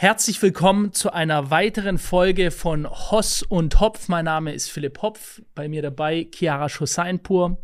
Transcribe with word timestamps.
Herzlich 0.00 0.40
willkommen 0.40 0.94
zu 0.94 1.12
einer 1.12 1.50
weiteren 1.50 1.98
Folge 1.98 2.50
von 2.52 2.88
Hoss 2.88 3.42
und 3.42 3.80
Hopf. 3.80 4.08
Mein 4.08 4.24
Name 4.24 4.54
ist 4.54 4.70
Philipp 4.70 5.02
Hopf, 5.02 5.42
bei 5.54 5.68
mir 5.68 5.82
dabei 5.82 6.26
Chiara 6.34 6.70
Schosseinpur. 6.70 7.62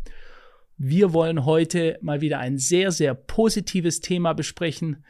Wir 0.77 1.13
wollen 1.13 1.45
heute 1.45 1.97
mal 2.01 2.21
wieder 2.21 2.37
ein 2.37 2.59
sehr, 2.59 2.91
sehr 2.91 3.15
positives 3.15 4.01
Thema 4.01 4.33
besprechen. 4.33 5.03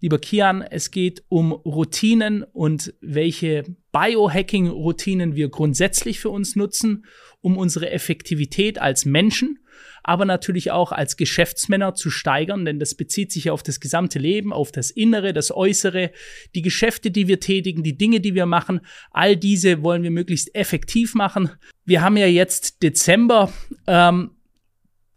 Lieber 0.00 0.18
Kian, 0.18 0.60
es 0.60 0.90
geht 0.90 1.22
um 1.28 1.52
Routinen 1.52 2.42
und 2.42 2.92
welche 3.00 3.62
Biohacking-Routinen 3.92 5.36
wir 5.36 5.50
grundsätzlich 5.50 6.18
für 6.18 6.30
uns 6.30 6.56
nutzen, 6.56 7.04
um 7.40 7.56
unsere 7.58 7.90
Effektivität 7.90 8.80
als 8.80 9.04
Menschen 9.04 9.60
aber 10.02 10.24
natürlich 10.24 10.70
auch 10.70 10.92
als 10.92 11.16
Geschäftsmänner 11.16 11.94
zu 11.94 12.10
steigern, 12.10 12.64
denn 12.64 12.78
das 12.78 12.94
bezieht 12.94 13.32
sich 13.32 13.50
auf 13.50 13.62
das 13.62 13.80
gesamte 13.80 14.18
Leben, 14.18 14.52
auf 14.52 14.72
das 14.72 14.90
Innere, 14.90 15.32
das 15.32 15.54
Äußere, 15.54 16.10
die 16.54 16.62
Geschäfte, 16.62 17.10
die 17.10 17.28
wir 17.28 17.40
tätigen, 17.40 17.82
die 17.82 17.96
Dinge, 17.96 18.20
die 18.20 18.34
wir 18.34 18.46
machen, 18.46 18.80
all 19.10 19.36
diese 19.36 19.82
wollen 19.82 20.02
wir 20.02 20.10
möglichst 20.10 20.54
effektiv 20.54 21.14
machen. 21.14 21.50
Wir 21.84 22.02
haben 22.02 22.16
ja 22.16 22.26
jetzt 22.26 22.82
Dezember. 22.82 23.52
Ähm, 23.86 24.30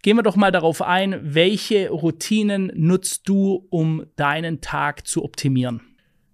Gehen 0.06 0.16
wir 0.16 0.22
doch 0.22 0.36
mal 0.36 0.52
darauf 0.52 0.82
ein, 0.82 1.18
welche 1.20 1.90
Routinen 1.90 2.70
nutzt 2.76 3.28
du, 3.28 3.66
um 3.70 4.06
deinen 4.14 4.60
Tag 4.60 5.04
zu 5.04 5.24
optimieren? 5.24 5.80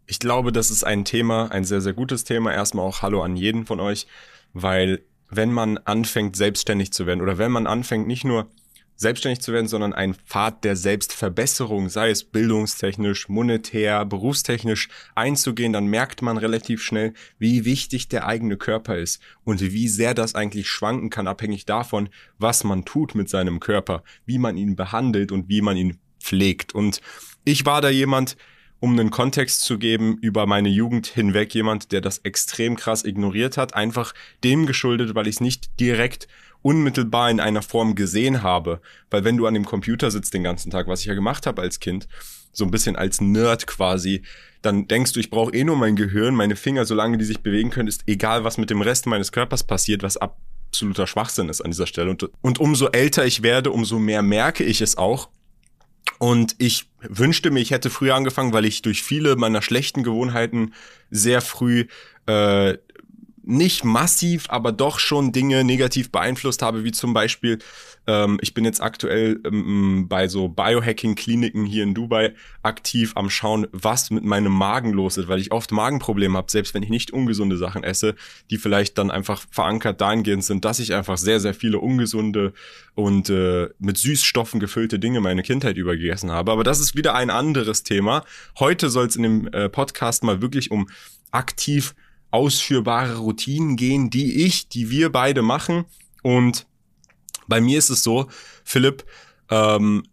Ich 0.07 0.19
glaube, 0.19 0.53
das 0.53 0.71
ist 0.71 0.85
ein 0.85 1.07
Thema, 1.07 1.51
ein 1.51 1.65
sehr, 1.65 1.81
sehr 1.81 1.95
gutes 1.95 2.25
Thema. 2.25 2.53
Erstmal 2.53 2.85
auch 2.85 3.01
Hallo 3.01 3.23
an 3.23 3.35
jeden 3.35 3.65
von 3.65 3.81
euch, 3.81 4.07
weil 4.53 5.01
wenn 5.35 5.51
man 5.51 5.79
anfängt, 5.79 6.37
selbstständig 6.37 6.93
zu 6.93 7.07
werden 7.07 7.23
oder 7.23 7.39
wenn 7.39 7.51
man 7.51 7.67
anfängt, 7.67 8.07
nicht 8.07 8.25
nur 8.25 8.49
selbstständig 8.97 9.41
zu 9.41 9.53
werden, 9.53 9.67
sondern 9.67 9.95
ein 9.95 10.15
Pfad 10.15 10.63
der 10.63 10.77
Selbstverbesserung, 10.77 11.89
sei 11.89 12.11
es 12.11 12.23
bildungstechnisch, 12.23 13.29
monetär, 13.29 14.05
berufstechnisch 14.05 14.89
einzugehen, 15.15 15.73
dann 15.73 15.87
merkt 15.87 16.23
man 16.23 16.37
relativ 16.37 16.83
schnell, 16.83 17.15
wie 17.39 17.65
wichtig 17.65 18.09
der 18.09 18.27
eigene 18.27 18.57
Körper 18.57 18.97
ist 18.97 19.21
und 19.45 19.61
wie 19.61 19.89
sehr 19.89 20.15
das 20.15 20.35
eigentlich 20.35 20.69
schwanken 20.69 21.11
kann, 21.11 21.27
abhängig 21.27 21.67
davon, 21.67 22.11
was 22.39 22.63
man 22.63 22.85
tut 22.85 23.15
mit 23.15 23.29
seinem 23.29 23.59
Körper, 23.59 24.05
wie 24.25 24.39
man 24.39 24.57
ihn 24.57 24.77
behandelt 24.77 25.33
und 25.33 25.49
wie 25.49 25.63
man 25.63 25.77
ihn 25.77 25.99
pflegt. 26.21 26.75
Und 26.75 27.01
ich 27.45 27.67
war 27.67 27.81
da 27.81 27.89
jemand, 27.89 28.37
um 28.83 28.99
einen 28.99 29.11
Kontext 29.13 29.61
zu 29.61 29.79
geben, 29.79 30.19
über 30.23 30.45
meine 30.47 30.69
Jugend 30.69 31.07
hinweg 31.07 31.55
jemand, 31.55 31.93
der 31.93 32.01
das 32.01 32.19
extrem 32.19 32.75
krass 32.75 33.05
ignoriert 33.05 33.57
hat, 33.57 33.75
einfach 33.75 34.13
dem 34.43 34.67
geschuldet, 34.67 35.15
weil 35.15 35.29
ich 35.29 35.37
es 35.37 35.41
nicht 35.41 35.79
direkt 35.79 36.27
unmittelbar 36.63 37.31
in 37.31 37.39
einer 37.39 37.63
Form 37.63 37.95
gesehen 37.95 38.43
habe. 38.43 38.81
Weil 39.09 39.23
wenn 39.23 39.37
du 39.37 39.47
an 39.47 39.55
dem 39.55 39.65
Computer 39.65 40.11
sitzt 40.11 40.35
den 40.35 40.43
ganzen 40.43 40.73
Tag, 40.73 40.89
was 40.89 40.99
ich 40.99 41.07
ja 41.07 41.15
gemacht 41.15 41.47
habe 41.47 41.63
als 41.63 41.79
Kind, 41.79 42.09
so 42.51 42.65
ein 42.65 42.73
bisschen 42.73 42.97
als 42.97 43.21
Nerd 43.21 43.69
quasi, 43.69 44.23
dann 44.63 44.89
denkst 44.89 45.13
du, 45.13 45.21
ich 45.21 45.31
brauche 45.31 45.55
eh 45.55 45.63
nur 45.63 45.77
mein 45.77 45.95
Gehirn, 45.95 46.35
meine 46.35 46.57
Finger, 46.57 46.85
solange 46.85 47.19
die 47.19 47.25
sich 47.25 47.39
bewegen 47.39 47.71
können, 47.71 47.89
ist 47.89 48.03
egal, 48.09 48.43
was 48.43 48.59
mit 48.59 48.69
dem 48.69 48.83
Rest 48.83 49.07
meines 49.07 49.31
Körpers 49.31 49.63
passiert, 49.63 50.03
was 50.03 50.17
absoluter 50.17 51.07
Schwachsinn 51.07 51.49
ist 51.49 51.61
an 51.61 51.71
dieser 51.71 51.87
Stelle. 51.87 52.11
Und, 52.11 52.29
und 52.41 52.59
umso 52.59 52.89
älter 52.89 53.25
ich 53.25 53.45
werde, 53.45 53.71
umso 53.71 54.01
mehr 54.01 54.23
merke 54.23 54.65
ich 54.65 54.81
es 54.81 54.99
auch, 54.99 55.29
und 56.23 56.55
ich 56.59 56.89
wünschte 57.01 57.51
mir, 57.51 57.59
ich 57.59 57.73
hätte 57.73 57.91
früher 57.91 58.15
angefangen, 58.15 58.53
weil 58.53 58.65
ich 58.65 58.81
durch 58.81 59.03
viele 59.03 59.35
meiner 59.35 59.61
schlechten 59.61 60.05
Gewohnheiten 60.05 60.73
sehr 61.11 61.41
früh 61.41 61.87
äh, 62.27 62.79
nicht 63.53 63.85
massiv, 63.85 64.47
aber 64.49 64.73
doch 64.73 64.99
schon 64.99 65.33
Dinge 65.33 65.65
negativ 65.65 66.11
beeinflusst 66.11 66.63
habe, 66.63 66.85
wie 66.85 66.93
zum 66.93 67.13
Beispiel 67.13 67.59
ähm, 68.07 68.39
ich 68.41 68.55
bin 68.55 68.65
jetzt 68.65 68.81
aktuell 68.81 69.41
ähm, 69.45 70.07
bei 70.09 70.27
so 70.27 70.49
Biohacking-Kliniken 70.49 71.65
hier 71.65 71.85
in 71.85 71.95
Dubai 71.95 72.35
aktiv 72.63 73.13
am 73.15 73.31
Schauen, 73.31 73.67
was 73.71 74.11
mit 74.11 74.25
meinem 74.25 74.53
Magen 74.53 74.93
los 74.93 75.19
ist, 75.19 75.29
weil 75.29 75.41
ich 75.41 75.53
oft 75.53 75.71
Magenprobleme 75.71 76.37
habe, 76.37 76.51
selbst 76.51 76.75
wenn 76.75 76.83
ich 76.83 76.89
nicht 76.89 77.13
ungesunde 77.13 77.57
Sachen 77.57 77.85
esse, 77.85 78.15
die 78.51 78.57
vielleicht 78.57 78.99
dann 78.99 79.11
einfach 79.11 79.45
verankert 79.51 80.01
dahingehend 80.01 80.45
sind, 80.45 80.65
dass 80.65 80.81
ich 80.81 80.95
einfach 80.95 81.19
sehr, 81.19 81.39
sehr 81.39 81.55
viele 81.55 81.79
ungesunde 81.79 82.53
und 82.95 83.31
äh, 83.31 83.69
mit 83.79 83.99
Süßstoffen 83.99 84.59
gefüllte 84.59 84.99
Dinge 84.99 85.21
meine 85.21 85.43
Kindheit 85.43 85.77
übergegessen 85.77 86.33
habe. 86.33 86.51
Aber 86.51 86.65
das 86.65 86.81
ist 86.81 86.97
wieder 86.97 87.15
ein 87.15 87.31
anderes 87.31 87.85
Thema. 87.85 88.25
Heute 88.59 88.91
soll 88.91 89.07
es 89.07 89.17
in 89.17 89.23
dem 89.23 89.47
äh, 89.49 89.69
Podcast 89.69 90.25
mal 90.25 90.43
wirklich 90.43 90.71
um 90.71 90.89
aktiv 91.31 91.95
ausführbare 92.33 93.19
Routinen 93.19 93.77
gehen, 93.77 94.11
die 94.11 94.45
ich, 94.45 94.69
die 94.69 94.91
wir 94.91 95.13
beide 95.13 95.43
machen 95.43 95.85
und 96.23 96.67
bei 97.47 97.61
mir 97.61 97.79
ist 97.79 97.91
es 97.91 98.03
so, 98.03 98.29
Philipp, 98.65 99.05
ähm, 99.51 100.05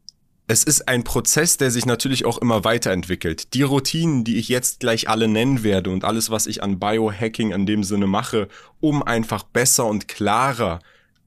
es 0.47 0.63
ist 0.63 0.87
ein 0.87 1.03
Prozess, 1.03 1.57
der 1.57 1.69
sich 1.69 1.85
natürlich 1.85 2.25
auch 2.25 2.39
immer 2.39 2.63
weiterentwickelt. 2.63 3.53
Die 3.53 3.61
Routinen, 3.61 4.23
die 4.23 4.37
ich 4.37 4.49
jetzt 4.49 4.79
gleich 4.79 5.07
alle 5.07 5.27
nennen 5.27 5.63
werde 5.63 5.91
und 5.91 6.03
alles, 6.03 6.31
was 6.31 6.47
ich 6.47 6.63
an 6.63 6.79
Biohacking 6.79 7.51
in 7.51 7.67
dem 7.67 7.83
Sinne 7.83 8.07
mache, 8.07 8.47
um 8.79 9.03
einfach 9.03 9.43
besser 9.43 9.85
und 9.85 10.07
klarer 10.07 10.79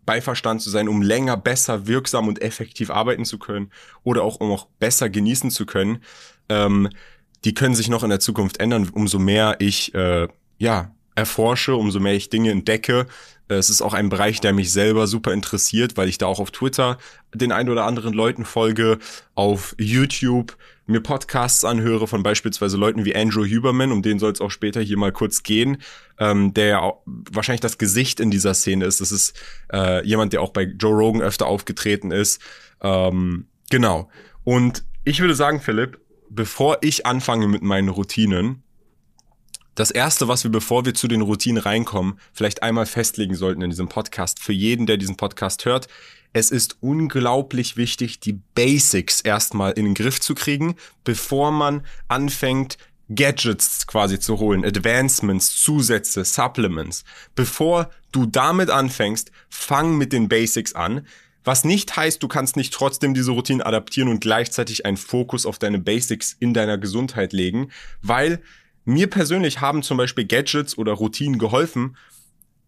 Beiverstand 0.05 0.61
zu 0.61 0.71
sein, 0.71 0.89
um 0.89 1.03
länger, 1.03 1.37
besser, 1.37 1.87
wirksam 1.87 2.27
und 2.27 2.43
effektiv 2.43 2.91
arbeiten 2.91 3.25
zu 3.25 3.39
können 3.39 3.71
oder 4.03 4.25
auch 4.25 4.41
um 4.41 4.51
auch 4.51 4.67
besser 4.81 5.09
genießen 5.09 5.53
zu 5.53 5.67
können, 5.67 6.03
ähm, 6.49 6.89
die 7.45 7.55
können 7.55 7.77
sich 7.77 7.89
noch 7.89 8.03
in 8.03 8.11
der 8.11 8.21
Zukunft 8.21 8.59
ändern, 8.59 8.89
umso 8.93 9.21
mehr 9.21 9.57
ich 9.61 9.95
äh, 9.95 10.27
ja 10.59 10.95
erforsche, 11.15 11.75
umso 11.75 12.01
mehr 12.01 12.15
ich 12.15 12.31
Dinge 12.31 12.51
entdecke, 12.51 13.07
es 13.59 13.71
ist 13.71 13.83
auch 13.83 13.95
ein 13.95 14.09
Bereich, 14.09 14.41
der 14.41 14.53
mich 14.53 14.73
selber 14.73 15.07
super 15.07 15.33
interessiert, 15.33 15.97
weil 15.97 16.09
ich 16.09 16.19
da 16.19 16.27
auch 16.27 16.41
auf 16.41 16.51
Twitter 16.51 16.99
den 17.35 17.53
ein 17.53 17.69
oder 17.69 17.85
anderen 17.85 18.15
Leuten 18.15 18.45
folge, 18.45 18.99
auf 19.35 19.75
YouTube 19.79 20.57
mir 20.87 21.01
Podcasts 21.01 21.65
anhöre 21.65 22.09
von 22.09 22.23
beispielsweise 22.23 22.77
Leuten 22.77 23.05
wie 23.05 23.15
Andrew 23.15 23.45
Huberman, 23.45 23.93
um 23.93 24.03
den 24.03 24.19
soll 24.19 24.33
es 24.33 24.41
auch 24.41 24.51
später 24.51 24.81
hier 24.81 24.97
mal 24.97 25.13
kurz 25.13 25.43
gehen, 25.43 25.79
ähm, 26.19 26.55
der 26.55 26.67
ja 26.67 26.93
wahrscheinlich 27.07 27.61
das 27.61 27.79
Gesicht 27.79 28.21
in 28.21 28.31
dieser 28.31 28.55
Szene 28.55 28.85
ist. 28.85 29.01
Das 29.01 29.13
ist 29.13 29.35
äh, 29.73 30.05
jemand, 30.07 30.33
der 30.33 30.43
auch 30.43 30.51
bei 30.51 30.65
Joe 30.65 30.95
Rogan 30.95 31.23
öfter 31.23 31.47
aufgetreten 31.47 32.11
ist. 32.11 32.41
Ähm, 32.81 33.47
genau. 33.71 34.11
Und 34.45 34.85
ich 35.05 35.21
würde 35.21 35.35
sagen, 35.35 35.61
Philipp, 35.61 36.01
bevor 36.29 36.79
ich 36.81 37.07
anfange 37.07 37.47
mit 37.47 37.63
meinen 37.63 37.89
Routinen, 37.89 38.65
das 39.75 39.91
erste, 39.91 40.29
was 40.29 40.45
wir, 40.45 40.51
bevor 40.51 40.85
wir 40.85 40.95
zu 40.95 41.09
den 41.09 41.23
Routinen 41.23 41.63
reinkommen, 41.63 42.19
vielleicht 42.33 42.63
einmal 42.63 42.87
festlegen 42.87 43.35
sollten 43.35 43.63
in 43.63 43.71
diesem 43.71 43.89
Podcast, 43.89 44.41
für 44.41 44.53
jeden, 44.53 44.87
der 44.87 44.99
diesen 44.99 45.17
Podcast 45.17 45.65
hört, 45.65 45.89
es 46.35 46.51
ist 46.51 46.77
unglaublich 46.81 47.77
wichtig, 47.77 48.21
die 48.21 48.41
Basics 48.55 49.21
erstmal 49.21 49.73
in 49.73 49.85
den 49.85 49.95
Griff 49.95 50.21
zu 50.21 50.35
kriegen, 50.35 50.77
bevor 51.05 51.53
man 51.53 51.85
anfängt, 52.09 52.79
Gadgets 53.15 53.87
quasi 53.87 54.19
zu 54.19 54.39
holen, 54.39 54.65
Advancements, 54.65 55.63
Zusätze, 55.63 56.25
Supplements. 56.25 57.05
Bevor 57.35 57.91
du 58.11 58.25
damit 58.25 58.71
anfängst, 58.71 59.31
fang 59.51 59.99
mit 59.99 60.13
den 60.15 60.29
Basics 60.29 60.75
an. 60.75 61.07
Was 61.45 61.65
nicht 61.65 61.97
heißt, 61.97 62.23
du 62.23 62.29
kannst 62.29 62.57
nicht 62.57 62.73
trotzdem 62.73 63.13
diese 63.15 63.33
Routine 63.33 63.67
adaptieren 63.67 64.09
und 64.09 64.21
gleichzeitig 64.21 64.87
einen 64.87 64.97
Fokus 64.97 65.45
auf 65.45 65.59
deine 65.59 65.81
Basics 65.81 66.37
in 66.39 66.55
deiner 66.55 66.79
Gesundheit 66.79 67.33
legen, 67.33 67.71
weil 68.01 68.41
mir 68.85 69.09
persönlich 69.09 69.61
haben 69.61 69.83
zum 69.83 69.97
Beispiel 69.97 70.27
Gadgets 70.27 70.77
oder 70.79 70.93
Routinen 70.93 71.39
geholfen, 71.39 71.97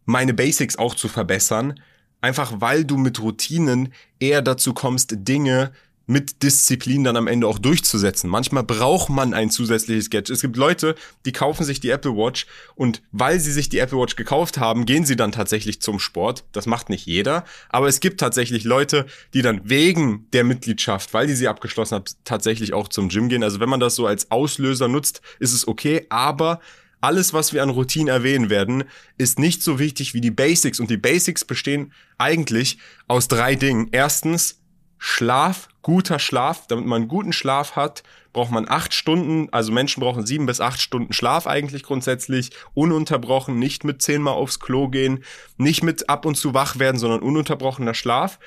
meine 0.04 0.34
Basics 0.34 0.76
auch 0.76 0.94
zu 0.94 1.08
verbessern, 1.08 1.80
einfach 2.20 2.60
weil 2.60 2.84
du 2.84 2.96
mit 2.96 3.20
Routinen 3.20 3.92
eher 4.20 4.42
dazu 4.42 4.74
kommst, 4.74 5.14
Dinge 5.18 5.72
mit 6.06 6.42
Disziplin 6.42 7.04
dann 7.04 7.16
am 7.16 7.26
Ende 7.26 7.46
auch 7.46 7.58
durchzusetzen. 7.58 8.28
Manchmal 8.28 8.62
braucht 8.62 9.08
man 9.08 9.32
ein 9.32 9.50
zusätzliches 9.50 10.10
Gadget. 10.10 10.30
Es 10.30 10.42
gibt 10.42 10.56
Leute, 10.56 10.94
die 11.24 11.32
kaufen 11.32 11.64
sich 11.64 11.80
die 11.80 11.90
Apple 11.90 12.12
Watch 12.12 12.46
und 12.74 13.02
weil 13.12 13.40
sie 13.40 13.52
sich 13.52 13.68
die 13.68 13.78
Apple 13.78 13.98
Watch 13.98 14.16
gekauft 14.16 14.58
haben, 14.58 14.86
gehen 14.86 15.04
sie 15.04 15.16
dann 15.16 15.32
tatsächlich 15.32 15.80
zum 15.80 15.98
Sport. 15.98 16.44
Das 16.52 16.66
macht 16.66 16.90
nicht 16.90 17.06
jeder, 17.06 17.44
aber 17.68 17.88
es 17.88 18.00
gibt 18.00 18.20
tatsächlich 18.20 18.64
Leute, 18.64 19.06
die 19.32 19.42
dann 19.42 19.62
wegen 19.64 20.26
der 20.32 20.44
Mitgliedschaft, 20.44 21.14
weil 21.14 21.26
die 21.26 21.34
sie 21.34 21.48
abgeschlossen 21.48 21.96
haben, 21.96 22.04
tatsächlich 22.24 22.74
auch 22.74 22.88
zum 22.88 23.08
Gym 23.08 23.28
gehen. 23.28 23.42
Also 23.42 23.60
wenn 23.60 23.68
man 23.68 23.80
das 23.80 23.94
so 23.94 24.06
als 24.06 24.30
Auslöser 24.30 24.88
nutzt, 24.88 25.22
ist 25.38 25.52
es 25.52 25.66
okay, 25.66 26.06
aber 26.10 26.60
alles, 27.04 27.34
was 27.34 27.52
wir 27.52 27.62
an 27.62 27.68
Routinen 27.68 28.08
erwähnen 28.08 28.48
werden, 28.48 28.84
ist 29.18 29.38
nicht 29.38 29.62
so 29.62 29.78
wichtig 29.78 30.14
wie 30.14 30.22
die 30.22 30.30
Basics. 30.30 30.80
Und 30.80 30.88
die 30.88 30.96
Basics 30.96 31.44
bestehen 31.44 31.92
eigentlich 32.16 32.78
aus 33.08 33.28
drei 33.28 33.56
Dingen. 33.56 33.88
Erstens, 33.92 34.62
Schlaf, 34.96 35.68
guter 35.84 36.18
Schlaf. 36.18 36.66
Damit 36.66 36.86
man 36.86 37.02
einen 37.02 37.08
guten 37.08 37.32
Schlaf 37.32 37.76
hat, 37.76 38.02
braucht 38.32 38.50
man 38.50 38.68
acht 38.68 38.92
Stunden. 38.92 39.48
Also 39.52 39.70
Menschen 39.70 40.00
brauchen 40.00 40.26
sieben 40.26 40.46
bis 40.46 40.60
acht 40.60 40.80
Stunden 40.80 41.12
Schlaf 41.12 41.46
eigentlich 41.46 41.84
grundsätzlich. 41.84 42.50
Ununterbrochen, 42.74 43.60
nicht 43.60 43.84
mit 43.84 44.02
zehnmal 44.02 44.34
aufs 44.34 44.58
Klo 44.58 44.88
gehen, 44.88 45.22
nicht 45.56 45.84
mit 45.84 46.08
ab 46.08 46.26
und 46.26 46.34
zu 46.34 46.52
wach 46.52 46.80
werden, 46.80 46.98
sondern 46.98 47.20
ununterbrochener 47.20 47.94
Schlaf. 47.94 48.40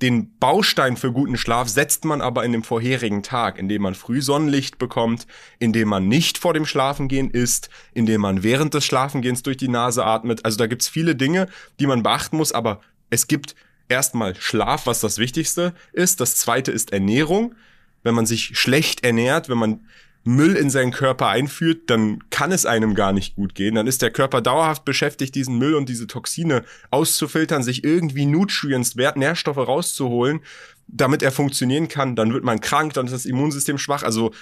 Den 0.00 0.36
Baustein 0.38 0.96
für 0.96 1.12
guten 1.12 1.36
Schlaf 1.36 1.68
setzt 1.68 2.04
man 2.04 2.20
aber 2.20 2.44
in 2.44 2.50
dem 2.50 2.64
vorherigen 2.64 3.22
Tag, 3.22 3.56
indem 3.58 3.82
man 3.82 3.94
früh 3.94 4.20
Sonnenlicht 4.20 4.78
bekommt, 4.78 5.28
indem 5.60 5.88
man 5.88 6.08
nicht 6.08 6.38
vor 6.38 6.54
dem 6.54 6.66
Schlafengehen 6.66 7.30
isst, 7.30 7.70
indem 7.92 8.22
man 8.22 8.42
während 8.42 8.74
des 8.74 8.84
Schlafengehens 8.84 9.44
durch 9.44 9.58
die 9.58 9.68
Nase 9.68 10.04
atmet. 10.04 10.44
Also 10.44 10.58
da 10.58 10.66
gibt's 10.66 10.88
viele 10.88 11.14
Dinge, 11.14 11.48
die 11.78 11.86
man 11.86 12.02
beachten 12.02 12.36
muss, 12.36 12.50
aber 12.50 12.80
es 13.10 13.28
gibt 13.28 13.54
erstmal 13.92 14.34
Schlaf, 14.34 14.86
was 14.86 15.00
das 15.00 15.18
Wichtigste 15.18 15.74
ist. 15.92 16.20
Das 16.20 16.36
zweite 16.36 16.72
ist 16.72 16.92
Ernährung. 16.92 17.54
Wenn 18.02 18.14
man 18.14 18.26
sich 18.26 18.58
schlecht 18.58 19.04
ernährt, 19.04 19.48
wenn 19.48 19.58
man 19.58 19.80
Müll 20.24 20.56
in 20.56 20.70
seinen 20.70 20.92
Körper 20.92 21.28
einführt, 21.28 21.90
dann 21.90 22.22
kann 22.30 22.52
es 22.52 22.64
einem 22.64 22.94
gar 22.94 23.12
nicht 23.12 23.34
gut 23.34 23.54
gehen. 23.54 23.74
Dann 23.74 23.86
ist 23.86 24.02
der 24.02 24.10
Körper 24.10 24.40
dauerhaft 24.40 24.84
beschäftigt, 24.84 25.34
diesen 25.34 25.58
Müll 25.58 25.74
und 25.74 25.88
diese 25.88 26.06
Toxine 26.06 26.64
auszufiltern, 26.90 27.62
sich 27.62 27.82
irgendwie 27.84 28.26
Nutrients, 28.26 28.94
Nährstoffe 28.94 29.56
rauszuholen, 29.56 30.40
damit 30.86 31.22
er 31.22 31.32
funktionieren 31.32 31.88
kann. 31.88 32.14
Dann 32.16 32.32
wird 32.32 32.44
man 32.44 32.60
krank, 32.60 32.94
dann 32.94 33.06
ist 33.06 33.12
das 33.12 33.26
Immunsystem 33.26 33.78
schwach. 33.78 34.04
Also 34.04 34.32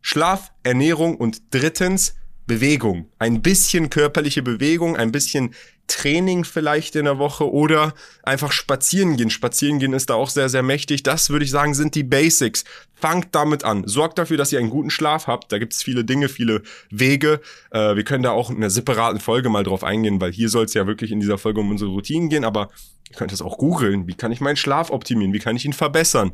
Schlaf, 0.00 0.52
Ernährung 0.62 1.16
und 1.16 1.42
drittens 1.50 2.14
Bewegung. 2.46 3.10
Ein 3.18 3.42
bisschen 3.42 3.90
körperliche 3.90 4.42
Bewegung, 4.42 4.96
ein 4.96 5.12
bisschen 5.12 5.54
Training 5.86 6.44
vielleicht 6.44 6.96
in 6.96 7.04
der 7.04 7.18
Woche 7.18 7.50
oder 7.50 7.94
einfach 8.22 8.52
spazieren 8.52 9.16
gehen. 9.16 9.30
Spazieren 9.30 9.78
gehen 9.78 9.92
ist 9.92 10.10
da 10.10 10.14
auch 10.14 10.30
sehr, 10.30 10.48
sehr 10.48 10.62
mächtig. 10.62 11.02
Das 11.02 11.30
würde 11.30 11.44
ich 11.44 11.50
sagen, 11.50 11.74
sind 11.74 11.94
die 11.94 12.02
Basics. 12.02 12.64
Fangt 12.94 13.34
damit 13.34 13.64
an. 13.64 13.86
Sorgt 13.86 14.18
dafür, 14.18 14.36
dass 14.36 14.52
ihr 14.52 14.58
einen 14.58 14.70
guten 14.70 14.90
Schlaf 14.90 15.26
habt. 15.26 15.52
Da 15.52 15.58
gibt 15.58 15.74
es 15.74 15.82
viele 15.82 16.04
Dinge, 16.04 16.28
viele 16.28 16.62
Wege. 16.90 17.40
Äh, 17.70 17.94
wir 17.94 18.04
können 18.04 18.22
da 18.22 18.30
auch 18.30 18.50
in 18.50 18.56
einer 18.56 18.70
separaten 18.70 19.20
Folge 19.20 19.48
mal 19.48 19.64
drauf 19.64 19.84
eingehen, 19.84 20.20
weil 20.20 20.32
hier 20.32 20.48
soll 20.48 20.64
es 20.64 20.74
ja 20.74 20.86
wirklich 20.86 21.12
in 21.12 21.20
dieser 21.20 21.38
Folge 21.38 21.60
um 21.60 21.70
unsere 21.70 21.90
Routinen 21.90 22.28
gehen. 22.28 22.44
Aber 22.44 22.70
ihr 23.10 23.16
könnt 23.16 23.32
es 23.32 23.42
auch 23.42 23.58
googeln. 23.58 24.06
Wie 24.08 24.14
kann 24.14 24.32
ich 24.32 24.40
meinen 24.40 24.56
Schlaf 24.56 24.90
optimieren? 24.90 25.32
Wie 25.32 25.38
kann 25.38 25.56
ich 25.56 25.64
ihn 25.64 25.72
verbessern? 25.72 26.32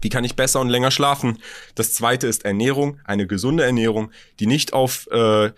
Wie 0.00 0.08
kann 0.08 0.24
ich 0.24 0.36
besser 0.36 0.60
und 0.60 0.68
länger 0.68 0.90
schlafen? 0.90 1.38
Das 1.74 1.92
zweite 1.92 2.26
ist 2.26 2.44
Ernährung, 2.44 3.00
eine 3.04 3.26
gesunde 3.26 3.64
Ernährung, 3.64 4.10
die 4.38 4.46
nicht 4.46 4.72
auf 4.72 5.08
äh, 5.10 5.50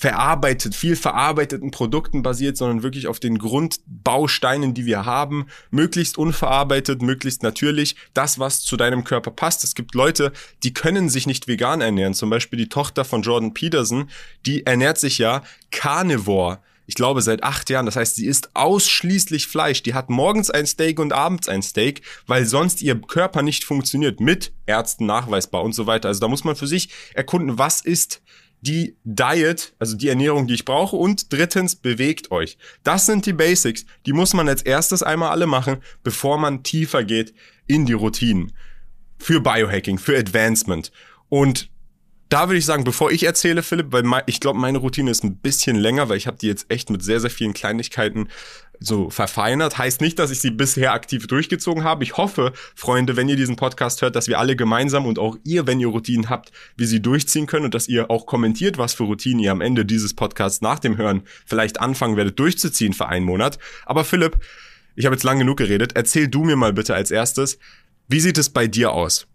verarbeitet, 0.00 0.74
viel 0.74 0.96
verarbeiteten 0.96 1.70
Produkten 1.70 2.22
basiert, 2.22 2.56
sondern 2.56 2.82
wirklich 2.82 3.06
auf 3.06 3.20
den 3.20 3.36
Grundbausteinen, 3.36 4.72
die 4.72 4.86
wir 4.86 5.04
haben, 5.04 5.48
möglichst 5.70 6.16
unverarbeitet, 6.16 7.02
möglichst 7.02 7.42
natürlich, 7.42 7.96
das, 8.14 8.38
was 8.38 8.62
zu 8.62 8.78
deinem 8.78 9.04
Körper 9.04 9.30
passt. 9.30 9.62
Es 9.62 9.74
gibt 9.74 9.94
Leute, 9.94 10.32
die 10.62 10.72
können 10.72 11.10
sich 11.10 11.26
nicht 11.26 11.48
vegan 11.48 11.82
ernähren, 11.82 12.14
zum 12.14 12.30
Beispiel 12.30 12.58
die 12.58 12.70
Tochter 12.70 13.04
von 13.04 13.20
Jordan 13.20 13.52
Peterson, 13.52 14.08
die 14.46 14.64
ernährt 14.64 14.96
sich 14.96 15.18
ja 15.18 15.42
carnivore 15.70 16.60
ich 16.86 16.96
glaube, 16.96 17.22
seit 17.22 17.44
acht 17.44 17.70
Jahren. 17.70 17.86
Das 17.86 17.94
heißt, 17.94 18.16
sie 18.16 18.26
isst 18.26 18.50
ausschließlich 18.54 19.46
Fleisch. 19.46 19.84
Die 19.84 19.94
hat 19.94 20.10
morgens 20.10 20.50
ein 20.50 20.66
Steak 20.66 20.98
und 20.98 21.12
abends 21.12 21.48
ein 21.48 21.62
Steak, 21.62 22.02
weil 22.26 22.46
sonst 22.46 22.82
ihr 22.82 23.00
Körper 23.00 23.42
nicht 23.42 23.62
funktioniert. 23.62 24.18
Mit 24.18 24.50
Ärzten 24.66 25.06
nachweisbar 25.06 25.62
und 25.62 25.72
so 25.72 25.86
weiter. 25.86 26.08
Also 26.08 26.18
da 26.18 26.26
muss 26.26 26.42
man 26.42 26.56
für 26.56 26.66
sich 26.66 26.88
erkunden, 27.14 27.58
was 27.58 27.80
ist 27.80 28.20
die 28.62 28.96
Diet, 29.04 29.74
also 29.78 29.96
die 29.96 30.08
Ernährung, 30.08 30.46
die 30.46 30.54
ich 30.54 30.64
brauche. 30.64 30.96
Und 30.96 31.32
drittens, 31.32 31.76
bewegt 31.76 32.30
euch. 32.30 32.58
Das 32.84 33.06
sind 33.06 33.26
die 33.26 33.32
Basics. 33.32 33.86
Die 34.06 34.12
muss 34.12 34.34
man 34.34 34.48
als 34.48 34.62
erstes 34.62 35.02
einmal 35.02 35.30
alle 35.30 35.46
machen, 35.46 35.78
bevor 36.02 36.38
man 36.38 36.62
tiefer 36.62 37.04
geht 37.04 37.34
in 37.66 37.86
die 37.86 37.92
Routinen. 37.92 38.52
Für 39.18 39.40
Biohacking, 39.40 39.98
für 39.98 40.18
Advancement. 40.18 40.92
Und 41.28 41.70
da 42.30 42.48
würde 42.48 42.58
ich 42.58 42.64
sagen, 42.64 42.84
bevor 42.84 43.10
ich 43.10 43.24
erzähle, 43.24 43.62
Philipp, 43.62 43.88
weil 43.90 44.04
ich 44.26 44.40
glaube, 44.40 44.58
meine 44.58 44.78
Routine 44.78 45.10
ist 45.10 45.24
ein 45.24 45.36
bisschen 45.36 45.76
länger, 45.76 46.08
weil 46.08 46.16
ich 46.16 46.26
habe 46.26 46.38
die 46.38 46.46
jetzt 46.46 46.70
echt 46.70 46.88
mit 46.88 47.02
sehr, 47.02 47.20
sehr 47.20 47.30
vielen 47.30 47.54
Kleinigkeiten 47.54 48.28
so 48.80 49.10
verfeinert. 49.10 49.78
Heißt 49.78 50.00
nicht, 50.00 50.18
dass 50.18 50.30
ich 50.30 50.40
sie 50.40 50.50
bisher 50.50 50.92
aktiv 50.92 51.26
durchgezogen 51.26 51.84
habe. 51.84 52.02
Ich 52.02 52.16
hoffe, 52.16 52.52
Freunde, 52.74 53.16
wenn 53.16 53.28
ihr 53.28 53.36
diesen 53.36 53.56
Podcast 53.56 54.02
hört, 54.02 54.16
dass 54.16 54.26
wir 54.26 54.38
alle 54.38 54.56
gemeinsam 54.56 55.06
und 55.06 55.18
auch 55.18 55.36
ihr, 55.44 55.66
wenn 55.66 55.78
ihr 55.78 55.88
Routinen 55.88 56.30
habt, 56.30 56.50
wie 56.76 56.86
sie 56.86 57.00
durchziehen 57.00 57.46
können 57.46 57.66
und 57.66 57.74
dass 57.74 57.88
ihr 57.88 58.10
auch 58.10 58.26
kommentiert, 58.26 58.78
was 58.78 58.94
für 58.94 59.04
Routinen 59.04 59.40
ihr 59.40 59.52
am 59.52 59.60
Ende 59.60 59.84
dieses 59.84 60.14
Podcasts 60.14 60.62
nach 60.62 60.78
dem 60.78 60.96
Hören 60.96 61.22
vielleicht 61.44 61.80
anfangen 61.80 62.16
werdet 62.16 62.38
durchzuziehen 62.38 62.94
für 62.94 63.06
einen 63.06 63.26
Monat. 63.26 63.58
Aber 63.84 64.04
Philipp, 64.04 64.38
ich 64.96 65.04
habe 65.04 65.14
jetzt 65.14 65.24
lang 65.24 65.38
genug 65.38 65.58
geredet. 65.58 65.92
Erzähl 65.94 66.28
du 66.28 66.44
mir 66.44 66.56
mal 66.56 66.72
bitte 66.72 66.94
als 66.94 67.10
erstes, 67.10 67.58
wie 68.08 68.20
sieht 68.20 68.38
es 68.38 68.48
bei 68.48 68.66
dir 68.66 68.92
aus? 68.92 69.26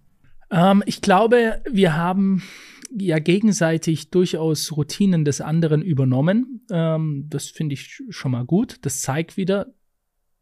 Ähm, 0.51 0.83
ich 0.85 1.01
glaube, 1.01 1.61
wir 1.69 1.95
haben 1.95 2.43
ja 2.97 3.19
gegenseitig 3.19 4.09
durchaus 4.09 4.75
Routinen 4.75 5.25
des 5.25 5.41
anderen 5.41 5.81
übernommen. 5.81 6.65
Ähm, 6.71 7.25
das 7.29 7.49
finde 7.49 7.73
ich 7.73 8.01
schon 8.09 8.31
mal 8.31 8.45
gut. 8.45 8.77
Das 8.81 9.01
zeigt 9.01 9.37
wieder 9.37 9.73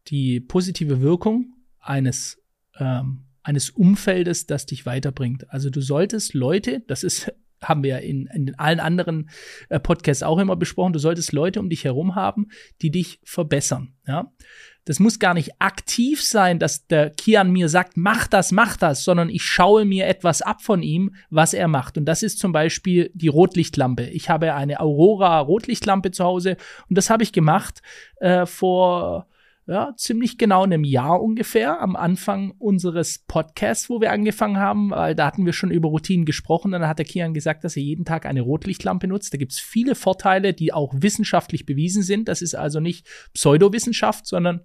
die 0.08 0.40
positive 0.40 1.00
Wirkung 1.00 1.54
eines, 1.80 2.42
ähm, 2.78 3.24
eines 3.42 3.70
Umfeldes, 3.70 4.46
das 4.46 4.66
dich 4.66 4.86
weiterbringt. 4.86 5.50
Also 5.50 5.70
du 5.70 5.80
solltest 5.80 6.34
Leute, 6.34 6.82
das 6.86 7.04
ist 7.04 7.32
haben 7.62 7.82
wir 7.82 7.90
ja 7.90 7.96
in, 7.98 8.26
in 8.26 8.54
allen 8.58 8.80
anderen 8.80 9.30
äh, 9.70 9.80
Podcasts 9.80 10.22
auch 10.22 10.38
immer 10.38 10.54
besprochen, 10.54 10.92
du 10.92 10.98
solltest 10.98 11.32
Leute 11.32 11.60
um 11.60 11.70
dich 11.70 11.84
herum 11.84 12.14
haben, 12.14 12.48
die 12.82 12.90
dich 12.90 13.20
verbessern. 13.24 13.94
Ja? 14.06 14.32
Das 14.84 15.00
muss 15.00 15.18
gar 15.18 15.34
nicht 15.34 15.52
aktiv 15.60 16.22
sein, 16.22 16.58
dass 16.58 16.86
der 16.86 17.10
Kian 17.10 17.50
mir 17.50 17.68
sagt, 17.68 17.96
mach 17.96 18.26
das, 18.26 18.52
mach 18.52 18.76
das, 18.76 19.04
sondern 19.04 19.30
ich 19.30 19.42
schaue 19.42 19.84
mir 19.84 20.06
etwas 20.06 20.42
ab 20.42 20.62
von 20.62 20.82
ihm, 20.82 21.14
was 21.30 21.54
er 21.54 21.68
macht. 21.68 21.96
Und 21.96 22.04
das 22.04 22.22
ist 22.22 22.38
zum 22.38 22.52
Beispiel 22.52 23.10
die 23.14 23.28
Rotlichtlampe. 23.28 24.04
Ich 24.04 24.28
habe 24.28 24.54
eine 24.54 24.80
Aurora 24.80 25.40
Rotlichtlampe 25.40 26.10
zu 26.10 26.24
Hause 26.24 26.56
und 26.88 26.98
das 26.98 27.08
habe 27.08 27.22
ich 27.22 27.32
gemacht 27.32 27.80
äh, 28.20 28.44
vor 28.44 29.26
ja, 29.66 29.94
ziemlich 29.96 30.36
genau 30.36 30.64
einem 30.64 30.84
Jahr 30.84 31.22
ungefähr 31.22 31.80
am 31.80 31.96
Anfang 31.96 32.52
unseres 32.58 33.20
Podcasts, 33.26 33.88
wo 33.88 34.00
wir 34.00 34.12
angefangen 34.12 34.58
haben, 34.58 34.90
weil 34.90 35.14
da 35.14 35.26
hatten 35.26 35.46
wir 35.46 35.54
schon 35.54 35.70
über 35.70 35.88
Routinen 35.88 36.26
gesprochen. 36.26 36.72
Dann 36.72 36.86
hat 36.86 36.98
der 36.98 37.06
Kian 37.06 37.32
gesagt, 37.32 37.64
dass 37.64 37.76
er 37.76 37.82
jeden 37.82 38.04
Tag 38.04 38.26
eine 38.26 38.42
Rotlichtlampe 38.42 39.06
nutzt. 39.06 39.32
Da 39.32 39.38
gibt's 39.38 39.58
viele 39.58 39.94
Vorteile, 39.94 40.52
die 40.52 40.74
auch 40.74 40.92
wissenschaftlich 40.94 41.64
bewiesen 41.64 42.02
sind. 42.02 42.28
Das 42.28 42.42
ist 42.42 42.54
also 42.54 42.78
nicht 42.78 43.06
Pseudowissenschaft, 43.32 44.26
sondern 44.26 44.60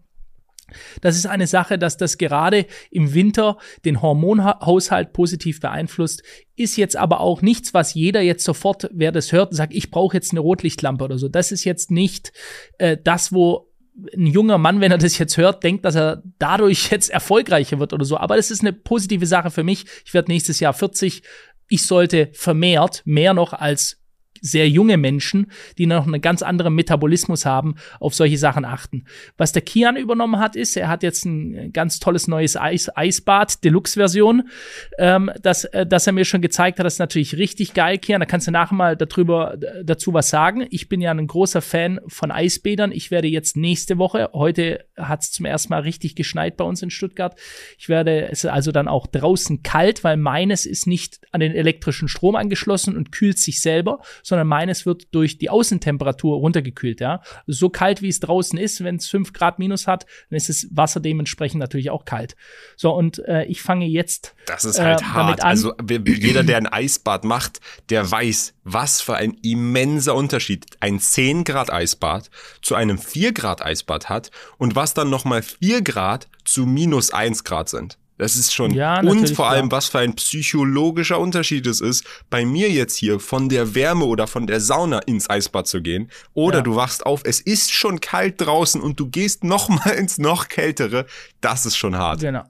das 1.01 1.15
ist 1.15 1.25
eine 1.25 1.47
Sache, 1.47 1.77
dass 1.77 1.97
das 1.97 2.17
gerade 2.17 2.65
im 2.91 3.13
Winter 3.13 3.57
den 3.85 4.01
Hormonhaushalt 4.01 5.13
positiv 5.13 5.59
beeinflusst, 5.59 6.23
ist 6.55 6.77
jetzt 6.77 6.97
aber 6.97 7.21
auch 7.21 7.41
nichts, 7.41 7.73
was 7.73 7.93
jeder 7.93 8.21
jetzt 8.21 8.43
sofort, 8.43 8.89
wer 8.91 9.11
das 9.11 9.31
hört, 9.31 9.55
sagt, 9.55 9.73
ich 9.73 9.91
brauche 9.91 10.17
jetzt 10.17 10.31
eine 10.31 10.41
Rotlichtlampe 10.41 11.03
oder 11.03 11.17
so. 11.17 11.29
Das 11.29 11.51
ist 11.51 11.63
jetzt 11.63 11.91
nicht 11.91 12.33
äh, 12.77 12.97
das, 13.01 13.31
wo 13.31 13.69
ein 14.15 14.27
junger 14.27 14.57
Mann, 14.57 14.81
wenn 14.81 14.91
er 14.91 14.97
das 14.97 15.17
jetzt 15.17 15.37
hört, 15.37 15.63
denkt, 15.63 15.85
dass 15.85 15.95
er 15.95 16.23
dadurch 16.37 16.91
jetzt 16.91 17.09
erfolgreicher 17.09 17.79
wird 17.79 17.93
oder 17.93 18.05
so. 18.05 18.17
Aber 18.17 18.35
das 18.35 18.51
ist 18.51 18.61
eine 18.61 18.73
positive 18.73 19.25
Sache 19.25 19.51
für 19.51 19.63
mich. 19.63 19.85
Ich 20.05 20.13
werde 20.13 20.31
nächstes 20.31 20.59
Jahr 20.59 20.73
40. 20.73 21.21
Ich 21.67 21.83
sollte 21.83 22.29
vermehrt, 22.33 23.01
mehr 23.05 23.33
noch 23.33 23.53
als 23.53 23.98
sehr 24.41 24.69
junge 24.69 24.97
Menschen, 24.97 25.51
die 25.77 25.85
noch 25.85 26.07
einen 26.07 26.21
ganz 26.21 26.41
anderen 26.41 26.75
Metabolismus 26.75 27.45
haben, 27.45 27.75
auf 27.99 28.13
solche 28.13 28.37
Sachen 28.37 28.65
achten. 28.65 29.05
Was 29.37 29.51
der 29.51 29.61
Kian 29.61 29.95
übernommen 29.95 30.39
hat, 30.39 30.55
ist, 30.55 30.75
er 30.77 30.87
hat 30.87 31.03
jetzt 31.03 31.25
ein 31.25 31.71
ganz 31.73 31.99
tolles 31.99 32.27
neues 32.27 32.57
Eis, 32.57 32.89
Eisbad, 32.95 33.63
Deluxe-Version, 33.63 34.49
ähm, 34.97 35.31
das, 35.41 35.65
äh, 35.65 35.85
das 35.85 36.07
er 36.07 36.13
mir 36.13 36.25
schon 36.25 36.41
gezeigt 36.41 36.79
hat. 36.79 36.85
Das 36.85 36.93
ist 36.93 36.99
natürlich 36.99 37.37
richtig 37.37 37.73
geil, 37.73 37.97
Kian. 37.97 38.19
Da 38.19 38.25
kannst 38.25 38.47
du 38.47 38.51
nachher 38.51 38.75
mal 38.75 38.95
darüber, 38.95 39.57
dazu 39.83 40.13
was 40.13 40.29
sagen. 40.29 40.67
Ich 40.69 40.89
bin 40.89 41.01
ja 41.01 41.11
ein 41.11 41.27
großer 41.27 41.61
Fan 41.61 41.99
von 42.07 42.31
Eisbädern. 42.31 42.91
Ich 42.91 43.11
werde 43.11 43.27
jetzt 43.27 43.57
nächste 43.57 43.97
Woche, 43.97 44.29
heute 44.33 44.85
hat 44.99 45.21
es 45.21 45.31
zum 45.31 45.45
ersten 45.45 45.69
Mal 45.69 45.81
richtig 45.81 46.15
geschneit 46.15 46.57
bei 46.57 46.63
uns 46.63 46.81
in 46.81 46.89
Stuttgart. 46.89 47.37
Ich 47.77 47.89
werde, 47.89 48.29
es 48.29 48.45
also 48.45 48.71
dann 48.71 48.87
auch 48.87 49.07
draußen 49.07 49.63
kalt, 49.63 50.03
weil 50.03 50.17
meines 50.17 50.65
ist 50.65 50.87
nicht 50.87 51.19
an 51.31 51.39
den 51.39 51.53
elektrischen 51.53 52.07
Strom 52.07 52.35
angeschlossen 52.35 52.97
und 52.97 53.11
kühlt 53.11 53.39
sich 53.39 53.61
selber, 53.61 53.99
sondern 54.23 54.47
meines 54.47 54.85
wird 54.85 55.07
durch 55.11 55.37
die 55.37 55.49
Außentemperatur 55.49 56.37
runtergekühlt, 56.37 57.01
ja. 57.01 57.21
So 57.47 57.69
kalt, 57.69 58.01
wie 58.01 58.09
es 58.09 58.19
draußen 58.19 58.57
ist, 58.59 58.83
wenn 58.83 58.95
es 58.95 59.07
fünf 59.07 59.33
Grad 59.33 59.59
minus 59.59 59.87
hat, 59.87 60.05
dann 60.29 60.37
ist 60.37 60.49
das 60.49 60.67
Wasser 60.71 60.99
dementsprechend 60.99 61.59
natürlich 61.59 61.89
auch 61.89 62.05
kalt. 62.05 62.35
So, 62.75 62.91
und 62.91 63.19
äh, 63.27 63.45
ich 63.45 63.61
fange 63.61 63.85
jetzt. 63.85 64.35
Das 64.45 64.65
ist 64.65 64.79
halt 64.79 65.01
äh, 65.01 65.05
hart. 65.05 65.43
Also 65.43 65.73
jeder, 65.89 66.43
der 66.43 66.57
ein 66.57 66.67
Eisbad 66.67 67.23
macht, 67.23 67.59
der 67.89 68.09
weiß, 68.09 68.55
was 68.73 69.01
für 69.01 69.15
ein 69.15 69.33
immenser 69.41 70.15
Unterschied 70.15 70.65
ein 70.79 70.99
10 70.99 71.43
Grad 71.43 71.71
Eisbad 71.71 72.29
zu 72.61 72.75
einem 72.75 72.97
4 72.97 73.33
Grad 73.33 73.65
Eisbad 73.65 74.09
hat 74.09 74.31
und 74.57 74.75
was 74.75 74.93
dann 74.93 75.09
nochmal 75.09 75.41
4 75.41 75.81
Grad 75.81 76.27
zu 76.45 76.65
minus 76.65 77.11
1 77.11 77.43
Grad 77.43 77.69
sind. 77.69 77.97
Das 78.19 78.35
ist 78.35 78.53
schon. 78.53 78.71
Ja, 78.71 78.99
und 78.99 79.29
vor 79.29 79.49
allem, 79.49 79.71
was 79.71 79.87
für 79.87 79.99
ein 79.99 80.13
psychologischer 80.13 81.17
Unterschied 81.19 81.65
es 81.67 81.79
ist, 81.79 82.03
bei 82.29 82.43
mir 82.43 82.69
jetzt 82.69 82.97
hier 82.97 83.21
von 83.21 83.47
der 83.47 83.75
Wärme 83.75 84.03
oder 84.03 84.27
von 84.27 84.45
der 84.45 84.59
Sauna 84.59 84.99
ins 84.99 85.29
Eisbad 85.29 85.67
zu 85.67 85.81
gehen. 85.81 86.11
Oder 86.33 86.57
ja. 86.57 86.63
du 86.63 86.75
wachst 86.75 87.05
auf, 87.05 87.21
es 87.23 87.39
ist 87.39 87.71
schon 87.71 88.01
kalt 88.01 88.41
draußen 88.41 88.81
und 88.81 88.99
du 88.99 89.07
gehst 89.07 89.45
noch 89.45 89.69
mal 89.69 89.91
ins 89.91 90.17
noch 90.17 90.49
kältere. 90.49 91.05
Das 91.39 91.65
ist 91.65 91.77
schon 91.77 91.95
hart. 91.95 92.19
Genau. 92.19 92.43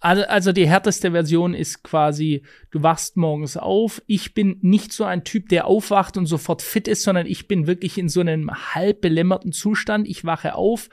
Also, 0.00 0.22
also 0.24 0.52
die 0.52 0.66
härteste 0.66 1.10
Version 1.10 1.52
ist 1.52 1.82
quasi, 1.82 2.42
du 2.70 2.82
wachst 2.82 3.18
morgens 3.18 3.58
auf. 3.58 4.02
Ich 4.06 4.32
bin 4.32 4.58
nicht 4.62 4.92
so 4.92 5.04
ein 5.04 5.24
Typ, 5.24 5.50
der 5.50 5.66
aufwacht 5.66 6.16
und 6.16 6.24
sofort 6.24 6.62
fit 6.62 6.88
ist, 6.88 7.02
sondern 7.02 7.26
ich 7.26 7.48
bin 7.48 7.66
wirklich 7.66 7.98
in 7.98 8.08
so 8.08 8.20
einem 8.20 8.50
halb 8.50 9.02
belämmerten 9.02 9.52
Zustand. 9.52 10.08
Ich 10.08 10.24
wache 10.24 10.54
auf, 10.54 10.88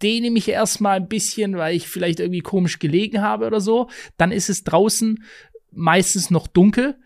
dehne 0.00 0.30
mich 0.30 0.48
erstmal 0.48 0.96
ein 0.96 1.08
bisschen, 1.08 1.56
weil 1.58 1.76
ich 1.76 1.86
vielleicht 1.86 2.18
irgendwie 2.18 2.40
komisch 2.40 2.78
gelegen 2.78 3.20
habe 3.20 3.46
oder 3.46 3.60
so. 3.60 3.88
Dann 4.16 4.32
ist 4.32 4.48
es 4.48 4.64
draußen 4.64 5.22
meistens 5.70 6.30
noch 6.30 6.46
dunkel. 6.46 6.96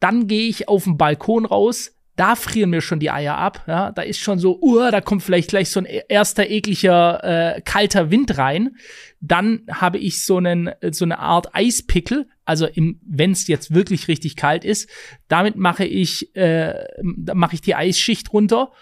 Dann 0.00 0.26
gehe 0.26 0.48
ich 0.48 0.68
auf 0.68 0.84
den 0.84 0.98
Balkon 0.98 1.46
raus. 1.46 1.97
Da 2.18 2.34
frieren 2.34 2.70
mir 2.70 2.80
schon 2.80 2.98
die 2.98 3.10
Eier 3.10 3.38
ab. 3.38 3.64
Ja, 3.66 3.92
da 3.92 4.02
ist 4.02 4.18
schon 4.18 4.38
so, 4.38 4.60
uh, 4.60 4.90
da 4.90 5.00
kommt 5.00 5.22
vielleicht 5.22 5.50
gleich 5.50 5.70
so 5.70 5.80
ein 5.80 5.86
erster 5.86 6.50
ekliger 6.50 7.56
äh, 7.56 7.60
kalter 7.62 8.10
Wind 8.10 8.36
rein. 8.36 8.76
Dann 9.20 9.62
habe 9.70 9.98
ich 9.98 10.24
so 10.24 10.36
einen 10.36 10.70
so 10.90 11.04
eine 11.04 11.18
Art 11.18 11.54
Eispickel 11.54 12.26
also 12.48 12.66
wenn 12.74 13.32
es 13.32 13.46
jetzt 13.46 13.74
wirklich 13.74 14.08
richtig 14.08 14.34
kalt 14.34 14.64
ist, 14.64 14.88
damit 15.28 15.56
mache 15.56 15.84
ich, 15.84 16.34
äh, 16.34 16.82
mache 17.02 17.54
ich 17.54 17.60
die 17.60 17.74
Eisschicht 17.74 18.32
runter 18.32 18.72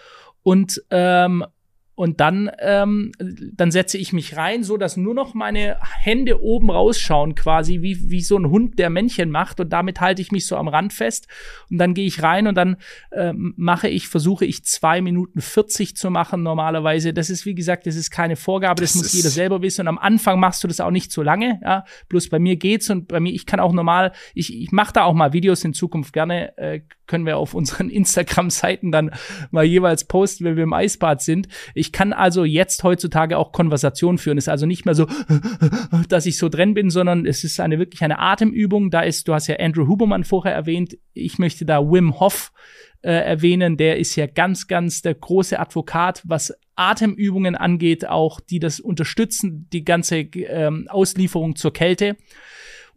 und 0.41 0.81
ähm, 0.89 1.43
und 1.97 2.19
dann, 2.19 2.51
ähm, 2.59 3.11
dann 3.17 3.71
setze 3.71 3.97
ich 3.97 4.13
mich 4.13 4.37
rein, 4.37 4.61
so 4.61 4.77
dass 4.77 4.97
nur 4.97 5.15
noch 5.15 5.33
meine 5.33 5.79
Hände 5.99 6.43
oben 6.43 6.69
rausschauen, 6.69 7.33
quasi 7.33 7.81
wie, 7.81 8.11
wie 8.11 8.21
so 8.21 8.37
ein 8.37 8.51
Hund, 8.51 8.77
der 8.77 8.91
Männchen 8.91 9.31
macht. 9.31 9.59
Und 9.59 9.73
damit 9.73 9.99
halte 9.99 10.21
ich 10.21 10.31
mich 10.31 10.45
so 10.45 10.57
am 10.57 10.67
Rand 10.67 10.93
fest. 10.93 11.27
Und 11.71 11.79
dann 11.79 11.95
gehe 11.95 12.05
ich 12.05 12.21
rein 12.21 12.45
und 12.45 12.53
dann 12.53 12.77
äh, 13.09 13.33
mache 13.33 13.89
ich, 13.89 14.09
versuche 14.09 14.45
ich 14.45 14.63
zwei 14.63 15.01
Minuten 15.01 15.41
40 15.41 15.97
zu 15.97 16.11
machen 16.11 16.43
normalerweise. 16.43 17.13
Das 17.13 17.31
ist, 17.31 17.47
wie 17.47 17.55
gesagt, 17.55 17.87
das 17.87 17.95
ist 17.95 18.11
keine 18.11 18.35
Vorgabe, 18.35 18.79
das, 18.79 18.93
das 18.93 19.01
muss 19.01 19.13
jeder 19.13 19.29
selber 19.29 19.63
wissen. 19.63 19.81
Und 19.81 19.87
am 19.87 19.97
Anfang 19.97 20.39
machst 20.39 20.63
du 20.63 20.67
das 20.67 20.79
auch 20.79 20.91
nicht 20.91 21.11
so 21.11 21.23
lange. 21.23 21.59
Ja? 21.63 21.83
Bloß 22.09 22.29
bei 22.29 22.37
mir 22.37 22.57
geht's 22.57 22.91
und 22.91 23.07
bei 23.07 23.19
mir, 23.19 23.33
ich 23.33 23.47
kann 23.47 23.59
auch 23.59 23.73
normal, 23.73 24.11
ich, 24.35 24.55
ich 24.55 24.71
mache 24.71 24.93
da 24.93 25.05
auch 25.05 25.15
mal 25.15 25.33
Videos 25.33 25.63
in 25.63 25.73
Zukunft 25.73 26.13
gerne, 26.13 26.55
äh, 26.59 26.81
können 27.07 27.25
wir 27.25 27.37
auf 27.37 27.53
unseren 27.53 27.89
Instagram-Seiten 27.89 28.91
dann 28.91 29.11
mal 29.49 29.63
jeweils 29.63 30.03
posten, 30.03 30.45
wenn 30.45 30.57
wir 30.57 30.63
im 30.63 30.73
Eisbad 30.73 31.21
sind. 31.21 31.47
Ich 31.73 31.86
kann 31.91 32.13
also 32.13 32.43
jetzt 32.43 32.83
heutzutage 32.83 33.37
auch 33.37 33.51
Konversation 33.51 34.17
führen. 34.17 34.37
Ist 34.37 34.49
also 34.49 34.65
nicht 34.65 34.85
mehr 34.85 34.95
so, 34.95 35.07
dass 36.09 36.25
ich 36.25 36.37
so 36.37 36.49
drin 36.49 36.73
bin, 36.73 36.89
sondern 36.89 37.25
es 37.25 37.43
ist 37.43 37.59
eine 37.59 37.79
wirklich 37.79 38.03
eine 38.03 38.19
Atemübung. 38.19 38.91
Da 38.91 39.01
ist, 39.01 39.27
du 39.27 39.33
hast 39.33 39.47
ja 39.47 39.57
Andrew 39.59 39.87
Huberman 39.87 40.23
vorher 40.23 40.53
erwähnt. 40.53 40.97
Ich 41.13 41.39
möchte 41.39 41.65
da 41.65 41.79
Wim 41.81 42.19
Hof 42.19 42.51
äh, 43.01 43.11
erwähnen. 43.11 43.77
Der 43.77 43.97
ist 43.97 44.15
ja 44.15 44.27
ganz, 44.27 44.67
ganz 44.67 45.01
der 45.01 45.15
große 45.15 45.59
Advokat, 45.59 46.23
was 46.25 46.53
Atemübungen 46.75 47.55
angeht, 47.55 48.07
auch 48.07 48.39
die 48.39 48.59
das 48.59 48.79
unterstützen, 48.79 49.67
die 49.71 49.83
ganze 49.83 50.17
ähm, 50.19 50.87
Auslieferung 50.89 51.55
zur 51.55 51.73
Kälte. 51.73 52.17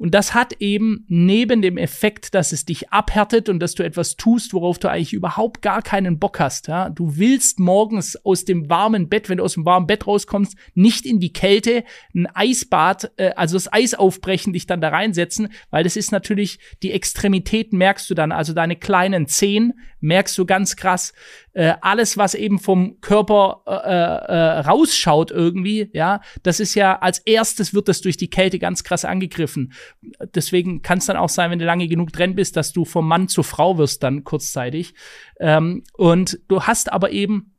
Und 0.00 0.12
das 0.14 0.32
hat 0.32 0.54
eben 0.60 1.04
neben 1.08 1.60
dem 1.60 1.76
Effekt, 1.76 2.34
dass 2.34 2.52
es 2.52 2.64
dich 2.64 2.88
abhärtet 2.88 3.50
und 3.50 3.60
dass 3.60 3.74
du 3.74 3.82
etwas 3.82 4.16
tust, 4.16 4.54
worauf 4.54 4.78
du 4.78 4.88
eigentlich 4.88 5.12
überhaupt 5.12 5.60
gar 5.60 5.82
keinen 5.82 6.18
Bock 6.18 6.40
hast. 6.40 6.68
Ja? 6.68 6.88
Du 6.88 7.18
willst 7.18 7.60
morgens 7.60 8.16
aus 8.24 8.46
dem 8.46 8.70
warmen 8.70 9.10
Bett, 9.10 9.28
wenn 9.28 9.36
du 9.36 9.44
aus 9.44 9.52
dem 9.52 9.66
warmen 9.66 9.86
Bett 9.86 10.06
rauskommst, 10.06 10.56
nicht 10.72 11.04
in 11.04 11.20
die 11.20 11.34
Kälte, 11.34 11.84
ein 12.14 12.26
Eisbad, 12.32 13.12
äh, 13.18 13.32
also 13.36 13.56
das 13.56 13.70
Eis 13.70 13.92
aufbrechen, 13.92 14.54
dich 14.54 14.66
dann 14.66 14.80
da 14.80 14.88
reinsetzen, 14.88 15.48
weil 15.68 15.84
das 15.84 15.96
ist 15.96 16.12
natürlich, 16.12 16.60
die 16.82 16.92
Extremitäten 16.92 17.76
merkst 17.76 18.08
du 18.08 18.14
dann, 18.14 18.32
also 18.32 18.54
deine 18.54 18.76
kleinen 18.76 19.26
Zehen 19.26 19.74
merkst 20.00 20.36
du 20.36 20.46
ganz 20.46 20.76
krass. 20.76 21.12
Äh, 21.52 21.74
alles, 21.80 22.16
was 22.16 22.34
eben 22.34 22.58
vom 22.58 23.00
Körper 23.00 23.62
äh, 23.66 24.32
äh, 24.32 24.60
rausschaut 24.60 25.30
irgendwie, 25.30 25.90
ja, 25.92 26.20
das 26.42 26.60
ist 26.60 26.74
ja 26.74 26.98
als 26.98 27.18
erstes 27.20 27.74
wird 27.74 27.88
das 27.88 28.00
durch 28.00 28.16
die 28.16 28.30
Kälte 28.30 28.58
ganz 28.58 28.84
krass 28.84 29.04
angegriffen. 29.04 29.72
Deswegen 30.34 30.82
kann 30.82 30.98
es 30.98 31.06
dann 31.06 31.16
auch 31.16 31.28
sein, 31.28 31.50
wenn 31.50 31.58
du 31.58 31.64
lange 31.64 31.88
genug 31.88 32.12
drin 32.12 32.34
bist, 32.34 32.56
dass 32.56 32.72
du 32.72 32.84
vom 32.84 33.06
Mann 33.06 33.28
zur 33.28 33.44
Frau 33.44 33.78
wirst 33.78 34.02
dann 34.02 34.24
kurzzeitig. 34.24 34.94
Ähm, 35.38 35.84
und 35.94 36.40
du 36.48 36.62
hast 36.62 36.92
aber 36.92 37.10
eben 37.10 37.54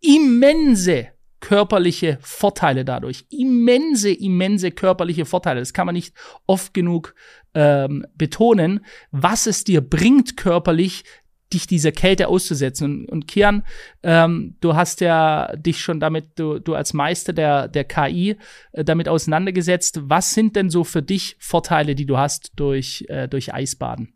immense 0.00 1.08
körperliche 1.44 2.16
Vorteile 2.22 2.86
dadurch. 2.86 3.26
Immense, 3.28 4.10
immense 4.10 4.70
körperliche 4.70 5.26
Vorteile. 5.26 5.60
Das 5.60 5.74
kann 5.74 5.84
man 5.84 5.94
nicht 5.94 6.14
oft 6.46 6.72
genug 6.72 7.14
ähm, 7.52 8.06
betonen, 8.14 8.84
was 9.10 9.46
es 9.46 9.62
dir 9.62 9.82
bringt 9.82 10.38
körperlich, 10.38 11.04
dich 11.52 11.66
dieser 11.66 11.92
Kälte 11.92 12.28
auszusetzen. 12.28 12.84
Und, 12.84 13.06
und 13.06 13.28
Kian, 13.28 13.64
ähm, 14.02 14.56
du 14.60 14.74
hast 14.74 15.00
ja 15.00 15.54
dich 15.56 15.80
schon 15.80 16.00
damit, 16.00 16.38
du, 16.38 16.58
du 16.58 16.74
als 16.74 16.92
Meister 16.92 17.32
der, 17.32 17.68
der 17.68 17.84
KI 17.84 18.36
äh, 18.72 18.84
damit 18.84 19.08
auseinandergesetzt. 19.08 20.00
Was 20.04 20.34
sind 20.34 20.56
denn 20.56 20.70
so 20.70 20.84
für 20.84 21.02
dich 21.02 21.36
Vorteile, 21.38 21.94
die 21.94 22.06
du 22.06 22.18
hast 22.18 22.52
durch, 22.56 23.04
äh, 23.08 23.28
durch 23.28 23.54
Eisbaden? 23.54 24.14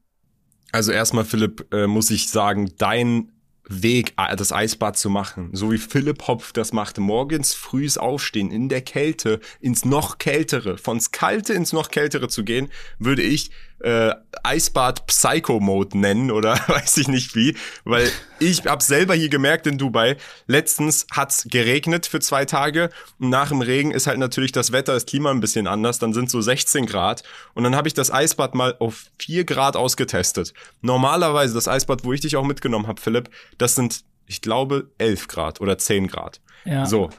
Also 0.73 0.93
erstmal, 0.93 1.25
Philipp, 1.25 1.73
äh, 1.73 1.87
muss 1.87 2.11
ich 2.11 2.29
sagen, 2.29 2.73
dein 2.77 3.33
Weg, 3.69 4.15
äh, 4.17 4.35
das 4.35 4.53
Eisbad 4.53 4.97
zu 4.97 5.11
machen. 5.11 5.51
So 5.53 5.71
wie 5.71 5.79
Philipp 5.79 6.27
Hopf 6.27 6.53
das 6.53 6.73
machte. 6.73 7.01
Morgens 7.01 7.55
frühs 7.55 7.99
aufstehen, 7.99 8.51
in 8.51 8.69
der 8.69 8.81
Kälte, 8.81 9.41
ins 9.61 9.85
noch 9.85 10.19
kältere, 10.19 10.79
von's 10.79 11.11
Kalte 11.11 11.53
ins 11.53 11.73
noch 11.73 11.91
kältere 11.91 12.29
zu 12.29 12.45
gehen, 12.45 12.69
würde 12.99 13.23
ich 13.23 13.51
äh, 13.81 14.13
Eisbad 14.43 15.07
Psycho 15.07 15.61
Mode 15.61 15.99
nennen 15.99 16.31
oder 16.31 16.55
weiß 16.67 16.97
ich 16.99 17.09
nicht 17.09 17.35
wie, 17.35 17.57
weil 17.85 18.11
ich 18.39 18.67
habe 18.67 18.83
selber 18.83 19.15
hier 19.15 19.29
gemerkt 19.29 19.67
in 19.67 19.79
Dubai, 19.79 20.17
letztens 20.47 21.07
hat's 21.13 21.47
geregnet 21.49 22.07
für 22.07 22.21
zwei 22.21 22.45
Tage 22.45 22.91
und 23.19 23.31
nach 23.31 23.49
dem 23.49 23.61
Regen 23.61 23.91
ist 23.91 24.07
halt 24.07 24.19
natürlich 24.19 24.53
das 24.53 24.73
Wetter, 24.73 24.95
das 24.95 25.07
Klima 25.07 25.31
ein 25.31 25.41
bisschen 25.41 25.67
anders, 25.67 25.99
dann 25.99 26.13
sind 26.13 26.31
so 26.31 26.41
16 26.41 26.87
Grad 26.87 27.23
und 27.55 27.65
dann 27.65 27.77
habe 27.77 27.89
ich 27.89 27.95
das 27.95 28.13
Eisbad 28.13 28.55
mal 28.55 28.77
auf 28.79 29.07
4 29.19 29.45
Grad 29.45 29.77
ausgetestet. 29.77 30.53
Normalerweise 30.81 31.55
das 31.55 31.69
Eisbad, 31.69 32.05
wo 32.05 32.13
ich 32.13 32.21
dich 32.21 32.37
auch 32.37 32.45
mitgenommen 32.45 32.87
habe, 32.87 33.01
Philipp, 33.01 33.31
das 33.59 33.75
sind, 33.75 34.05
ich 34.27 34.41
glaube, 34.41 34.91
11 34.99 35.29
Grad 35.29 35.61
oder 35.61 35.79
10 35.79 36.09
Grad. 36.09 36.41
Ja. 36.65 36.85
So, 36.87 37.11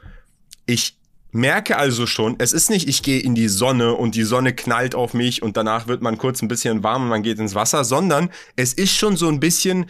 ich 0.66 0.99
merke 1.32 1.78
also 1.78 2.08
schon, 2.08 2.36
es 2.40 2.54
ist 2.54 2.70
nicht, 2.70 2.88
ich 2.90 3.04
gehe 3.04 3.20
in 3.20 3.36
die 3.36 3.48
Sonne 3.48 3.94
und 3.94 4.16
die 4.16 4.24
Sonne 4.24 4.54
knallt 4.54 4.96
auf 4.96 5.14
mich 5.14 5.42
und 5.42 5.58
danach 5.58 5.88
wird 5.88 6.02
man 6.02 6.18
kurz 6.18 6.42
ein 6.42 6.48
bisschen 6.48 6.84
warm 6.84 7.04
und 7.04 7.10
man 7.10 7.24
geht 7.24 7.40
ins 7.40 7.56
Wasser, 7.56 7.84
sondern 7.84 8.30
es 8.56 8.74
ist 8.74 8.96
schon 8.96 9.16
so 9.16 9.28
ein 9.28 9.40
bisschen 9.40 9.86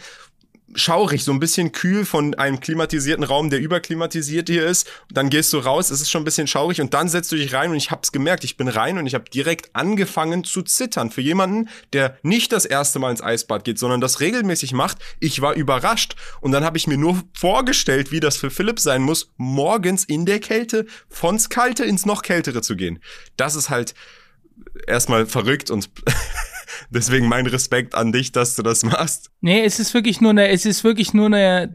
schaurig, 0.74 1.24
so 1.24 1.32
ein 1.32 1.40
bisschen 1.40 1.72
kühl 1.72 2.04
von 2.04 2.34
einem 2.34 2.60
klimatisierten 2.60 3.24
Raum, 3.24 3.50
der 3.50 3.60
überklimatisiert 3.60 4.48
hier 4.48 4.66
ist. 4.66 4.88
dann 5.10 5.30
gehst 5.30 5.52
du 5.52 5.58
raus, 5.58 5.90
es 5.90 6.00
ist 6.00 6.10
schon 6.10 6.22
ein 6.22 6.24
bisschen 6.24 6.46
schaurig 6.46 6.80
und 6.80 6.94
dann 6.94 7.08
setzt 7.08 7.32
du 7.32 7.36
dich 7.36 7.52
rein 7.52 7.70
und 7.70 7.76
ich 7.76 7.90
hab's 7.90 8.12
gemerkt, 8.12 8.44
ich 8.44 8.56
bin 8.56 8.68
rein 8.68 8.98
und 8.98 9.06
ich 9.06 9.14
habe 9.14 9.28
direkt 9.28 9.74
angefangen 9.74 10.44
zu 10.44 10.62
zittern. 10.62 11.10
Für 11.10 11.20
jemanden, 11.20 11.68
der 11.92 12.18
nicht 12.22 12.52
das 12.52 12.64
erste 12.64 12.98
Mal 12.98 13.10
ins 13.10 13.22
Eisbad 13.22 13.64
geht, 13.64 13.78
sondern 13.78 14.00
das 14.00 14.20
regelmäßig 14.20 14.72
macht, 14.72 14.98
ich 15.18 15.40
war 15.40 15.54
überrascht 15.54 16.14
und 16.40 16.52
dann 16.52 16.64
habe 16.64 16.76
ich 16.76 16.86
mir 16.86 16.98
nur 16.98 17.20
vorgestellt, 17.32 18.12
wie 18.12 18.20
das 18.20 18.36
für 18.36 18.50
Philipp 18.50 18.80
sein 18.80 19.02
muss, 19.02 19.32
morgens 19.36 20.04
in 20.04 20.26
der 20.26 20.40
Kälte 20.40 20.86
von's 21.08 21.48
Kalte 21.48 21.84
ins 21.84 22.06
noch 22.06 22.22
Kältere 22.22 22.62
zu 22.62 22.76
gehen. 22.76 23.00
Das 23.36 23.54
ist 23.54 23.70
halt 23.70 23.94
erstmal 24.86 25.26
verrückt 25.26 25.70
und 25.70 25.90
Deswegen 26.90 27.28
mein 27.28 27.46
Respekt 27.46 27.94
an 27.94 28.12
dich, 28.12 28.32
dass 28.32 28.54
du 28.56 28.62
das 28.62 28.82
machst. 28.84 29.30
Nee, 29.40 29.64
es 29.64 29.78
ist 29.78 29.94
wirklich 29.94 30.20
nur 30.20 30.30
eine, 30.30 30.48
es 30.48 30.66
ist 30.66 30.84
wirklich 30.84 31.14
nur 31.14 31.26
eine, 31.26 31.74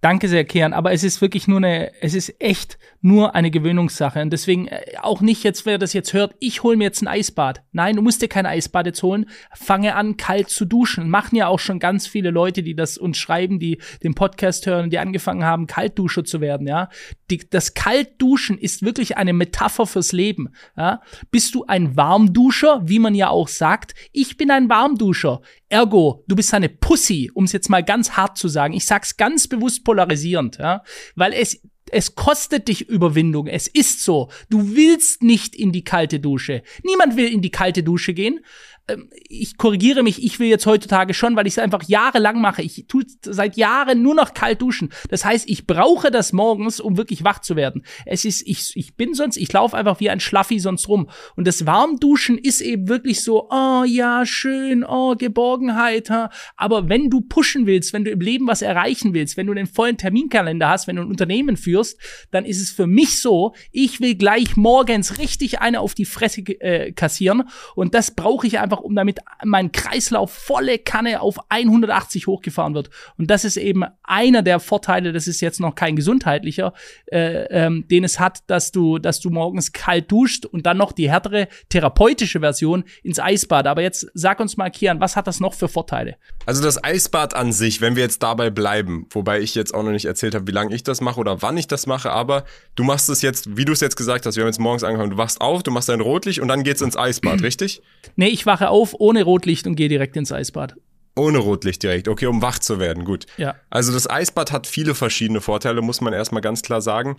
danke 0.00 0.28
sehr, 0.28 0.44
Kian, 0.44 0.72
aber 0.72 0.92
es 0.92 1.02
ist 1.04 1.20
wirklich 1.20 1.48
nur 1.48 1.58
eine, 1.58 1.92
es 2.00 2.14
ist 2.14 2.34
echt 2.40 2.78
nur 3.00 3.34
eine 3.34 3.50
Gewöhnungssache. 3.50 4.20
Und 4.20 4.32
deswegen 4.32 4.68
äh, 4.68 4.82
auch 5.00 5.20
nicht 5.20 5.44
jetzt, 5.44 5.66
wer 5.66 5.78
das 5.78 5.92
jetzt 5.92 6.12
hört, 6.12 6.34
ich 6.40 6.62
hole 6.62 6.76
mir 6.76 6.84
jetzt 6.84 7.02
ein 7.02 7.08
Eisbad. 7.08 7.62
Nein, 7.72 7.96
du 7.96 8.02
musst 8.02 8.22
dir 8.22 8.28
kein 8.28 8.46
Eisbad 8.46 8.86
jetzt 8.86 9.02
holen. 9.02 9.26
Fange 9.52 9.94
an, 9.94 10.16
kalt 10.16 10.50
zu 10.50 10.64
duschen. 10.64 11.10
Machen 11.10 11.36
ja 11.36 11.48
auch 11.48 11.58
schon 11.58 11.78
ganz 11.78 12.06
viele 12.06 12.30
Leute, 12.30 12.62
die 12.62 12.74
das 12.74 12.98
uns 12.98 13.18
schreiben, 13.18 13.58
die 13.58 13.78
den 14.02 14.14
Podcast 14.14 14.66
hören, 14.66 14.90
die 14.90 14.98
angefangen 14.98 15.44
haben, 15.44 15.66
Kaltduscher 15.66 16.24
zu 16.24 16.40
werden, 16.40 16.66
ja. 16.66 16.88
Die, 17.30 17.38
das 17.50 17.74
Kaltduschen 17.74 18.58
ist 18.58 18.82
wirklich 18.82 19.16
eine 19.16 19.32
Metapher 19.32 19.86
fürs 19.86 20.12
Leben, 20.12 20.48
ja. 20.76 21.02
Bist 21.30 21.54
du 21.54 21.64
ein 21.66 21.96
Warmduscher, 21.96 22.82
wie 22.84 22.98
man 22.98 23.14
ja 23.14 23.28
auch 23.28 23.48
sagt? 23.48 23.94
Ich 24.12 24.36
bin 24.36 24.50
ein 24.50 24.68
Warmduscher. 24.68 25.40
Ergo, 25.68 26.24
du 26.26 26.34
bist 26.34 26.54
eine 26.54 26.68
Pussy, 26.68 27.30
um 27.34 27.44
es 27.44 27.52
jetzt 27.52 27.68
mal 27.68 27.84
ganz 27.84 28.12
hart 28.12 28.38
zu 28.38 28.48
sagen. 28.48 28.74
Ich 28.74 28.86
sag's 28.86 29.16
ganz 29.16 29.48
bewusst 29.48 29.84
polarisierend, 29.84 30.58
ja. 30.58 30.82
Weil 31.14 31.32
es, 31.34 31.60
es 31.90 32.14
kostet 32.14 32.68
dich 32.68 32.88
Überwindung. 32.88 33.46
Es 33.46 33.68
ist 33.68 34.02
so. 34.02 34.30
Du 34.48 34.74
willst 34.74 35.22
nicht 35.22 35.54
in 35.54 35.72
die 35.72 35.84
kalte 35.84 36.20
Dusche. 36.20 36.62
Niemand 36.84 37.16
will 37.16 37.30
in 37.30 37.42
die 37.42 37.50
kalte 37.50 37.82
Dusche 37.82 38.14
gehen. 38.14 38.40
Ähm, 38.88 39.10
ich 39.28 39.56
korrigiere 39.56 40.02
mich, 40.02 40.22
ich 40.24 40.38
will 40.40 40.48
jetzt 40.48 40.66
heutzutage 40.66 41.14
schon, 41.14 41.36
weil 41.36 41.46
ich 41.46 41.54
es 41.54 41.58
einfach 41.58 41.82
jahrelang 41.86 42.40
mache. 42.40 42.62
Ich 42.62 42.86
tue 42.88 43.04
seit 43.22 43.56
Jahren 43.56 44.02
nur 44.02 44.14
noch 44.14 44.34
kalt 44.34 44.62
duschen. 44.62 44.90
Das 45.10 45.24
heißt, 45.24 45.48
ich 45.48 45.66
brauche 45.66 46.10
das 46.10 46.32
morgens, 46.32 46.80
um 46.80 46.96
wirklich 46.96 47.24
wach 47.24 47.40
zu 47.40 47.56
werden. 47.56 47.84
Es 48.06 48.24
ist, 48.24 48.46
ich, 48.46 48.72
ich 48.74 48.94
bin 48.96 49.14
sonst, 49.14 49.36
ich 49.36 49.52
laufe 49.52 49.76
einfach 49.76 50.00
wie 50.00 50.10
ein 50.10 50.20
Schlaffi 50.20 50.58
sonst 50.58 50.88
rum. 50.88 51.08
Und 51.36 51.46
das 51.46 51.66
Warmduschen 51.66 52.38
ist 52.38 52.60
eben 52.60 52.88
wirklich 52.88 53.22
so, 53.22 53.48
oh 53.50 53.84
ja, 53.84 54.24
schön, 54.26 54.84
oh, 54.84 55.14
Geborgenheit. 55.14 56.10
Ha? 56.10 56.30
Aber 56.56 56.88
wenn 56.88 57.10
du 57.10 57.20
pushen 57.20 57.66
willst, 57.66 57.92
wenn 57.92 58.04
du 58.04 58.10
im 58.10 58.20
Leben 58.20 58.46
was 58.46 58.62
erreichen 58.62 59.14
willst, 59.14 59.36
wenn 59.36 59.46
du 59.46 59.52
einen 59.52 59.66
vollen 59.66 59.96
Terminkalender 59.96 60.68
hast, 60.68 60.86
wenn 60.86 60.96
du 60.96 61.02
ein 61.02 61.08
Unternehmen 61.08 61.56
führst, 61.56 61.98
dann 62.30 62.44
ist 62.44 62.60
es 62.60 62.70
für 62.70 62.86
mich 62.86 63.20
so, 63.20 63.54
ich 63.72 64.00
will 64.00 64.14
gleich 64.14 64.56
morgens 64.56 65.18
richtig 65.18 65.60
eine 65.60 65.80
auf 65.80 65.94
die 65.94 66.04
Fresse 66.04 66.40
äh, 66.40 66.92
kassieren. 66.92 67.44
Und 67.74 67.94
das 67.94 68.10
brauche 68.12 68.46
ich 68.46 68.58
einfach 68.58 68.77
einfach 68.78 68.84
um 68.84 68.94
damit 68.94 69.20
mein 69.44 69.72
Kreislauf 69.72 70.32
volle 70.32 70.78
Kanne 70.78 71.20
auf 71.20 71.38
180 71.48 72.26
hochgefahren 72.26 72.74
wird. 72.74 72.90
Und 73.16 73.30
das 73.30 73.44
ist 73.44 73.56
eben 73.56 73.84
einer 74.02 74.42
der 74.42 74.60
Vorteile, 74.60 75.12
das 75.12 75.26
ist 75.26 75.40
jetzt 75.40 75.60
noch 75.60 75.74
kein 75.74 75.96
gesundheitlicher, 75.96 76.72
äh, 77.06 77.44
ähm, 77.50 77.86
den 77.88 78.04
es 78.04 78.18
hat, 78.18 78.40
dass 78.46 78.72
du, 78.72 78.98
dass 78.98 79.20
du 79.20 79.30
morgens 79.30 79.72
kalt 79.72 80.10
duscht 80.10 80.46
und 80.46 80.66
dann 80.66 80.76
noch 80.76 80.92
die 80.92 81.10
härtere 81.10 81.48
therapeutische 81.68 82.40
Version 82.40 82.84
ins 83.02 83.18
Eisbad. 83.18 83.66
Aber 83.66 83.82
jetzt 83.82 84.06
sag 84.14 84.40
uns 84.40 84.56
mal, 84.56 84.70
Kian, 84.70 85.00
was 85.00 85.16
hat 85.16 85.26
das 85.26 85.40
noch 85.40 85.54
für 85.54 85.68
Vorteile? 85.68 86.16
Also 86.46 86.62
das 86.62 86.82
Eisbad 86.82 87.34
an 87.34 87.52
sich, 87.52 87.80
wenn 87.80 87.96
wir 87.96 88.02
jetzt 88.02 88.22
dabei 88.22 88.50
bleiben, 88.50 89.06
wobei 89.10 89.40
ich 89.40 89.54
jetzt 89.54 89.74
auch 89.74 89.82
noch 89.82 89.90
nicht 89.90 90.06
erzählt 90.06 90.34
habe, 90.34 90.46
wie 90.46 90.52
lange 90.52 90.74
ich 90.74 90.82
das 90.82 91.00
mache 91.00 91.20
oder 91.20 91.42
wann 91.42 91.56
ich 91.56 91.66
das 91.66 91.86
mache, 91.86 92.10
aber 92.10 92.44
du 92.74 92.84
machst 92.84 93.08
es 93.08 93.22
jetzt, 93.22 93.56
wie 93.56 93.64
du 93.64 93.72
es 93.72 93.80
jetzt 93.80 93.96
gesagt 93.96 94.24
hast, 94.26 94.36
wir 94.36 94.42
haben 94.42 94.48
jetzt 94.48 94.60
morgens 94.60 94.84
angefangen, 94.84 95.10
du 95.10 95.16
wachst 95.16 95.40
auf, 95.40 95.62
du 95.62 95.70
machst 95.70 95.88
dein 95.88 96.00
Rotlicht 96.00 96.40
und 96.40 96.48
dann 96.48 96.62
geht's 96.62 96.80
ins 96.80 96.96
Eisbad, 96.96 97.42
richtig? 97.42 97.82
Nee, 98.16 98.28
ich 98.28 98.46
wache 98.46 98.67
auf 98.70 98.94
ohne 98.98 99.22
Rotlicht 99.22 99.66
und 99.66 99.76
gehe 99.76 99.88
direkt 99.88 100.16
ins 100.16 100.32
Eisbad. 100.32 100.74
Ohne 101.16 101.38
Rotlicht 101.38 101.82
direkt, 101.82 102.06
okay, 102.06 102.26
um 102.26 102.42
wach 102.42 102.60
zu 102.60 102.78
werden, 102.78 103.04
gut. 103.04 103.26
Ja. 103.38 103.56
Also 103.70 103.92
das 103.92 104.08
Eisbad 104.08 104.52
hat 104.52 104.66
viele 104.68 104.94
verschiedene 104.94 105.40
Vorteile, 105.40 105.82
muss 105.82 106.00
man 106.00 106.12
erstmal 106.12 106.42
ganz 106.42 106.62
klar 106.62 106.80
sagen. 106.80 107.16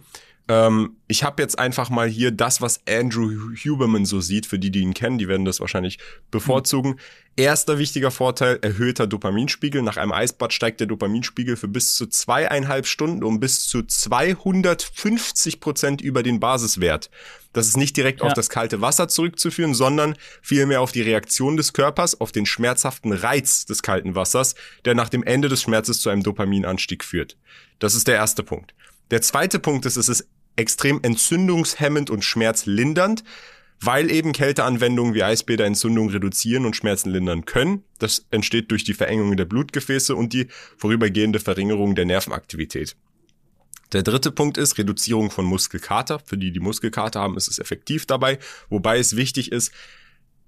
Ähm, 0.50 0.98
ich 1.08 1.24
habe 1.24 1.44
jetzt 1.44 1.60
einfach 1.60 1.92
mal 1.92 2.10
hier 2.10 2.32
das, 2.32 2.60
was 2.60 2.82
Andrew 2.90 3.30
Huberman 3.64 4.06
so 4.06 4.20
sieht, 4.20 4.48
für 4.48 4.58
die, 4.58 4.72
die 4.72 4.80
ihn 4.80 4.96
kennen, 4.96 5.20
die 5.20 5.28
werden 5.28 5.46
das 5.46 5.60
wahrscheinlich 5.60 6.00
bevorzugen. 6.32 6.94
Mhm. 6.94 7.00
Erster 7.36 7.78
wichtiger 7.78 8.10
Vorteil, 8.10 8.58
erhöhter 8.64 9.06
Dopaminspiegel. 9.06 9.84
Nach 9.84 9.98
einem 9.98 10.12
Eisbad 10.12 10.52
steigt 10.52 10.80
der 10.80 10.88
Dopaminspiegel 10.88 11.56
für 11.56 11.68
bis 11.68 11.96
zu 11.96 12.08
zweieinhalb 12.08 12.88
Stunden 12.88 13.24
um 13.24 13.40
bis 13.40 13.68
zu 13.68 13.84
250 13.84 15.60
Prozent 15.60 16.02
über 16.02 16.24
den 16.24 16.40
Basiswert. 16.40 17.12
Das 17.54 17.68
ist 17.68 17.78
nicht 17.78 17.96
direkt 17.96 18.22
ja. 18.22 18.26
auf 18.26 18.34
das 18.34 18.50
kalte 18.50 18.82
Wasser 18.82 19.08
zurückzuführen, 19.08 19.76
sondern 19.76 20.16
vielmehr 20.42 20.82
auf 20.82 20.92
die 20.92 21.04
Reaktion 21.04 21.58
des 21.58 21.74
Körpers, 21.74 22.20
auf 22.20 22.32
den 22.32 22.48
schmerzhaften 22.48 23.14
Reiz 23.14 23.66
des 23.66 23.84
kalten 23.84 24.16
Wassers, 24.16 24.56
der 24.84 24.96
nach 24.96 25.10
dem 25.10 25.24
Ende 25.24 25.48
des 25.48 25.62
Schmerzes 25.62 26.02
zu 26.02 26.10
einem 26.10 26.24
Dopaminanstieg 26.24 27.04
führt. 27.04 27.38
Das 27.78 27.94
ist 27.94 28.08
der 28.08 28.16
erste 28.16 28.42
Punkt. 28.42 28.74
Der 29.12 29.22
zweite 29.22 29.60
Punkt 29.60 29.86
ist, 29.86 29.96
es 29.96 30.10
ist 30.10 30.28
extrem 30.60 31.00
entzündungshemmend 31.02 32.10
und 32.10 32.24
schmerzlindernd, 32.24 33.24
weil 33.82 34.12
eben 34.12 34.34
Kälteanwendungen 34.34 35.14
wie 35.14 35.24
Eisbäder 35.24 35.66
Entzündungen 35.66 36.12
reduzieren 36.12 36.66
und 36.66 36.76
Schmerzen 36.76 37.12
lindern 37.12 37.46
können. 37.46 37.84
Das 37.98 38.26
entsteht 38.30 38.70
durch 38.72 38.84
die 38.84 38.94
Verengung 38.94 39.38
der 39.38 39.46
Blutgefäße 39.46 40.16
und 40.16 40.34
die 40.34 40.48
vorübergehende 40.78 41.40
Verringerung 41.40 41.96
der 41.96 42.06
Nervenaktivität. 42.06 42.96
Der 43.94 44.04
dritte 44.04 44.32
Punkt 44.32 44.58
ist 44.58 44.78
Reduzierung 44.78 45.32
von 45.32 45.46
Muskelkater. 45.46 46.20
Für 46.20 46.38
die, 46.38 46.52
die 46.52 46.60
Muskelkater 46.60 47.22
haben, 47.22 47.38
ist 47.38 47.48
es 47.48 47.58
effektiv 47.58 48.06
dabei. 48.06 48.38
Wobei 48.70 49.00
es 49.00 49.16
wichtig 49.16 49.52
ist, 49.52 49.72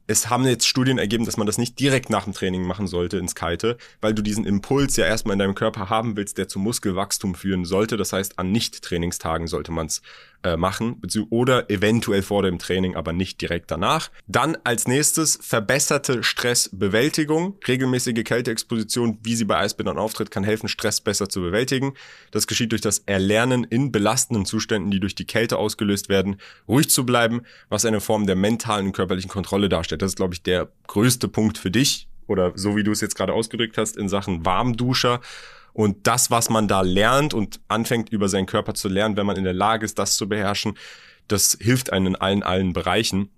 es 0.08 0.30
haben 0.30 0.46
jetzt 0.46 0.68
Studien 0.68 0.98
ergeben, 0.98 1.26
dass 1.26 1.38
man 1.38 1.48
das 1.48 1.58
nicht 1.58 1.80
direkt 1.80 2.10
nach 2.10 2.26
dem 2.26 2.34
Training 2.34 2.64
machen 2.64 2.88
sollte 2.88 3.18
ins 3.18 3.36
Kalte, 3.36 3.78
weil 4.02 4.14
du 4.14 4.22
diesen 4.22 4.46
Impuls 4.46 4.98
ja 4.98 5.06
erstmal 5.06 5.34
in 5.34 5.40
deinem 5.40 5.56
Körper 5.56 5.90
haben 5.90 6.18
willst, 6.18 6.38
der 6.38 6.48
zum 6.48 6.64
Muskelwachstum 6.64 7.36
führen 7.36 7.66
sollte. 7.66 7.98
Das 7.98 8.14
heißt, 8.14 8.40
an 8.40 8.52
Nicht-Trainingstagen 8.52 9.48
sollte 9.48 9.72
man 9.72 9.88
es 9.88 10.02
äh, 10.44 10.58
machen 10.58 11.02
oder 11.30 11.70
eventuell 11.70 12.22
vor 12.22 12.44
dem 12.44 12.60
Training, 12.60 12.96
aber 12.96 13.14
nicht 13.14 13.42
direkt 13.42 13.72
danach. 13.72 14.10
Dann 14.28 14.58
als 14.64 14.88
nächstes 14.88 15.40
verbesserte 15.42 16.24
Stressbewältigung. 16.24 17.58
Regelmäßige 17.68 18.24
Kälteexposition, 18.24 19.20
wie 19.24 19.36
sie 19.36 19.46
bei 19.46 19.58
Eisbändern 19.58 19.98
auftritt, 19.98 20.32
kann 20.32 20.44
helfen, 20.44 20.68
Stress 20.68 21.02
besser 21.02 21.30
zu 21.30 21.42
bewältigen. 21.42 21.94
Das 22.32 22.48
geschieht 22.48 22.72
durch 22.72 22.82
das 22.82 23.00
Erlernen 23.00 23.64
in 23.64 23.92
belastenden 23.92 24.46
Zuständen, 24.46 24.92
die 24.92 25.00
durch 25.00 25.16
die 25.16 25.26
Kälte 25.26 25.58
ausgelöst 25.58 26.10
werden, 26.10 26.38
ruhig 26.68 26.90
zu 26.90 27.06
bleiben, 27.06 27.42
was 27.70 27.86
eine 27.86 28.02
Form 28.02 28.26
der 28.26 28.36
mentalen 28.36 28.88
und 28.88 28.94
körperlichen 28.94 29.30
Kontrolle 29.30 29.70
darstellt. 29.70 30.02
Das 30.02 30.12
ist, 30.12 30.18
glaube 30.18 30.34
ich, 30.34 30.44
der 30.44 30.70
größte 30.88 31.28
Punkt 31.28 31.58
für 31.58 31.72
dich 31.72 32.08
oder 32.28 32.54
so 32.56 32.76
wie 32.76 32.84
du 32.84 32.92
es 32.92 33.02
jetzt 33.02 33.16
gerade 33.16 33.34
ausgedrückt 33.34 33.78
hast 33.78 33.98
in 33.98 34.10
Sachen 34.10 34.46
Warmduscher 34.46 35.22
und 35.74 36.08
das, 36.08 36.32
was 36.32 36.50
man 36.50 36.68
da 36.68 36.82
lernt 36.82 37.34
und 37.34 37.60
anfängt 37.68 38.10
über 38.10 38.30
seinen 38.30 38.46
Körper 38.46 38.74
zu 38.74 38.90
lernen, 38.90 39.18
wenn 39.18 39.26
man 39.26 39.38
in 39.38 39.44
der 39.44 39.54
Lage 39.54 39.86
ist, 39.86 40.00
das 40.00 40.18
zu 40.18 40.28
beherrschen, 40.28 40.78
das 41.28 41.58
hilft 41.60 41.94
einem 41.94 42.08
in 42.08 42.16
allen, 42.16 42.44
allen 42.44 42.74
Bereichen. 42.74 43.30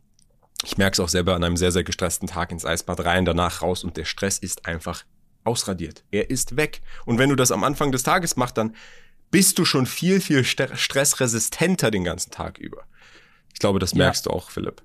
Ich 0.64 0.78
merke 0.78 0.94
es 0.94 1.00
auch 1.00 1.10
selber 1.10 1.36
an 1.36 1.44
einem 1.44 1.58
sehr, 1.58 1.72
sehr 1.72 1.84
gestressten 1.84 2.28
Tag 2.28 2.52
ins 2.52 2.66
Eisbad 2.66 3.04
rein, 3.06 3.26
danach 3.26 3.62
raus 3.62 3.84
und 3.84 3.98
der 3.98 4.06
Stress 4.06 4.40
ist 4.40 4.66
einfach 4.66 5.04
ausradiert. 5.44 6.04
Er 6.12 6.30
ist 6.30 6.56
weg. 6.56 6.82
Und 7.06 7.18
wenn 7.18 7.30
du 7.30 7.36
das 7.36 7.52
am 7.52 7.64
Anfang 7.64 7.92
des 7.92 8.04
Tages 8.04 8.36
machst, 8.36 8.58
dann 8.58 8.76
bist 9.30 9.60
du 9.60 9.66
schon 9.66 9.86
viel, 9.86 10.22
viel 10.22 10.44
stressresistenter 10.44 11.92
den 11.92 12.04
ganzen 12.04 12.32
Tag 12.32 12.58
über. 12.58 12.84
Ich 13.54 13.60
glaube, 13.60 13.80
das 13.80 13.94
merkst 13.94 14.26
ja. 14.26 14.32
du 14.32 14.38
auch, 14.38 14.52
Philipp. 14.52 14.82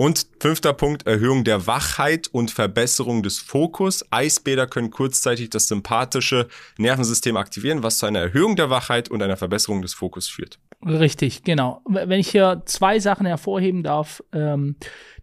Und 0.00 0.28
fünfter 0.40 0.72
Punkt, 0.72 1.06
Erhöhung 1.06 1.44
der 1.44 1.66
Wachheit 1.66 2.26
und 2.28 2.50
Verbesserung 2.50 3.22
des 3.22 3.38
Fokus. 3.38 4.02
Eisbäder 4.10 4.66
können 4.66 4.90
kurzzeitig 4.90 5.50
das 5.50 5.68
sympathische 5.68 6.48
Nervensystem 6.78 7.36
aktivieren, 7.36 7.82
was 7.82 7.98
zu 7.98 8.06
einer 8.06 8.20
Erhöhung 8.20 8.56
der 8.56 8.70
Wachheit 8.70 9.10
und 9.10 9.22
einer 9.22 9.36
Verbesserung 9.36 9.82
des 9.82 9.92
Fokus 9.92 10.26
führt. 10.26 10.58
Richtig, 10.86 11.44
genau. 11.44 11.82
Wenn 11.86 12.20
ich 12.20 12.30
hier 12.30 12.62
zwei 12.64 12.98
Sachen 13.00 13.26
hervorheben 13.26 13.82
darf, 13.82 14.24
ähm, 14.32 14.76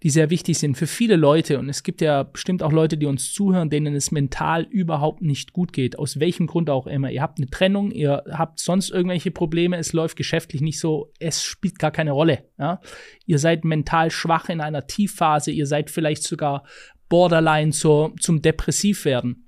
die 0.04 0.12
sehr 0.12 0.30
wichtig 0.30 0.60
sind 0.60 0.78
für 0.78 0.86
viele 0.86 1.15
Leute, 1.15 1.58
und 1.58 1.67
es 1.67 1.82
gibt 1.82 2.02
ja 2.02 2.22
bestimmt 2.22 2.62
auch 2.62 2.72
Leute, 2.72 2.96
die 2.96 3.08
uns 3.08 3.34
zuhören, 3.34 3.72
denen 3.72 3.96
es 3.96 4.12
mental 4.12 4.67
überhaupt 4.70 5.24
nicht 5.24 5.54
gut 5.54 5.74
geht, 5.74 5.98
aus 5.98 6.20
welchem 6.20 6.46
Grund 6.46 6.70
auch 6.70 6.86
immer. 6.86 7.10
Ihr 7.10 7.24
habt 7.24 7.39
eine 7.39 7.50
Trennung, 7.50 7.89
ihr 7.89 8.24
habt 8.30 8.60
sonst 8.60 8.91
irgendwelche 8.91 9.32
Probleme, 9.32 9.78
es 9.78 9.93
läuft 9.93 10.15
geschäftlich 10.15 10.62
nicht 10.62 10.80
so, 10.80 11.12
es 11.17 11.43
spielt 11.43 11.80
gar 11.80 11.91
keine 11.91 12.12
Rolle. 12.12 12.43
Ja? 12.60 12.80
Ihr 13.26 13.39
seid 13.39 13.65
mental 13.65 14.12
schwach 14.12 14.50
in 14.50 14.62
einer 14.62 14.86
Tiefphase, 14.86 15.50
ihr 15.50 15.65
seid 15.65 15.89
vielleicht 15.89 16.22
sogar 16.22 16.65
borderline 17.10 17.72
zur, 17.72 18.13
zum 18.20 18.43
Depressivwerden 18.43 19.47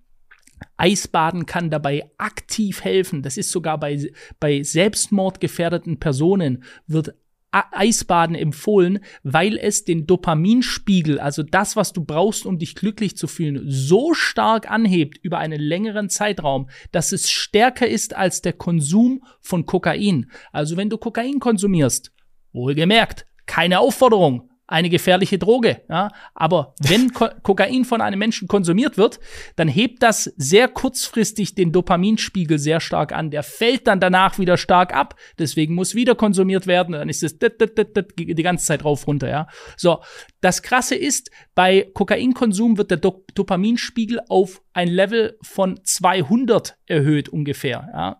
Eisbaden 0.80 1.46
kann 1.46 1.70
dabei 1.70 2.10
aktiv 2.18 2.84
helfen. 2.84 3.22
Das 3.22 3.38
ist 3.38 3.52
sogar 3.52 3.80
bei, 3.80 4.12
bei 4.40 4.64
selbstmordgefährdeten 4.64 6.00
Personen 6.00 6.64
wird 6.88 7.14
Eisbaden 7.52 8.36
empfohlen, 8.36 9.00
weil 9.24 9.58
es 9.58 9.84
den 9.84 10.06
Dopaminspiegel, 10.06 11.20
also 11.20 11.42
das, 11.42 11.76
was 11.76 11.94
du 11.94 12.04
brauchst, 12.06 12.46
um 12.46 12.60
dich 12.60 12.76
glücklich 12.76 13.18
zu 13.18 13.28
fühlen, 13.28 13.64
so 13.68 14.14
stark 14.14 14.70
anhebt 14.70 15.18
über 15.24 15.40
einen 15.40 15.60
längeren 15.60 16.10
Zeitraum, 16.10 16.70
dass 16.92 17.12
es 17.12 17.32
stärker 17.32 17.88
ist 17.88 18.16
als 18.16 18.42
der 18.42 18.54
Konsum 18.54 19.24
von 19.42 19.66
Kokain. 19.66 20.32
Also 20.52 20.78
wenn 20.78 20.92
du 20.92 20.98
Kokain 20.98 21.40
konsumierst, 21.40 22.12
wohlgemerkt, 22.54 23.26
keine 23.48 23.80
Aufforderung, 23.80 24.49
eine 24.70 24.90
gefährliche 24.90 25.40
Droge. 25.40 25.82
Ja? 25.90 26.10
Aber 26.34 26.76
wenn 26.80 27.12
Ko 27.14 27.28
Kokain 27.42 27.86
von 27.86 28.02
einem 28.02 28.20
Menschen 28.20 28.48
konsumiert 28.48 28.98
wird, 28.98 29.20
dann 29.56 29.68
hebt 29.68 30.04
das 30.04 30.26
sehr 30.38 30.68
kurzfristig 30.68 31.56
den 31.56 31.72
Dopaminspiegel 31.72 32.60
sehr 32.60 32.80
stark 32.80 33.12
an. 33.12 33.32
Der 33.32 33.44
fällt 33.44 33.88
dann 33.88 34.00
danach 34.00 34.38
wieder 34.38 34.58
stark 34.58 34.96
ab. 34.96 35.16
Deswegen 35.40 35.74
muss 35.74 35.96
wieder 35.96 36.16
konsumiert 36.16 36.68
werden. 36.68 36.92
Dann 36.94 37.10
ist 37.10 37.24
es 37.24 37.38
die 37.40 38.44
ganze 38.44 38.66
Zeit 38.66 38.86
rauf 38.86 39.08
runter. 39.08 39.28
Ja? 39.28 39.48
So, 39.76 40.02
das 40.42 40.62
Krasse 40.62 40.96
ist, 40.96 41.32
bei 41.56 41.90
Kokainkonsum 41.94 42.78
wird 42.78 42.92
der 42.92 42.98
Do 42.98 43.26
Dopaminspiegel 43.34 44.22
auf 44.30 44.62
ein 44.74 44.88
Level 44.88 45.38
von 45.42 45.80
200 45.84 46.78
erhöht 46.86 47.30
ungefähr. 47.30 47.90
Ja? 47.94 48.20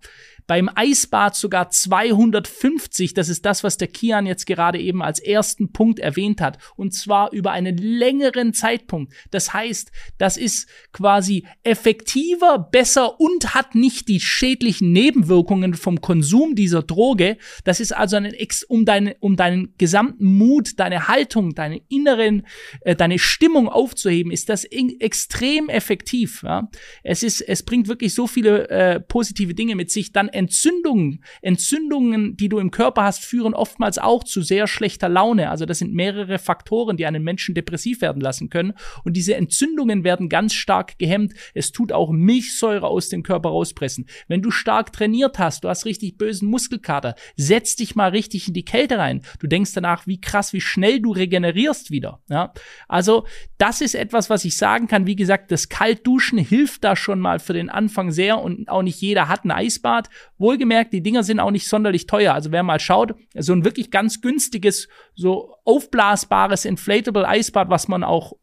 Beim 0.50 0.68
Eisbad 0.74 1.36
sogar 1.36 1.70
250. 1.70 3.14
Das 3.14 3.30
ist 3.30 3.46
das, 3.46 3.64
was 3.64 3.78
der 3.78 3.88
Kian 3.88 4.26
jetzt 4.26 4.48
gerade 4.48 4.80
eben 4.80 5.04
als 5.04 5.20
ersten 5.20 5.72
Punkt 5.72 6.00
erwähnt 6.00 6.42
hat. 6.42 6.58
Und 6.76 6.92
zwar 6.92 7.32
über 7.34 7.52
einen 7.52 7.78
längeren 7.78 8.56
Zeitpunkt. 8.56 9.14
Das 9.30 9.54
heißt, 9.54 9.92
das 10.18 10.38
ist 10.38 10.68
quasi 10.92 11.46
effektiver, 11.62 12.58
besser 12.72 13.20
und 13.20 13.54
hat 13.54 13.76
nicht 13.76 14.08
die 14.08 14.20
schädlichen 14.20 14.92
Nebenwirkungen 14.92 15.76
vom 15.76 16.02
Konsum 16.02 16.56
dieser 16.56 16.82
Droge. 16.82 17.38
Das 17.64 17.80
ist 17.80 17.96
also 17.96 18.16
ein 18.16 18.26
Ex 18.26 18.64
um, 18.64 18.86
deine, 18.86 19.18
um 19.20 19.36
deinen 19.36 19.76
gesamten 19.78 20.26
Mut, 20.36 20.80
deine 20.80 21.08
Haltung, 21.08 21.54
deine 21.54 21.80
inneren, 21.90 22.48
äh, 22.82 22.96
deine 22.96 23.20
Stimmung 23.20 23.70
aufzuheben, 23.70 24.32
ist 24.32 24.50
das 24.50 24.64
extrem 24.64 25.70
effektiv. 25.70 26.42
Ja? 26.42 26.72
Es 27.04 27.22
ist, 27.22 27.42
es 27.42 27.62
bringt 27.62 27.88
wirklich 27.88 28.16
so 28.16 28.26
viele 28.26 28.68
äh, 28.70 29.00
positive 29.00 29.54
Dinge 29.54 29.76
mit 29.76 29.92
sich. 29.92 30.12
Dann 30.12 30.28
Entzündungen, 30.40 31.22
Entzündungen, 31.42 32.38
die 32.38 32.48
du 32.48 32.60
im 32.60 32.72
Körper 32.72 33.04
hast, 33.04 33.26
führen 33.26 33.54
oftmals 33.54 33.98
auch 33.98 34.24
zu 34.24 34.42
sehr 34.42 34.68
schlechter 34.68 35.10
Laune. 35.10 35.50
Also 35.50 35.66
das 35.66 35.80
sind 35.80 35.94
mehrere 35.94 36.40
Faktoren, 36.40 36.96
die 36.96 37.06
einen 37.06 37.24
Menschen 37.24 37.56
depressiv 37.56 38.00
werden 38.00 38.22
lassen 38.22 38.50
können. 38.50 38.74
Und 39.04 39.18
diese 39.18 39.36
Entzündungen 39.36 40.06
werden 40.06 40.30
ganz 40.30 40.54
stark 40.54 40.98
gehemmt. 40.98 41.34
Es 41.54 41.74
tut 41.74 41.92
auch 41.92 42.12
Milchsäure 42.12 42.88
aus 42.88 43.10
dem 43.10 43.22
Körper 43.22 43.50
rauspressen. 43.50 44.06
Wenn 44.30 44.42
du 44.42 44.50
stark 44.50 44.94
trainiert 44.94 45.40
hast, 45.40 45.66
du 45.66 45.70
hast 45.70 45.86
richtig 45.86 46.18
bösen 46.18 46.50
Muskelkater, 46.50 47.16
setz 47.36 47.76
dich 47.76 47.96
mal 47.96 48.12
richtig 48.12 48.48
in 48.48 48.54
die 48.54 48.64
Kälte 48.64 48.98
rein. 48.98 49.22
Du 49.40 49.48
denkst 49.48 49.74
danach, 49.74 50.08
wie 50.08 50.22
krass, 50.22 50.54
wie 50.54 50.62
schnell 50.62 51.02
du 51.02 51.12
regenerierst 51.12 51.92
wieder. 51.92 52.22
Ja? 52.30 52.54
Also 52.88 53.26
das 53.58 53.82
ist 53.82 53.94
etwas, 53.94 54.30
was 54.30 54.46
ich 54.46 54.56
sagen 54.56 54.88
kann. 54.88 55.06
Wie 55.06 55.18
gesagt, 55.18 55.52
das 55.52 55.68
Kaltduschen 55.68 56.38
hilft 56.38 56.86
da 56.86 56.96
schon 56.96 57.20
mal 57.20 57.40
für 57.40 57.54
den 57.54 57.70
Anfang 57.70 58.12
sehr 58.12 58.40
und 58.42 58.70
auch 58.70 58.84
nicht 58.84 59.02
jeder 59.02 59.28
hat 59.28 59.44
ein 59.44 59.52
Eisbad 59.52 60.10
Wohlgemerkt, 60.38 60.94
die 60.94 61.02
Dinger 61.02 61.24
sind 61.24 61.40
auch 61.40 61.52
nicht 61.52 61.68
sonderlich 61.68 62.08
teuer. 62.08 62.34
Also 62.34 62.52
wer 62.52 62.64
mal 62.64 62.80
schaut, 62.80 63.14
so 63.36 63.54
ein 63.54 63.66
wirklich 63.66 63.92
ganz 63.92 64.22
günstiges, 64.22 64.88
so 65.16 65.56
aufblasbares 65.66 66.66
Inflatable 66.66 67.28
Eisbad, 67.28 67.70
was 67.70 67.88
man 67.88 68.04
auch 68.04 68.34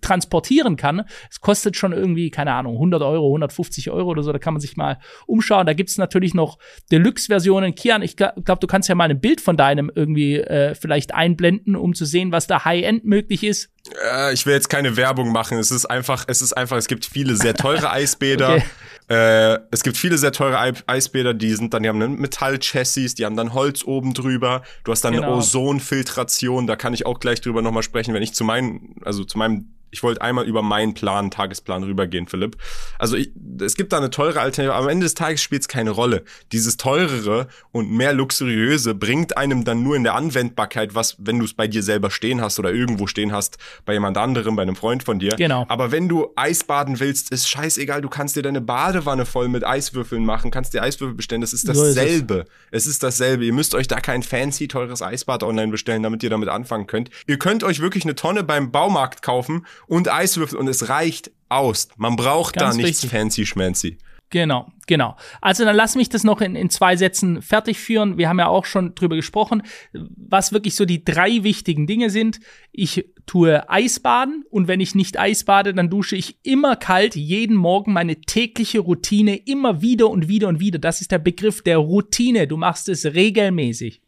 transportieren 0.00 0.76
kann. 0.76 1.04
Es 1.30 1.40
kostet 1.40 1.76
schon 1.76 1.92
irgendwie, 1.92 2.30
keine 2.30 2.52
Ahnung, 2.52 2.74
100 2.74 3.02
Euro, 3.02 3.28
150 3.28 3.90
Euro 3.90 4.10
oder 4.10 4.22
so. 4.22 4.32
Da 4.32 4.38
kann 4.38 4.54
man 4.54 4.60
sich 4.60 4.76
mal 4.76 4.98
umschauen. 5.26 5.66
Da 5.66 5.74
gibt's 5.74 5.98
natürlich 5.98 6.34
noch 6.34 6.58
Deluxe-Versionen. 6.90 7.74
Kian, 7.74 8.02
ich 8.02 8.16
glaube, 8.16 8.58
du 8.60 8.66
kannst 8.66 8.88
ja 8.88 8.94
mal 8.94 9.10
ein 9.10 9.20
Bild 9.20 9.40
von 9.40 9.56
deinem 9.56 9.90
irgendwie 9.94 10.36
äh, 10.36 10.74
vielleicht 10.74 11.14
einblenden, 11.14 11.76
um 11.76 11.94
zu 11.94 12.04
sehen, 12.04 12.32
was 12.32 12.46
da 12.46 12.64
High-End 12.64 13.04
möglich 13.04 13.44
ist. 13.44 13.70
Äh, 14.12 14.32
ich 14.32 14.46
will 14.46 14.54
jetzt 14.54 14.68
keine 14.68 14.96
Werbung 14.96 15.32
machen. 15.32 15.58
Es 15.58 15.70
ist 15.70 15.86
einfach, 15.86 16.24
es 16.28 16.42
ist 16.42 16.52
einfach, 16.52 16.76
es 16.76 16.86
gibt 16.86 17.04
viele 17.04 17.36
sehr 17.36 17.54
teure 17.54 17.90
Eisbäder. 17.90 18.54
okay. 18.54 18.64
Äh, 19.10 19.58
es 19.72 19.82
gibt 19.82 19.96
viele 19.96 20.16
sehr 20.18 20.30
teure 20.30 20.72
Eisbäder, 20.86 21.34
die 21.34 21.52
sind 21.56 21.74
dann, 21.74 21.82
die 21.82 21.88
haben 21.88 22.00
ein 22.00 22.14
Metallchassis, 22.14 23.16
die 23.16 23.26
haben 23.26 23.36
dann 23.36 23.52
Holz 23.54 23.84
oben 23.84 24.14
drüber. 24.14 24.62
Du 24.84 24.92
hast 24.92 25.04
dann 25.04 25.14
genau. 25.14 25.26
eine 25.26 25.36
Ozonfiltration, 25.36 26.68
da 26.68 26.76
kann 26.76 26.94
ich 26.94 27.06
auch 27.06 27.18
gleich 27.18 27.40
drüber 27.40 27.60
nochmal 27.60 27.82
sprechen, 27.82 28.14
wenn 28.14 28.22
ich 28.22 28.34
zu 28.34 28.44
meinen, 28.44 28.94
also 29.04 29.24
zu 29.24 29.36
meinem 29.36 29.68
ich 29.90 30.02
wollte 30.02 30.22
einmal 30.22 30.46
über 30.46 30.62
meinen 30.62 30.94
Plan, 30.94 31.30
Tagesplan 31.30 31.82
rübergehen, 31.82 32.26
Philipp. 32.26 32.56
Also 32.98 33.16
ich, 33.16 33.30
es 33.60 33.74
gibt 33.74 33.92
da 33.92 33.98
eine 33.98 34.10
teure 34.10 34.40
Alternative, 34.40 34.74
aber 34.74 34.84
am 34.84 34.90
Ende 34.90 35.04
des 35.04 35.14
Tages 35.14 35.42
spielt 35.42 35.62
es 35.62 35.68
keine 35.68 35.90
Rolle. 35.90 36.24
Dieses 36.52 36.76
teurere 36.76 37.48
und 37.72 37.90
mehr 37.90 38.12
luxuriöse 38.12 38.94
bringt 38.94 39.36
einem 39.36 39.64
dann 39.64 39.82
nur 39.82 39.96
in 39.96 40.04
der 40.04 40.14
Anwendbarkeit 40.14 40.94
was, 40.94 41.16
wenn 41.18 41.38
du 41.38 41.44
es 41.44 41.54
bei 41.54 41.66
dir 41.66 41.82
selber 41.82 42.10
stehen 42.10 42.40
hast 42.40 42.58
oder 42.58 42.72
irgendwo 42.72 43.06
stehen 43.06 43.32
hast, 43.32 43.58
bei 43.84 43.94
jemand 43.94 44.16
anderem, 44.16 44.56
bei 44.56 44.62
einem 44.62 44.76
Freund 44.76 45.02
von 45.02 45.18
dir. 45.18 45.36
Genau. 45.36 45.66
Aber 45.68 45.92
wenn 45.92 46.08
du 46.08 46.28
Eisbaden 46.36 47.00
willst, 47.00 47.30
ist 47.30 47.48
scheißegal, 47.48 48.00
du 48.00 48.08
kannst 48.08 48.36
dir 48.36 48.42
deine 48.42 48.60
Badewanne 48.60 49.26
voll 49.26 49.48
mit 49.48 49.66
Eiswürfeln 49.66 50.24
machen, 50.24 50.50
kannst 50.50 50.74
dir 50.74 50.82
Eiswürfel 50.82 51.16
bestellen, 51.16 51.40
das 51.40 51.52
ist 51.52 51.68
dasselbe. 51.68 52.34
So 52.34 52.40
ist 52.40 52.46
es. 52.70 52.86
es 52.86 52.86
ist 52.86 53.02
dasselbe. 53.02 53.44
Ihr 53.44 53.52
müsst 53.52 53.74
euch 53.74 53.88
da 53.88 54.00
kein 54.00 54.22
fancy 54.22 54.68
teures 54.68 55.02
Eisbad 55.02 55.42
online 55.42 55.72
bestellen, 55.72 56.02
damit 56.02 56.22
ihr 56.22 56.30
damit 56.30 56.48
anfangen 56.48 56.86
könnt. 56.86 57.10
Ihr 57.26 57.38
könnt 57.38 57.64
euch 57.64 57.80
wirklich 57.80 58.04
eine 58.04 58.14
Tonne 58.14 58.44
beim 58.44 58.70
Baumarkt 58.70 59.22
kaufen 59.22 59.66
und 59.86 60.08
Eiswürfel 60.08 60.58
und 60.58 60.68
es 60.68 60.88
reicht 60.88 61.30
aus. 61.48 61.88
Man 61.96 62.16
braucht 62.16 62.54
Ganz 62.54 62.76
da 62.76 62.82
nichts 62.82 63.04
fancy 63.04 63.46
schmancy. 63.46 63.98
Genau, 64.30 64.70
genau. 64.86 65.16
Also 65.40 65.64
dann 65.64 65.74
lass 65.74 65.96
mich 65.96 66.08
das 66.08 66.22
noch 66.22 66.40
in, 66.40 66.54
in 66.54 66.70
zwei 66.70 66.96
Sätzen 66.96 67.42
fertig 67.42 67.78
führen. 67.78 68.16
Wir 68.16 68.28
haben 68.28 68.38
ja 68.38 68.46
auch 68.46 68.64
schon 68.64 68.94
drüber 68.94 69.16
gesprochen, 69.16 69.64
was 69.92 70.52
wirklich 70.52 70.76
so 70.76 70.84
die 70.84 71.04
drei 71.04 71.42
wichtigen 71.42 71.88
Dinge 71.88 72.10
sind. 72.10 72.38
Ich 72.70 73.06
tue 73.26 73.68
Eisbaden 73.68 74.44
und 74.48 74.68
wenn 74.68 74.78
ich 74.78 74.94
nicht 74.94 75.18
Eisbade, 75.18 75.74
dann 75.74 75.90
dusche 75.90 76.14
ich 76.14 76.38
immer 76.44 76.76
kalt, 76.76 77.16
jeden 77.16 77.56
Morgen 77.56 77.92
meine 77.92 78.20
tägliche 78.20 78.78
Routine, 78.78 79.34
immer 79.34 79.82
wieder 79.82 80.08
und 80.08 80.28
wieder 80.28 80.46
und 80.46 80.60
wieder. 80.60 80.78
Das 80.78 81.00
ist 81.00 81.10
der 81.10 81.18
Begriff 81.18 81.62
der 81.62 81.78
Routine. 81.78 82.46
Du 82.46 82.56
machst 82.56 82.88
es 82.88 83.04
regelmäßig. 83.04 84.00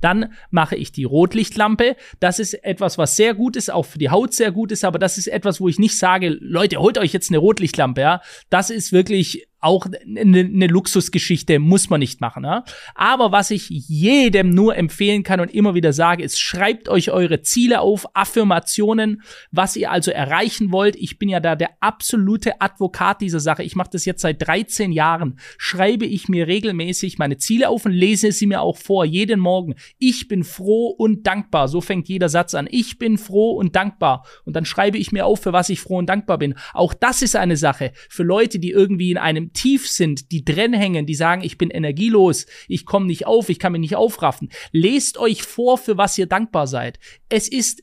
Dann 0.00 0.32
mache 0.50 0.76
ich 0.76 0.92
die 0.92 1.04
Rotlichtlampe. 1.04 1.96
Das 2.20 2.38
ist 2.38 2.54
etwas, 2.64 2.98
was 2.98 3.16
sehr 3.16 3.34
gut 3.34 3.56
ist, 3.56 3.70
auch 3.70 3.84
für 3.84 3.98
die 3.98 4.10
Haut 4.10 4.34
sehr 4.34 4.52
gut 4.52 4.72
ist, 4.72 4.84
aber 4.84 4.98
das 4.98 5.18
ist 5.18 5.26
etwas, 5.26 5.60
wo 5.60 5.68
ich 5.68 5.78
nicht 5.78 5.98
sage, 5.98 6.28
Leute, 6.28 6.78
holt 6.78 6.98
euch 6.98 7.12
jetzt 7.12 7.30
eine 7.30 7.38
Rotlichtlampe, 7.38 8.00
ja. 8.00 8.20
Das 8.50 8.70
ist 8.70 8.92
wirklich 8.92 9.48
auch 9.60 9.86
eine, 9.86 10.40
eine 10.40 10.66
Luxusgeschichte, 10.66 11.58
muss 11.58 11.88
man 11.90 12.00
nicht 12.00 12.20
machen. 12.20 12.44
Ja? 12.44 12.64
Aber 12.94 13.32
was 13.32 13.50
ich 13.50 13.68
jedem 13.68 14.50
nur 14.50 14.76
empfehlen 14.76 15.22
kann 15.22 15.40
und 15.40 15.52
immer 15.52 15.74
wieder 15.74 15.92
sage, 15.92 16.22
ist, 16.22 16.40
schreibt 16.40 16.88
euch 16.88 17.10
eure 17.10 17.42
Ziele 17.42 17.80
auf, 17.80 18.06
Affirmationen, 18.14 19.22
was 19.50 19.76
ihr 19.76 19.90
also 19.90 20.10
erreichen 20.10 20.72
wollt. 20.72 20.96
Ich 20.96 21.18
bin 21.18 21.28
ja 21.28 21.40
da 21.40 21.56
der 21.56 21.70
absolute 21.80 22.60
Advokat 22.60 23.20
dieser 23.20 23.40
Sache. 23.40 23.62
Ich 23.62 23.76
mache 23.76 23.90
das 23.92 24.04
jetzt 24.04 24.22
seit 24.22 24.46
13 24.46 24.92
Jahren. 24.92 25.38
Schreibe 25.58 26.04
ich 26.04 26.28
mir 26.28 26.46
regelmäßig 26.46 27.18
meine 27.18 27.38
Ziele 27.38 27.68
auf 27.70 27.86
und 27.86 27.92
lese 27.92 28.32
sie 28.32 28.46
mir 28.46 28.60
auch 28.60 28.76
vor, 28.76 29.04
jeden 29.04 29.40
Morgen. 29.40 29.74
Ich 29.98 30.28
bin 30.28 30.44
froh 30.44 30.88
und 30.88 31.26
dankbar. 31.26 31.68
So 31.68 31.80
fängt 31.80 32.08
jeder 32.08 32.28
Satz 32.28 32.54
an. 32.54 32.68
Ich 32.70 32.98
bin 32.98 33.18
froh 33.18 33.52
und 33.52 33.74
dankbar. 33.74 34.26
Und 34.44 34.54
dann 34.54 34.64
schreibe 34.64 34.98
ich 34.98 35.12
mir 35.12 35.26
auf, 35.26 35.42
für 35.42 35.52
was 35.52 35.70
ich 35.70 35.80
froh 35.80 35.98
und 35.98 36.06
dankbar 36.06 36.38
bin. 36.38 36.54
Auch 36.74 36.94
das 36.94 37.22
ist 37.22 37.36
eine 37.36 37.56
Sache 37.56 37.92
für 38.08 38.22
Leute, 38.22 38.58
die 38.58 38.70
irgendwie 38.70 39.10
in 39.10 39.18
tief 39.52 39.88
sind, 39.88 40.32
die 40.32 40.44
drin 40.44 40.72
hängen, 40.72 41.06
die 41.06 41.14
sagen, 41.14 41.42
ich 41.42 41.58
bin 41.58 41.70
energielos, 41.70 42.46
ich 42.68 42.86
komme 42.86 43.06
nicht 43.06 43.26
auf, 43.26 43.48
ich 43.48 43.58
kann 43.58 43.72
mich 43.72 43.80
nicht 43.80 43.96
aufraffen. 43.96 44.50
Lest 44.72 45.18
euch 45.18 45.42
vor, 45.42 45.78
für 45.78 45.96
was 45.96 46.18
ihr 46.18 46.26
dankbar 46.26 46.66
seid. 46.66 46.98
Es 47.28 47.48
ist 47.48 47.82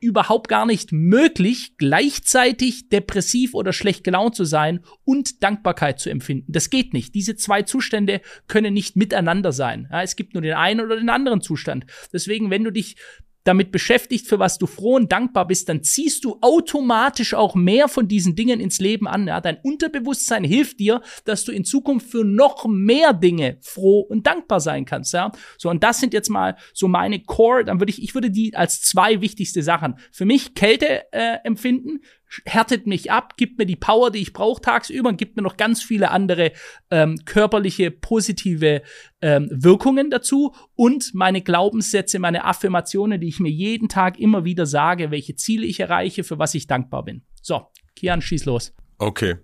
überhaupt 0.00 0.48
gar 0.48 0.64
nicht 0.64 0.92
möglich, 0.92 1.74
gleichzeitig 1.76 2.88
depressiv 2.88 3.54
oder 3.54 3.72
schlecht 3.72 4.02
gelaunt 4.02 4.34
zu 4.34 4.44
sein 4.44 4.80
und 5.04 5.42
Dankbarkeit 5.42 6.00
zu 6.00 6.08
empfinden. 6.10 6.50
Das 6.52 6.70
geht 6.70 6.94
nicht. 6.94 7.14
Diese 7.14 7.36
zwei 7.36 7.62
Zustände 7.62 8.22
können 8.48 8.72
nicht 8.72 8.96
miteinander 8.96 9.52
sein. 9.52 9.88
Ja, 9.90 10.02
es 10.02 10.16
gibt 10.16 10.32
nur 10.32 10.42
den 10.42 10.54
einen 10.54 10.80
oder 10.80 10.96
den 10.96 11.10
anderen 11.10 11.42
Zustand. 11.42 11.84
Deswegen, 12.12 12.50
wenn 12.50 12.64
du 12.64 12.72
dich 12.72 12.96
damit 13.44 13.72
beschäftigt, 13.72 14.26
für 14.26 14.38
was 14.38 14.58
du 14.58 14.66
froh 14.66 14.96
und 14.96 15.12
dankbar 15.12 15.46
bist, 15.46 15.68
dann 15.68 15.82
ziehst 15.82 16.24
du 16.24 16.38
automatisch 16.40 17.34
auch 17.34 17.54
mehr 17.54 17.88
von 17.88 18.08
diesen 18.08 18.36
Dingen 18.36 18.60
ins 18.60 18.80
Leben 18.80 19.08
an. 19.08 19.26
Ja? 19.26 19.40
Dein 19.40 19.58
Unterbewusstsein 19.62 20.44
hilft 20.44 20.80
dir, 20.80 21.00
dass 21.24 21.44
du 21.44 21.52
in 21.52 21.64
Zukunft 21.64 22.10
für 22.10 22.24
noch 22.24 22.66
mehr 22.66 23.12
Dinge 23.12 23.58
froh 23.60 24.00
und 24.00 24.26
dankbar 24.26 24.60
sein 24.60 24.84
kannst. 24.84 25.14
Ja? 25.14 25.32
So, 25.58 25.70
und 25.70 25.82
das 25.82 26.00
sind 26.00 26.12
jetzt 26.12 26.28
mal 26.28 26.56
so 26.74 26.88
meine 26.88 27.20
Core, 27.22 27.64
dann 27.64 27.80
würde 27.80 27.90
ich, 27.90 28.02
ich 28.02 28.14
würde 28.14 28.30
die 28.30 28.54
als 28.54 28.82
zwei 28.82 29.20
wichtigste 29.20 29.62
Sachen. 29.62 29.96
Für 30.12 30.24
mich 30.24 30.54
Kälte 30.54 31.12
äh, 31.12 31.38
empfinden, 31.44 32.00
härtet 32.44 32.86
mich 32.86 33.10
ab, 33.10 33.36
gibt 33.36 33.58
mir 33.58 33.66
die 33.66 33.76
Power, 33.76 34.10
die 34.10 34.20
ich 34.20 34.32
brauche 34.32 34.60
tagsüber 34.60 35.08
und 35.08 35.16
gibt 35.16 35.36
mir 35.36 35.42
noch 35.42 35.56
ganz 35.56 35.82
viele 35.82 36.10
andere 36.10 36.52
ähm, 36.90 37.18
körperliche 37.24 37.90
positive 37.90 38.82
ähm, 39.20 39.48
Wirkungen 39.50 40.10
dazu 40.10 40.54
und 40.76 41.14
meine 41.14 41.42
Glaubenssätze, 41.42 42.18
meine 42.18 42.44
Affirmationen, 42.44 43.20
die 43.20 43.28
ich 43.28 43.40
mir 43.40 43.50
jeden 43.50 43.88
Tag 43.88 44.18
immer 44.18 44.44
wieder 44.44 44.66
sage, 44.66 45.10
welche 45.10 45.34
Ziele 45.34 45.66
ich 45.66 45.80
erreiche, 45.80 46.24
für 46.24 46.38
was 46.38 46.54
ich 46.54 46.66
dankbar 46.66 47.04
bin. 47.04 47.22
So, 47.42 47.66
Kian, 47.96 48.22
schieß 48.22 48.44
los. 48.44 48.74
Okay. 48.98 49.36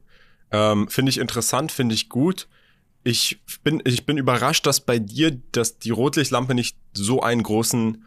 Ähm, 0.52 0.88
finde 0.88 1.10
ich 1.10 1.18
interessant, 1.18 1.72
finde 1.72 1.94
ich 1.94 2.08
gut. 2.08 2.48
Ich 3.02 3.40
bin, 3.62 3.82
ich 3.84 4.06
bin 4.06 4.16
überrascht, 4.16 4.66
dass 4.66 4.80
bei 4.80 4.98
dir, 4.98 5.30
dass 5.52 5.78
die 5.78 5.90
Rotlichtlampe 5.90 6.54
nicht 6.54 6.76
so 6.92 7.20
einen 7.20 7.42
großen 7.42 8.04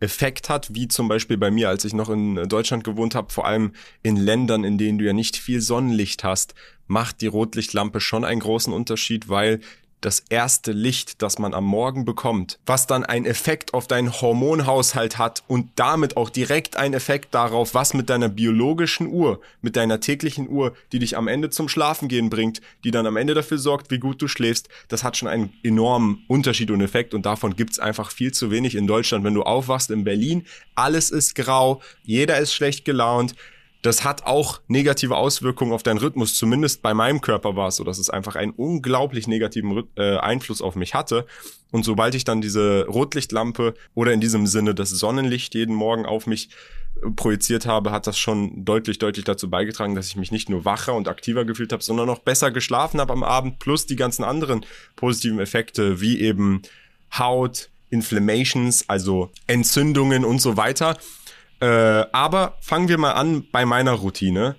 Effekt 0.00 0.48
hat, 0.48 0.74
wie 0.74 0.88
zum 0.88 1.08
Beispiel 1.08 1.36
bei 1.36 1.50
mir, 1.50 1.68
als 1.68 1.84
ich 1.84 1.92
noch 1.92 2.10
in 2.10 2.36
Deutschland 2.48 2.84
gewohnt 2.84 3.14
habe, 3.14 3.32
vor 3.32 3.46
allem 3.46 3.72
in 4.02 4.16
Ländern, 4.16 4.64
in 4.64 4.78
denen 4.78 4.98
du 4.98 5.04
ja 5.04 5.12
nicht 5.12 5.36
viel 5.36 5.60
Sonnenlicht 5.60 6.24
hast, 6.24 6.54
macht 6.86 7.20
die 7.20 7.26
Rotlichtlampe 7.26 8.00
schon 8.00 8.24
einen 8.24 8.40
großen 8.40 8.72
Unterschied, 8.72 9.28
weil 9.28 9.60
das 10.00 10.20
erste 10.28 10.72
Licht, 10.72 11.22
das 11.22 11.38
man 11.38 11.54
am 11.54 11.64
Morgen 11.64 12.04
bekommt, 12.04 12.58
was 12.66 12.86
dann 12.86 13.04
einen 13.04 13.26
Effekt 13.26 13.74
auf 13.74 13.86
deinen 13.86 14.12
Hormonhaushalt 14.12 15.18
hat 15.18 15.42
und 15.48 15.70
damit 15.76 16.16
auch 16.16 16.30
direkt 16.30 16.76
einen 16.76 16.94
Effekt 16.94 17.34
darauf, 17.34 17.74
was 17.74 17.94
mit 17.94 18.08
deiner 18.08 18.28
biologischen 18.28 19.08
Uhr, 19.08 19.40
mit 19.60 19.76
deiner 19.76 20.00
täglichen 20.00 20.48
Uhr, 20.48 20.74
die 20.92 20.98
dich 20.98 21.16
am 21.16 21.28
Ende 21.28 21.50
zum 21.50 21.68
Schlafengehen 21.68 22.30
bringt, 22.30 22.60
die 22.84 22.90
dann 22.90 23.06
am 23.06 23.16
Ende 23.16 23.34
dafür 23.34 23.58
sorgt, 23.58 23.90
wie 23.90 23.98
gut 23.98 24.22
du 24.22 24.28
schläfst, 24.28 24.68
das 24.88 25.04
hat 25.04 25.16
schon 25.16 25.28
einen 25.28 25.52
enormen 25.62 26.24
Unterschied 26.28 26.70
und 26.70 26.80
Effekt 26.80 27.14
und 27.14 27.26
davon 27.26 27.56
gibt's 27.56 27.78
einfach 27.78 28.10
viel 28.10 28.32
zu 28.32 28.50
wenig 28.50 28.74
in 28.74 28.86
Deutschland. 28.86 29.24
Wenn 29.24 29.34
du 29.34 29.42
aufwachst 29.42 29.90
in 29.90 30.04
Berlin, 30.04 30.46
alles 30.74 31.10
ist 31.10 31.34
grau, 31.34 31.82
jeder 32.04 32.38
ist 32.38 32.54
schlecht 32.54 32.84
gelaunt, 32.84 33.34
das 33.82 34.04
hat 34.04 34.26
auch 34.26 34.60
negative 34.66 35.16
Auswirkungen 35.16 35.72
auf 35.72 35.82
deinen 35.82 35.98
Rhythmus. 35.98 36.36
Zumindest 36.36 36.82
bei 36.82 36.94
meinem 36.94 37.20
Körper 37.20 37.54
war 37.54 37.68
es 37.68 37.76
so, 37.76 37.84
dass 37.84 37.98
es 37.98 38.10
einfach 38.10 38.34
einen 38.34 38.52
unglaublich 38.52 39.28
negativen 39.28 39.84
äh, 39.96 40.16
Einfluss 40.16 40.60
auf 40.60 40.74
mich 40.74 40.94
hatte. 40.94 41.26
Und 41.70 41.84
sobald 41.84 42.14
ich 42.14 42.24
dann 42.24 42.40
diese 42.40 42.86
Rotlichtlampe 42.86 43.74
oder 43.94 44.12
in 44.12 44.20
diesem 44.20 44.46
Sinne 44.46 44.74
das 44.74 44.90
Sonnenlicht 44.90 45.54
jeden 45.54 45.74
Morgen 45.74 46.06
auf 46.06 46.26
mich 46.26 46.48
äh, 47.02 47.10
projiziert 47.10 47.66
habe, 47.66 47.92
hat 47.92 48.08
das 48.08 48.18
schon 48.18 48.64
deutlich, 48.64 48.98
deutlich 48.98 49.24
dazu 49.24 49.48
beigetragen, 49.48 49.94
dass 49.94 50.08
ich 50.08 50.16
mich 50.16 50.32
nicht 50.32 50.48
nur 50.48 50.64
wacher 50.64 50.94
und 50.94 51.06
aktiver 51.06 51.44
gefühlt 51.44 51.72
habe, 51.72 51.82
sondern 51.82 52.10
auch 52.10 52.18
besser 52.18 52.50
geschlafen 52.50 53.00
habe 53.00 53.12
am 53.12 53.22
Abend, 53.22 53.60
plus 53.60 53.86
die 53.86 53.96
ganzen 53.96 54.24
anderen 54.24 54.66
positiven 54.96 55.38
Effekte, 55.38 56.00
wie 56.00 56.20
eben 56.20 56.62
Haut, 57.16 57.70
Inflammations, 57.90 58.88
also 58.88 59.30
Entzündungen 59.46 60.24
und 60.24 60.40
so 60.40 60.56
weiter. 60.56 60.98
Äh, 61.60 61.66
aber 62.12 62.56
fangen 62.60 62.88
wir 62.88 62.98
mal 62.98 63.12
an 63.12 63.46
bei 63.50 63.64
meiner 63.64 63.92
Routine. 63.92 64.56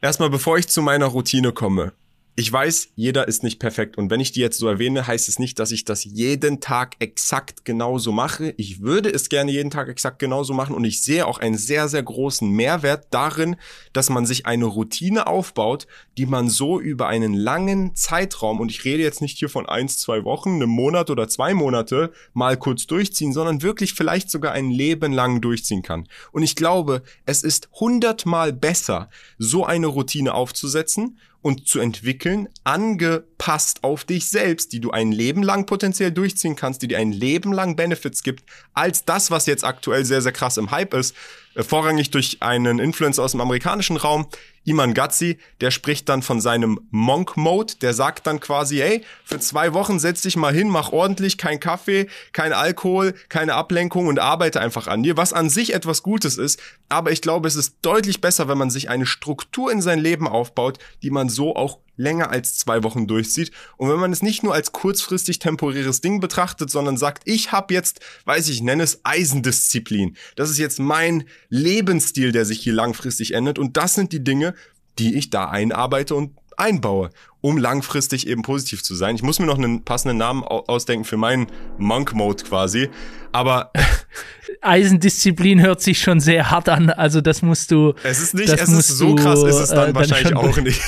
Erstmal, 0.00 0.30
bevor 0.30 0.58
ich 0.58 0.68
zu 0.68 0.82
meiner 0.82 1.06
Routine 1.06 1.52
komme. 1.52 1.92
Ich 2.34 2.50
weiß, 2.50 2.92
jeder 2.94 3.28
ist 3.28 3.42
nicht 3.42 3.58
perfekt 3.58 3.98
und 3.98 4.10
wenn 4.10 4.18
ich 4.18 4.32
die 4.32 4.40
jetzt 4.40 4.56
so 4.56 4.66
erwähne, 4.66 5.06
heißt 5.06 5.28
es 5.28 5.38
nicht, 5.38 5.58
dass 5.58 5.70
ich 5.70 5.84
das 5.84 6.04
jeden 6.04 6.60
Tag 6.60 6.96
exakt 6.98 7.66
genauso 7.66 8.10
mache. 8.10 8.54
Ich 8.56 8.80
würde 8.80 9.10
es 9.10 9.28
gerne 9.28 9.52
jeden 9.52 9.70
Tag 9.70 9.90
exakt 9.90 10.18
genauso 10.18 10.54
machen 10.54 10.74
und 10.74 10.82
ich 10.86 11.02
sehe 11.02 11.26
auch 11.26 11.36
einen 11.36 11.58
sehr, 11.58 11.88
sehr 11.88 12.02
großen 12.02 12.48
Mehrwert 12.48 13.08
darin, 13.10 13.56
dass 13.92 14.08
man 14.08 14.24
sich 14.24 14.46
eine 14.46 14.64
Routine 14.64 15.26
aufbaut, 15.26 15.86
die 16.16 16.24
man 16.24 16.48
so 16.48 16.80
über 16.80 17.06
einen 17.06 17.34
langen 17.34 17.94
Zeitraum, 17.94 18.60
und 18.60 18.70
ich 18.70 18.86
rede 18.86 19.02
jetzt 19.02 19.20
nicht 19.20 19.36
hier 19.36 19.50
von 19.50 19.66
eins, 19.66 19.98
zwei 19.98 20.24
Wochen, 20.24 20.54
einem 20.54 20.70
Monat 20.70 21.10
oder 21.10 21.28
zwei 21.28 21.52
Monate, 21.52 22.12
mal 22.32 22.56
kurz 22.56 22.86
durchziehen, 22.86 23.34
sondern 23.34 23.60
wirklich 23.60 23.92
vielleicht 23.92 24.30
sogar 24.30 24.52
ein 24.52 24.70
Leben 24.70 25.12
lang 25.12 25.42
durchziehen 25.42 25.82
kann. 25.82 26.08
Und 26.32 26.42
ich 26.42 26.56
glaube, 26.56 27.02
es 27.26 27.42
ist 27.42 27.68
hundertmal 27.78 28.54
besser, 28.54 29.10
so 29.36 29.66
eine 29.66 29.88
Routine 29.88 30.32
aufzusetzen 30.32 31.18
und 31.42 31.66
zu 31.66 31.80
entwickeln, 31.80 32.48
angepasst 32.64 33.82
auf 33.82 34.04
dich 34.04 34.28
selbst, 34.28 34.72
die 34.72 34.80
du 34.80 34.92
ein 34.92 35.12
Leben 35.12 35.42
lang 35.42 35.66
potenziell 35.66 36.12
durchziehen 36.12 36.56
kannst, 36.56 36.82
die 36.82 36.88
dir 36.88 36.98
ein 36.98 37.12
Leben 37.12 37.52
lang 37.52 37.76
Benefits 37.76 38.22
gibt, 38.22 38.44
als 38.72 39.04
das, 39.04 39.30
was 39.30 39.46
jetzt 39.46 39.64
aktuell 39.64 40.04
sehr, 40.04 40.22
sehr 40.22 40.32
krass 40.32 40.56
im 40.56 40.70
Hype 40.70 40.94
ist, 40.94 41.14
äh, 41.54 41.62
vorrangig 41.62 42.10
durch 42.10 42.38
einen 42.40 42.78
Influencer 42.78 43.24
aus 43.24 43.32
dem 43.32 43.40
amerikanischen 43.40 43.96
Raum, 43.96 44.26
Iman 44.64 44.94
Gatzi, 44.94 45.38
der 45.60 45.72
spricht 45.72 46.08
dann 46.08 46.22
von 46.22 46.40
seinem 46.40 46.80
Monk-Mode, 46.90 47.74
der 47.80 47.94
sagt 47.94 48.28
dann 48.28 48.38
quasi, 48.38 48.80
ey, 48.80 49.04
für 49.24 49.40
zwei 49.40 49.74
Wochen 49.74 49.98
setz 49.98 50.22
dich 50.22 50.36
mal 50.36 50.54
hin, 50.54 50.68
mach 50.68 50.92
ordentlich, 50.92 51.36
kein 51.36 51.58
Kaffee, 51.58 52.06
kein 52.32 52.52
Alkohol, 52.52 53.14
keine 53.28 53.54
Ablenkung 53.54 54.06
und 54.06 54.20
arbeite 54.20 54.60
einfach 54.60 54.86
an 54.86 55.02
dir, 55.02 55.16
was 55.16 55.32
an 55.32 55.50
sich 55.50 55.74
etwas 55.74 56.04
Gutes 56.04 56.36
ist, 56.36 56.60
aber 56.92 57.10
ich 57.10 57.22
glaube, 57.22 57.48
es 57.48 57.56
ist 57.56 57.76
deutlich 57.82 58.20
besser, 58.20 58.48
wenn 58.48 58.58
man 58.58 58.70
sich 58.70 58.90
eine 58.90 59.06
Struktur 59.06 59.72
in 59.72 59.80
sein 59.80 59.98
Leben 59.98 60.28
aufbaut, 60.28 60.78
die 61.02 61.10
man 61.10 61.28
so 61.28 61.56
auch 61.56 61.78
länger 61.96 62.30
als 62.30 62.56
zwei 62.56 62.82
Wochen 62.82 63.06
durchzieht 63.06 63.50
und 63.76 63.88
wenn 63.88 63.98
man 63.98 64.12
es 64.12 64.22
nicht 64.22 64.42
nur 64.42 64.54
als 64.54 64.72
kurzfristig 64.72 65.38
temporäres 65.38 66.00
Ding 66.00 66.20
betrachtet, 66.20 66.70
sondern 66.70 66.96
sagt, 66.96 67.22
ich 67.24 67.52
habe 67.52 67.72
jetzt, 67.72 68.00
weiß 68.26 68.48
ich, 68.48 68.62
nenne 68.62 68.82
es 68.82 69.00
Eisendisziplin. 69.04 70.16
Das 70.36 70.50
ist 70.50 70.58
jetzt 70.58 70.80
mein 70.80 71.24
Lebensstil, 71.48 72.32
der 72.32 72.44
sich 72.44 72.60
hier 72.60 72.74
langfristig 72.74 73.32
ändert 73.32 73.58
und 73.58 73.76
das 73.76 73.94
sind 73.94 74.12
die 74.12 74.24
Dinge, 74.24 74.54
die 74.98 75.14
ich 75.14 75.30
da 75.30 75.48
einarbeite 75.48 76.14
und 76.14 76.36
einbaue, 76.62 77.10
um 77.40 77.58
langfristig 77.58 78.26
eben 78.26 78.42
positiv 78.42 78.82
zu 78.82 78.94
sein. 78.94 79.16
Ich 79.16 79.22
muss 79.22 79.38
mir 79.38 79.46
noch 79.46 79.58
einen 79.58 79.84
passenden 79.84 80.18
Namen 80.18 80.42
ausdenken 80.44 81.04
für 81.04 81.16
meinen 81.16 81.48
Monk 81.76 82.14
Mode 82.14 82.44
quasi, 82.44 82.88
aber 83.32 83.72
Eisendisziplin 84.62 85.60
hört 85.60 85.82
sich 85.82 85.98
schon 85.98 86.20
sehr 86.20 86.50
hart 86.50 86.68
an, 86.68 86.90
also 86.90 87.20
das 87.20 87.42
musst 87.42 87.70
du 87.70 87.94
Es 88.04 88.20
ist 88.20 88.34
nicht, 88.34 88.48
es 88.48 88.68
ist 88.68 88.88
so 88.88 89.14
krass 89.16 89.42
ist 89.42 89.56
es 89.56 89.70
dann 89.70 89.90
äh, 89.90 89.94
wahrscheinlich 89.94 90.28
dann 90.28 90.36
auch 90.36 90.56
nicht. 90.62 90.80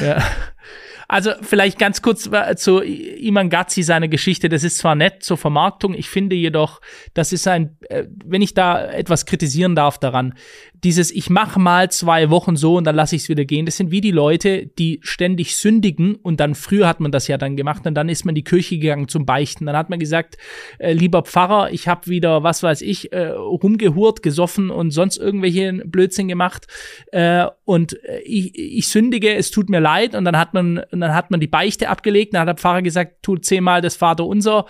ja. 0.00 0.22
Also 1.08 1.32
vielleicht 1.40 1.78
ganz 1.78 2.02
kurz 2.02 2.28
zu 2.56 2.80
Iman 2.80 3.48
Gazzi, 3.48 3.84
seine 3.84 4.08
Geschichte. 4.08 4.48
Das 4.48 4.64
ist 4.64 4.78
zwar 4.78 4.96
nett 4.96 5.22
zur 5.22 5.36
Vermarktung, 5.36 5.94
ich 5.94 6.08
finde 6.08 6.34
jedoch, 6.34 6.80
das 7.14 7.32
ist 7.32 7.46
ein, 7.46 7.76
äh, 7.88 8.04
wenn 8.24 8.42
ich 8.42 8.54
da 8.54 8.84
etwas 8.84 9.24
kritisieren 9.24 9.76
darf 9.76 9.98
daran, 9.98 10.34
dieses 10.86 11.10
ich 11.10 11.30
mache 11.30 11.58
mal 11.58 11.90
zwei 11.90 12.30
Wochen 12.30 12.54
so 12.54 12.76
und 12.76 12.84
dann 12.84 12.94
lasse 12.94 13.16
ich 13.16 13.22
es 13.22 13.28
wieder 13.28 13.44
gehen, 13.44 13.66
das 13.66 13.76
sind 13.76 13.90
wie 13.90 14.00
die 14.00 14.12
Leute, 14.12 14.66
die 14.78 15.00
ständig 15.02 15.56
sündigen 15.56 16.14
und 16.14 16.38
dann 16.38 16.54
früher 16.54 16.86
hat 16.86 17.00
man 17.00 17.10
das 17.10 17.26
ja 17.26 17.38
dann 17.38 17.56
gemacht 17.56 17.88
und 17.88 17.94
dann 17.94 18.08
ist 18.08 18.24
man 18.24 18.30
in 18.30 18.36
die 18.36 18.44
Kirche 18.44 18.78
gegangen 18.78 19.08
zum 19.08 19.26
Beichten. 19.26 19.66
Dann 19.66 19.76
hat 19.76 19.90
man 19.90 19.98
gesagt, 19.98 20.38
äh, 20.78 20.92
lieber 20.92 21.22
Pfarrer, 21.22 21.72
ich 21.72 21.88
habe 21.88 22.06
wieder, 22.06 22.44
was 22.44 22.62
weiß 22.62 22.82
ich, 22.82 23.12
äh, 23.12 23.30
rumgehurt, 23.30 24.22
gesoffen 24.22 24.70
und 24.70 24.92
sonst 24.92 25.16
irgendwelche 25.16 25.72
Blödsinn 25.84 26.28
gemacht 26.28 26.68
äh, 27.10 27.46
und 27.64 28.00
äh, 28.04 28.20
ich, 28.20 28.56
ich 28.56 28.86
sündige, 28.86 29.34
es 29.34 29.50
tut 29.50 29.68
mir 29.68 29.80
leid 29.80 30.14
und 30.14 30.24
dann 30.24 30.38
hat 30.38 30.54
man 30.54 30.82
dann 30.92 31.14
hat 31.14 31.32
man 31.32 31.40
die 31.40 31.48
Beichte 31.48 31.88
abgelegt, 31.88 32.32
dann 32.32 32.42
hat 32.42 32.48
der 32.48 32.54
Pfarrer 32.54 32.82
gesagt, 32.82 33.22
tu 33.22 33.36
zehnmal 33.38 33.80
das 33.80 33.96
Vaterunser 33.96 34.66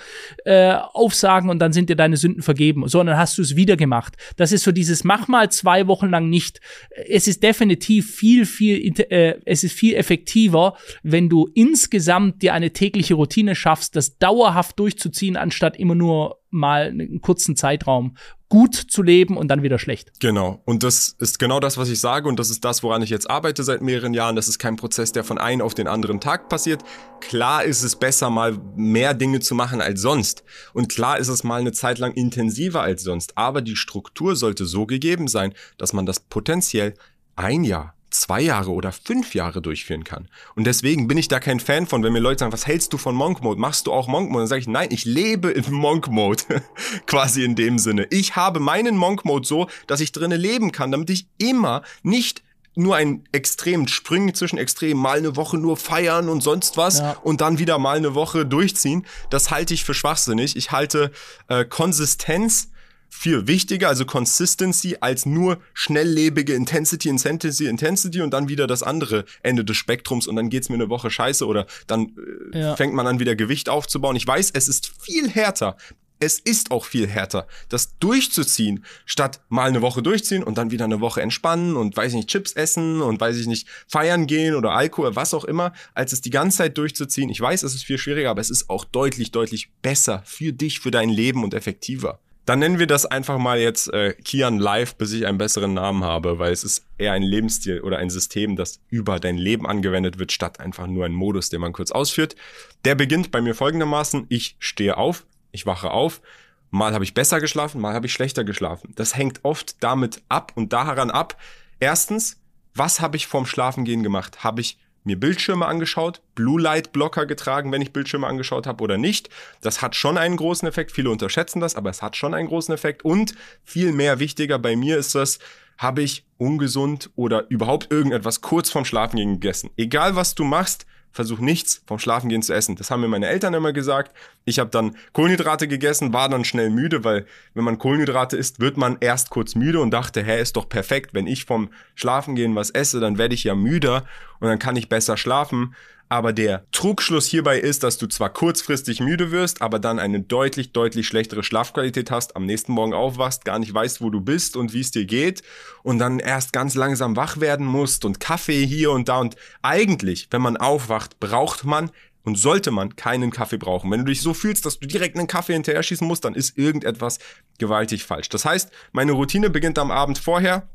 äh, 0.46 0.76
aufsagen 0.94 1.50
und 1.50 1.58
dann 1.58 1.74
sind 1.74 1.90
dir 1.90 1.96
deine 1.96 2.16
Sünden 2.16 2.42
vergeben. 2.42 2.88
So, 2.88 3.00
und 3.00 3.06
dann 3.06 3.18
hast 3.18 3.36
du 3.36 3.42
es 3.42 3.54
wieder 3.54 3.76
gemacht. 3.76 4.14
Das 4.38 4.50
ist 4.52 4.64
so 4.64 4.72
dieses, 4.72 5.04
mach 5.04 5.28
mal 5.28 5.50
zwei 5.50 5.86
Wochen 5.86 6.05
lang 6.10 6.28
nicht. 6.28 6.60
Es 7.08 7.28
ist 7.28 7.42
definitiv 7.42 8.14
viel, 8.14 8.46
viel, 8.46 8.92
äh, 9.10 9.34
es 9.44 9.64
ist 9.64 9.72
viel 9.72 9.94
effektiver, 9.94 10.76
wenn 11.02 11.28
du 11.28 11.48
insgesamt 11.54 12.42
dir 12.42 12.54
eine 12.54 12.72
tägliche 12.72 13.14
Routine 13.14 13.54
schaffst, 13.54 13.96
das 13.96 14.18
dauerhaft 14.18 14.78
durchzuziehen, 14.78 15.36
anstatt 15.36 15.76
immer 15.76 15.94
nur 15.94 16.40
mal 16.50 16.88
einen 16.88 17.20
kurzen 17.20 17.56
Zeitraum 17.56 18.16
gut 18.48 18.74
zu 18.74 19.02
leben 19.02 19.36
und 19.36 19.48
dann 19.48 19.62
wieder 19.62 19.78
schlecht. 19.78 20.20
Genau. 20.20 20.62
Und 20.64 20.84
das 20.84 21.16
ist 21.18 21.38
genau 21.38 21.58
das, 21.58 21.78
was 21.78 21.88
ich 21.88 21.98
sage 21.98 22.28
und 22.28 22.38
das 22.38 22.48
ist 22.48 22.64
das, 22.64 22.82
woran 22.82 23.02
ich 23.02 23.10
jetzt 23.10 23.28
arbeite 23.28 23.64
seit 23.64 23.82
mehreren 23.82 24.14
Jahren. 24.14 24.36
Das 24.36 24.46
ist 24.46 24.58
kein 24.58 24.76
Prozess, 24.76 25.10
der 25.10 25.24
von 25.24 25.38
einem 25.38 25.62
auf 25.62 25.74
den 25.74 25.88
anderen 25.88 26.20
Tag 26.20 26.48
passiert. 26.48 26.84
Klar 27.20 27.64
ist 27.64 27.82
es 27.82 27.96
besser, 27.96 28.30
mal 28.30 28.56
mehr 28.76 29.14
Dinge 29.14 29.40
zu 29.40 29.54
machen 29.54 29.80
als 29.80 30.00
sonst. 30.00 30.44
Und 30.74 30.88
klar 30.88 31.18
ist 31.18 31.28
es 31.28 31.42
mal 31.42 31.60
eine 31.60 31.72
Zeit 31.72 31.98
lang 31.98 32.12
intensiver 32.12 32.82
als 32.82 33.02
sonst. 33.02 33.36
Aber 33.36 33.62
die 33.62 33.76
Struktur 33.76 34.36
sollte 34.36 34.64
so 34.64 34.86
gegeben 34.86 35.26
sein, 35.26 35.52
dass 35.76 35.92
man 35.92 36.06
das 36.06 36.20
potenziell 36.20 36.94
ein 37.34 37.64
Jahr, 37.64 37.95
zwei 38.20 38.40
Jahre 38.40 38.72
oder 38.72 38.92
fünf 38.92 39.34
Jahre 39.34 39.62
durchführen 39.62 40.04
kann. 40.04 40.28
Und 40.54 40.64
deswegen 40.64 41.08
bin 41.08 41.18
ich 41.18 41.28
da 41.28 41.40
kein 41.40 41.60
Fan 41.60 41.86
von, 41.86 42.02
wenn 42.02 42.12
mir 42.12 42.20
Leute 42.20 42.40
sagen, 42.40 42.52
was 42.52 42.66
hältst 42.66 42.92
du 42.92 42.98
von 42.98 43.14
Monk 43.14 43.42
Mode? 43.42 43.60
Machst 43.60 43.86
du 43.86 43.92
auch 43.92 44.08
Monk 44.08 44.30
Mode? 44.30 44.42
Dann 44.42 44.48
sage 44.48 44.60
ich, 44.60 44.68
nein, 44.68 44.88
ich 44.90 45.04
lebe 45.04 45.50
in 45.50 45.64
Monk 45.72 46.08
Mode. 46.08 46.42
Quasi 47.06 47.44
in 47.44 47.54
dem 47.54 47.78
Sinne. 47.78 48.06
Ich 48.10 48.36
habe 48.36 48.60
meinen 48.60 48.96
Monk 48.96 49.24
Mode 49.24 49.46
so, 49.46 49.68
dass 49.86 50.00
ich 50.00 50.12
drinnen 50.12 50.40
leben 50.40 50.72
kann, 50.72 50.90
damit 50.90 51.10
ich 51.10 51.28
immer 51.38 51.82
nicht 52.02 52.42
nur 52.76 52.94
ein 52.94 53.24
extrem 53.32 53.88
Springen 53.88 54.34
zwischen 54.34 54.58
Extremen, 54.58 55.00
mal 55.00 55.16
eine 55.16 55.34
Woche 55.34 55.56
nur 55.56 55.76
feiern 55.76 56.28
und 56.28 56.42
sonst 56.42 56.76
was 56.76 56.98
ja. 56.98 57.16
und 57.22 57.40
dann 57.40 57.58
wieder 57.58 57.78
mal 57.78 57.96
eine 57.96 58.14
Woche 58.14 58.44
durchziehen. 58.44 59.06
Das 59.30 59.50
halte 59.50 59.72
ich 59.72 59.82
für 59.82 59.94
schwachsinnig. 59.94 60.56
Ich 60.56 60.72
halte 60.72 61.10
äh, 61.48 61.64
Konsistenz 61.64 62.70
viel 63.16 63.46
wichtiger, 63.46 63.88
also 63.88 64.04
Consistency, 64.04 64.98
als 65.00 65.24
nur 65.24 65.58
schnelllebige 65.72 66.52
Intensity, 66.52 67.08
Intensity, 67.08 67.66
Intensity 67.66 68.20
und 68.20 68.30
dann 68.30 68.48
wieder 68.48 68.66
das 68.66 68.82
andere 68.82 69.24
Ende 69.42 69.64
des 69.64 69.76
Spektrums 69.76 70.26
und 70.26 70.36
dann 70.36 70.50
geht's 70.50 70.68
mir 70.68 70.74
eine 70.74 70.90
Woche 70.90 71.10
scheiße 71.10 71.46
oder 71.46 71.66
dann 71.86 72.12
äh, 72.52 72.60
ja. 72.60 72.76
fängt 72.76 72.94
man 72.94 73.06
an 73.06 73.18
wieder 73.18 73.34
Gewicht 73.34 73.68
aufzubauen. 73.68 74.16
Ich 74.16 74.26
weiß, 74.26 74.50
es 74.52 74.68
ist 74.68 74.92
viel 75.00 75.30
härter. 75.30 75.76
Es 76.18 76.38
ist 76.38 76.70
auch 76.70 76.86
viel 76.86 77.06
härter, 77.06 77.46
das 77.68 77.98
durchzuziehen, 77.98 78.86
statt 79.04 79.42
mal 79.50 79.68
eine 79.68 79.82
Woche 79.82 80.02
durchziehen 80.02 80.42
und 80.42 80.56
dann 80.56 80.70
wieder 80.70 80.86
eine 80.86 81.02
Woche 81.02 81.20
entspannen 81.20 81.76
und 81.76 81.94
weiß 81.94 82.12
ich 82.12 82.16
nicht, 82.16 82.30
Chips 82.30 82.54
essen 82.54 83.02
und 83.02 83.20
weiß 83.20 83.36
ich 83.36 83.46
nicht, 83.46 83.68
feiern 83.86 84.26
gehen 84.26 84.54
oder 84.54 84.72
Alkohol, 84.72 85.14
was 85.14 85.34
auch 85.34 85.44
immer, 85.44 85.74
als 85.92 86.14
es 86.14 86.22
die 86.22 86.30
ganze 86.30 86.58
Zeit 86.58 86.78
durchzuziehen. 86.78 87.28
Ich 87.28 87.40
weiß, 87.40 87.62
es 87.64 87.74
ist 87.74 87.84
viel 87.84 87.98
schwieriger, 87.98 88.30
aber 88.30 88.40
es 88.40 88.48
ist 88.48 88.70
auch 88.70 88.86
deutlich, 88.86 89.30
deutlich 89.30 89.70
besser 89.82 90.22
für 90.24 90.54
dich, 90.54 90.80
für 90.80 90.90
dein 90.90 91.10
Leben 91.10 91.44
und 91.44 91.52
effektiver. 91.52 92.18
Dann 92.46 92.60
nennen 92.60 92.78
wir 92.78 92.86
das 92.86 93.06
einfach 93.06 93.38
mal 93.38 93.58
jetzt 93.58 93.92
äh, 93.92 94.14
Kian 94.14 94.60
Live, 94.60 94.94
bis 94.94 95.12
ich 95.12 95.26
einen 95.26 95.36
besseren 95.36 95.74
Namen 95.74 96.04
habe, 96.04 96.38
weil 96.38 96.52
es 96.52 96.62
ist 96.62 96.86
eher 96.96 97.12
ein 97.12 97.24
Lebensstil 97.24 97.80
oder 97.80 97.98
ein 97.98 98.08
System, 98.08 98.54
das 98.54 98.80
über 98.88 99.18
dein 99.18 99.36
Leben 99.36 99.66
angewendet 99.66 100.20
wird, 100.20 100.30
statt 100.30 100.60
einfach 100.60 100.86
nur 100.86 101.04
ein 101.04 101.12
Modus, 101.12 101.48
den 101.50 101.60
man 101.60 101.72
kurz 101.72 101.90
ausführt. 101.90 102.36
Der 102.84 102.94
beginnt 102.94 103.32
bei 103.32 103.40
mir 103.40 103.56
folgendermaßen. 103.56 104.26
Ich 104.28 104.54
stehe 104.60 104.96
auf, 104.96 105.26
ich 105.50 105.66
wache 105.66 105.90
auf, 105.90 106.22
mal 106.70 106.94
habe 106.94 107.02
ich 107.02 107.14
besser 107.14 107.40
geschlafen, 107.40 107.80
mal 107.80 107.94
habe 107.94 108.06
ich 108.06 108.12
schlechter 108.12 108.44
geschlafen. 108.44 108.92
Das 108.94 109.16
hängt 109.16 109.40
oft 109.42 109.82
damit 109.82 110.22
ab 110.28 110.52
und 110.54 110.72
daran 110.72 111.10
ab. 111.10 111.36
Erstens, 111.80 112.40
was 112.76 113.00
habe 113.00 113.16
ich 113.16 113.26
vorm 113.26 113.46
Schlafengehen 113.46 114.04
gemacht? 114.04 114.44
Habe 114.44 114.60
ich 114.60 114.78
mir 115.06 115.18
Bildschirme 115.18 115.66
angeschaut, 115.66 116.20
Blue 116.34 116.60
Light 116.60 116.92
Blocker 116.92 117.26
getragen, 117.26 117.72
wenn 117.72 117.82
ich 117.82 117.92
Bildschirme 117.92 118.26
angeschaut 118.26 118.66
habe 118.66 118.82
oder 118.82 118.98
nicht. 118.98 119.30
Das 119.60 119.82
hat 119.82 119.96
schon 119.96 120.18
einen 120.18 120.36
großen 120.36 120.68
Effekt. 120.68 120.92
Viele 120.92 121.10
unterschätzen 121.10 121.60
das, 121.60 121.76
aber 121.76 121.90
es 121.90 122.02
hat 122.02 122.16
schon 122.16 122.34
einen 122.34 122.48
großen 122.48 122.74
Effekt. 122.74 123.04
Und 123.04 123.34
viel 123.64 123.92
mehr 123.92 124.18
wichtiger 124.18 124.58
bei 124.58 124.76
mir 124.76 124.98
ist 124.98 125.14
das, 125.14 125.38
habe 125.78 126.02
ich 126.02 126.24
ungesund 126.38 127.10
oder 127.16 127.48
überhaupt 127.50 127.90
irgendetwas 127.90 128.40
kurz 128.40 128.70
vorm 128.70 128.84
Schlafengehen 128.84 129.34
gegessen. 129.34 129.70
Egal 129.76 130.16
was 130.16 130.34
du 130.34 130.44
machst, 130.44 130.86
versuch 131.16 131.38
nichts 131.38 131.82
vom 131.86 131.98
Schlafengehen 131.98 132.42
zu 132.42 132.52
essen. 132.52 132.76
Das 132.76 132.90
haben 132.90 133.00
mir 133.00 133.08
meine 133.08 133.26
Eltern 133.26 133.54
immer 133.54 133.72
gesagt. 133.72 134.14
Ich 134.44 134.58
habe 134.58 134.70
dann 134.70 134.96
Kohlenhydrate 135.14 135.66
gegessen, 135.66 136.12
war 136.12 136.28
dann 136.28 136.44
schnell 136.44 136.70
müde, 136.70 137.02
weil 137.02 137.26
wenn 137.54 137.64
man 137.64 137.78
Kohlenhydrate 137.78 138.36
isst, 138.36 138.60
wird 138.60 138.76
man 138.76 138.98
erst 139.00 139.30
kurz 139.30 139.54
müde 139.54 139.80
und 139.80 139.90
dachte, 139.90 140.22
hä, 140.22 140.40
ist 140.40 140.56
doch 140.56 140.68
perfekt. 140.68 141.14
Wenn 141.14 141.26
ich 141.26 141.46
vom 141.46 141.70
Schlafengehen 141.94 142.54
was 142.54 142.70
esse, 142.70 143.00
dann 143.00 143.18
werde 143.18 143.34
ich 143.34 143.44
ja 143.44 143.54
müder 143.54 144.04
und 144.38 144.48
dann 144.48 144.58
kann 144.58 144.76
ich 144.76 144.88
besser 144.88 145.16
schlafen. 145.16 145.74
Aber 146.08 146.32
der 146.32 146.64
Trugschluss 146.70 147.26
hierbei 147.26 147.58
ist, 147.58 147.82
dass 147.82 147.98
du 147.98 148.06
zwar 148.06 148.32
kurzfristig 148.32 149.00
müde 149.00 149.32
wirst, 149.32 149.60
aber 149.60 149.80
dann 149.80 149.98
eine 149.98 150.20
deutlich, 150.20 150.72
deutlich 150.72 151.08
schlechtere 151.08 151.42
Schlafqualität 151.42 152.12
hast, 152.12 152.36
am 152.36 152.46
nächsten 152.46 152.72
Morgen 152.72 152.94
aufwachst, 152.94 153.44
gar 153.44 153.58
nicht 153.58 153.74
weißt, 153.74 154.00
wo 154.00 154.10
du 154.10 154.20
bist 154.20 154.56
und 154.56 154.72
wie 154.72 154.80
es 154.80 154.92
dir 154.92 155.04
geht 155.04 155.42
und 155.82 155.98
dann 155.98 156.20
erst 156.20 156.52
ganz 156.52 156.76
langsam 156.76 157.16
wach 157.16 157.40
werden 157.40 157.66
musst 157.66 158.04
und 158.04 158.20
Kaffee 158.20 158.64
hier 158.64 158.92
und 158.92 159.08
da 159.08 159.18
und 159.18 159.34
eigentlich, 159.62 160.28
wenn 160.30 160.42
man 160.42 160.56
aufwacht, 160.56 161.18
braucht 161.18 161.64
man 161.64 161.90
und 162.22 162.36
sollte 162.36 162.70
man 162.70 162.94
keinen 162.94 163.30
Kaffee 163.30 163.58
brauchen. 163.58 163.90
Wenn 163.90 164.00
du 164.00 164.06
dich 164.06 164.20
so 164.20 164.32
fühlst, 164.34 164.64
dass 164.64 164.78
du 164.78 164.86
direkt 164.86 165.16
einen 165.16 165.28
Kaffee 165.28 165.54
hinterher 165.54 165.82
schießen 165.82 166.06
musst, 166.06 166.24
dann 166.24 166.34
ist 166.34 166.56
irgendetwas 166.56 167.18
gewaltig 167.58 168.04
falsch. 168.04 168.28
Das 168.28 168.44
heißt, 168.44 168.70
meine 168.92 169.12
Routine 169.12 169.50
beginnt 169.50 169.78
am 169.78 169.90
Abend 169.90 170.18
vorher, 170.18 170.68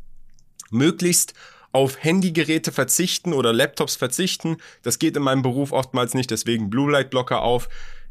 möglichst 0.71 1.33
auf 1.71 2.03
Handygeräte 2.03 2.71
verzichten 2.71 3.33
oder 3.33 3.53
Laptops 3.53 3.95
verzichten. 3.95 4.57
Das 4.83 4.99
geht 4.99 5.15
in 5.15 5.23
meinem 5.23 5.41
Beruf 5.41 5.71
oftmals 5.71 6.13
nicht, 6.13 6.31
deswegen 6.31 6.69
Blue 6.69 6.91
Light 6.91 7.09
Blocker 7.09 7.41
auf. 7.41 7.69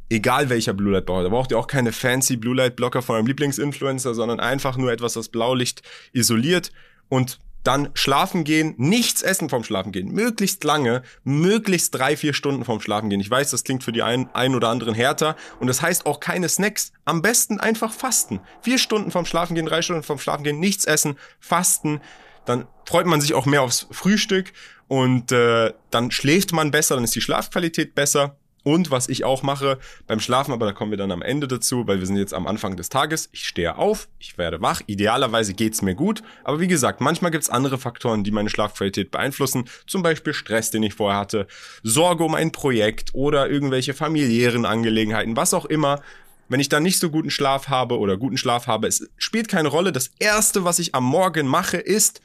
Egal 0.08 0.48
welcher 0.48 0.72
Blue 0.72 0.92
Light 0.92 1.06
Blocker. 1.06 1.22
Da 1.24 1.28
braucht 1.28 1.52
ihr 1.52 1.58
auch 1.58 1.66
keine 1.66 1.92
fancy 1.92 2.36
Blue 2.36 2.56
Light 2.56 2.76
Blocker 2.76 3.02
von 3.02 3.16
eurem 3.16 3.26
Lieblingsinfluencer, 3.26 4.14
sondern 4.14 4.40
einfach 4.40 4.76
nur 4.76 4.90
etwas, 4.90 5.12
das 5.12 5.28
Blaulicht 5.28 5.82
isoliert 6.12 6.72
und 7.08 7.38
dann 7.62 7.90
schlafen 7.94 8.44
gehen, 8.44 8.74
nichts 8.78 9.22
essen 9.22 9.50
vom 9.50 9.64
Schlafen 9.64 9.92
gehen, 9.92 10.12
möglichst 10.12 10.64
lange, 10.64 11.02
möglichst 11.24 11.94
drei, 11.94 12.16
vier 12.16 12.32
Stunden 12.32 12.64
vom 12.64 12.80
Schlafen 12.80 13.10
gehen. 13.10 13.20
Ich 13.20 13.30
weiß, 13.30 13.50
das 13.50 13.64
klingt 13.64 13.84
für 13.84 13.92
die 13.92 14.02
einen, 14.02 14.30
einen 14.32 14.54
oder 14.54 14.68
anderen 14.68 14.94
härter 14.94 15.36
und 15.58 15.66
das 15.66 15.82
heißt 15.82 16.06
auch 16.06 16.20
keine 16.20 16.48
Snacks. 16.48 16.92
Am 17.04 17.22
besten 17.22 17.60
einfach 17.60 17.92
fasten. 17.92 18.40
Vier 18.62 18.78
Stunden 18.78 19.10
vom 19.10 19.26
Schlafen 19.26 19.54
gehen, 19.54 19.66
drei 19.66 19.82
Stunden 19.82 20.02
vom 20.02 20.18
Schlafen 20.18 20.44
gehen, 20.44 20.58
nichts 20.58 20.86
essen, 20.86 21.16
fasten 21.38 22.00
dann 22.44 22.66
freut 22.84 23.06
man 23.06 23.20
sich 23.20 23.34
auch 23.34 23.46
mehr 23.46 23.62
aufs 23.62 23.86
Frühstück 23.90 24.52
und 24.88 25.30
äh, 25.30 25.72
dann 25.90 26.10
schläft 26.10 26.52
man 26.52 26.70
besser, 26.70 26.96
dann 26.96 27.04
ist 27.04 27.14
die 27.14 27.20
Schlafqualität 27.20 27.94
besser. 27.94 28.36
Und 28.62 28.90
was 28.90 29.08
ich 29.08 29.24
auch 29.24 29.42
mache 29.42 29.78
beim 30.06 30.20
Schlafen, 30.20 30.52
aber 30.52 30.66
da 30.66 30.72
kommen 30.72 30.90
wir 30.90 30.98
dann 30.98 31.12
am 31.12 31.22
Ende 31.22 31.48
dazu, 31.48 31.86
weil 31.86 31.98
wir 31.98 32.06
sind 32.06 32.16
jetzt 32.16 32.34
am 32.34 32.46
Anfang 32.46 32.76
des 32.76 32.90
Tages. 32.90 33.30
Ich 33.32 33.48
stehe 33.48 33.76
auf, 33.76 34.08
ich 34.18 34.36
werde 34.36 34.60
wach. 34.60 34.82
Idealerweise 34.86 35.54
geht's 35.54 35.80
mir 35.80 35.94
gut. 35.94 36.22
Aber 36.44 36.60
wie 36.60 36.68
gesagt, 36.68 37.00
manchmal 37.00 37.30
gibt's 37.30 37.48
andere 37.48 37.78
Faktoren, 37.78 38.22
die 38.22 38.30
meine 38.30 38.50
Schlafqualität 38.50 39.10
beeinflussen. 39.10 39.64
Zum 39.86 40.02
Beispiel 40.02 40.34
Stress, 40.34 40.70
den 40.70 40.82
ich 40.82 40.94
vorher 40.94 41.20
hatte, 41.20 41.46
Sorge 41.82 42.24
um 42.24 42.34
ein 42.34 42.52
Projekt 42.52 43.14
oder 43.14 43.48
irgendwelche 43.48 43.94
familiären 43.94 44.66
Angelegenheiten, 44.66 45.36
was 45.36 45.54
auch 45.54 45.64
immer. 45.64 46.02
Wenn 46.50 46.58
ich 46.58 46.68
dann 46.68 46.82
nicht 46.82 46.98
so 46.98 47.10
guten 47.10 47.30
Schlaf 47.30 47.68
habe 47.68 47.96
oder 47.96 48.16
guten 48.16 48.36
Schlaf 48.36 48.66
habe, 48.66 48.88
es 48.88 49.08
spielt 49.16 49.46
keine 49.46 49.68
Rolle. 49.68 49.92
Das 49.92 50.10
erste, 50.18 50.64
was 50.64 50.80
ich 50.80 50.96
am 50.96 51.04
Morgen 51.04 51.46
mache, 51.46 51.76
ist 51.76 52.20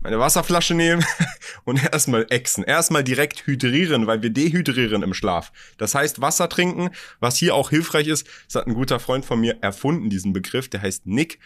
meine 0.00 0.18
Wasserflasche 0.18 0.72
nehmen 0.72 1.04
und 1.64 1.84
erstmal 1.84 2.24
exen. 2.30 2.64
Erstmal 2.64 3.04
direkt 3.04 3.46
hydrieren, 3.46 4.06
weil 4.06 4.22
wir 4.22 4.30
dehydrieren 4.30 5.02
im 5.02 5.12
Schlaf. 5.12 5.52
Das 5.76 5.94
heißt, 5.94 6.22
Wasser 6.22 6.48
trinken, 6.48 6.88
was 7.20 7.36
hier 7.36 7.54
auch 7.54 7.68
hilfreich 7.68 8.06
ist, 8.06 8.26
das 8.46 8.54
hat 8.54 8.66
ein 8.66 8.72
guter 8.72 8.98
Freund 8.98 9.26
von 9.26 9.38
mir 9.38 9.58
erfunden, 9.60 10.08
diesen 10.08 10.32
Begriff, 10.32 10.70
der 10.70 10.80
heißt 10.80 11.06
Nick. 11.06 11.38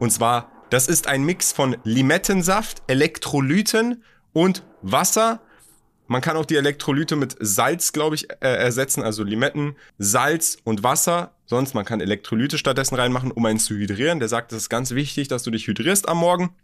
Und 0.00 0.10
zwar, 0.10 0.50
das 0.70 0.88
ist 0.88 1.06
ein 1.06 1.22
Mix 1.22 1.52
von 1.52 1.76
Limettensaft, 1.84 2.82
Elektrolyten 2.88 4.02
und 4.32 4.64
Wasser. 4.82 5.40
Man 6.06 6.20
kann 6.20 6.36
auch 6.36 6.44
die 6.44 6.56
Elektrolyte 6.56 7.16
mit 7.16 7.36
Salz, 7.40 7.92
glaube 7.92 8.14
ich, 8.14 8.30
äh, 8.30 8.36
ersetzen, 8.40 9.02
also 9.02 9.22
Limetten, 9.22 9.76
Salz 9.98 10.58
und 10.64 10.82
Wasser. 10.82 11.32
Sonst, 11.46 11.74
man 11.74 11.84
kann 11.84 12.00
Elektrolyte 12.00 12.58
stattdessen 12.58 12.94
reinmachen, 12.94 13.30
um 13.30 13.44
einen 13.46 13.58
zu 13.58 13.74
hydrieren. 13.74 14.18
Der 14.18 14.28
sagt, 14.28 14.52
es 14.52 14.58
ist 14.58 14.68
ganz 14.68 14.90
wichtig, 14.90 15.28
dass 15.28 15.42
du 15.42 15.50
dich 15.50 15.66
hydrierst 15.66 16.08
am 16.08 16.18
Morgen. 16.18 16.54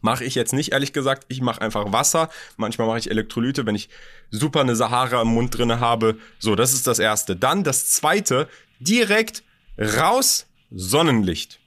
Mache 0.00 0.24
ich 0.24 0.34
jetzt 0.36 0.52
nicht, 0.52 0.72
ehrlich 0.72 0.92
gesagt. 0.92 1.24
Ich 1.28 1.40
mache 1.40 1.60
einfach 1.60 1.92
Wasser. 1.92 2.30
Manchmal 2.56 2.86
mache 2.86 2.98
ich 2.98 3.10
Elektrolyte, 3.10 3.66
wenn 3.66 3.74
ich 3.74 3.88
super 4.30 4.60
eine 4.60 4.76
Sahara 4.76 5.22
im 5.22 5.28
Mund 5.28 5.56
drinne 5.56 5.80
habe. 5.80 6.16
So, 6.38 6.54
das 6.54 6.72
ist 6.72 6.86
das 6.86 7.00
Erste. 7.00 7.34
Dann 7.34 7.64
das 7.64 7.90
Zweite, 7.90 8.48
direkt 8.78 9.42
raus 9.78 10.46
Sonnenlicht. 10.70 11.57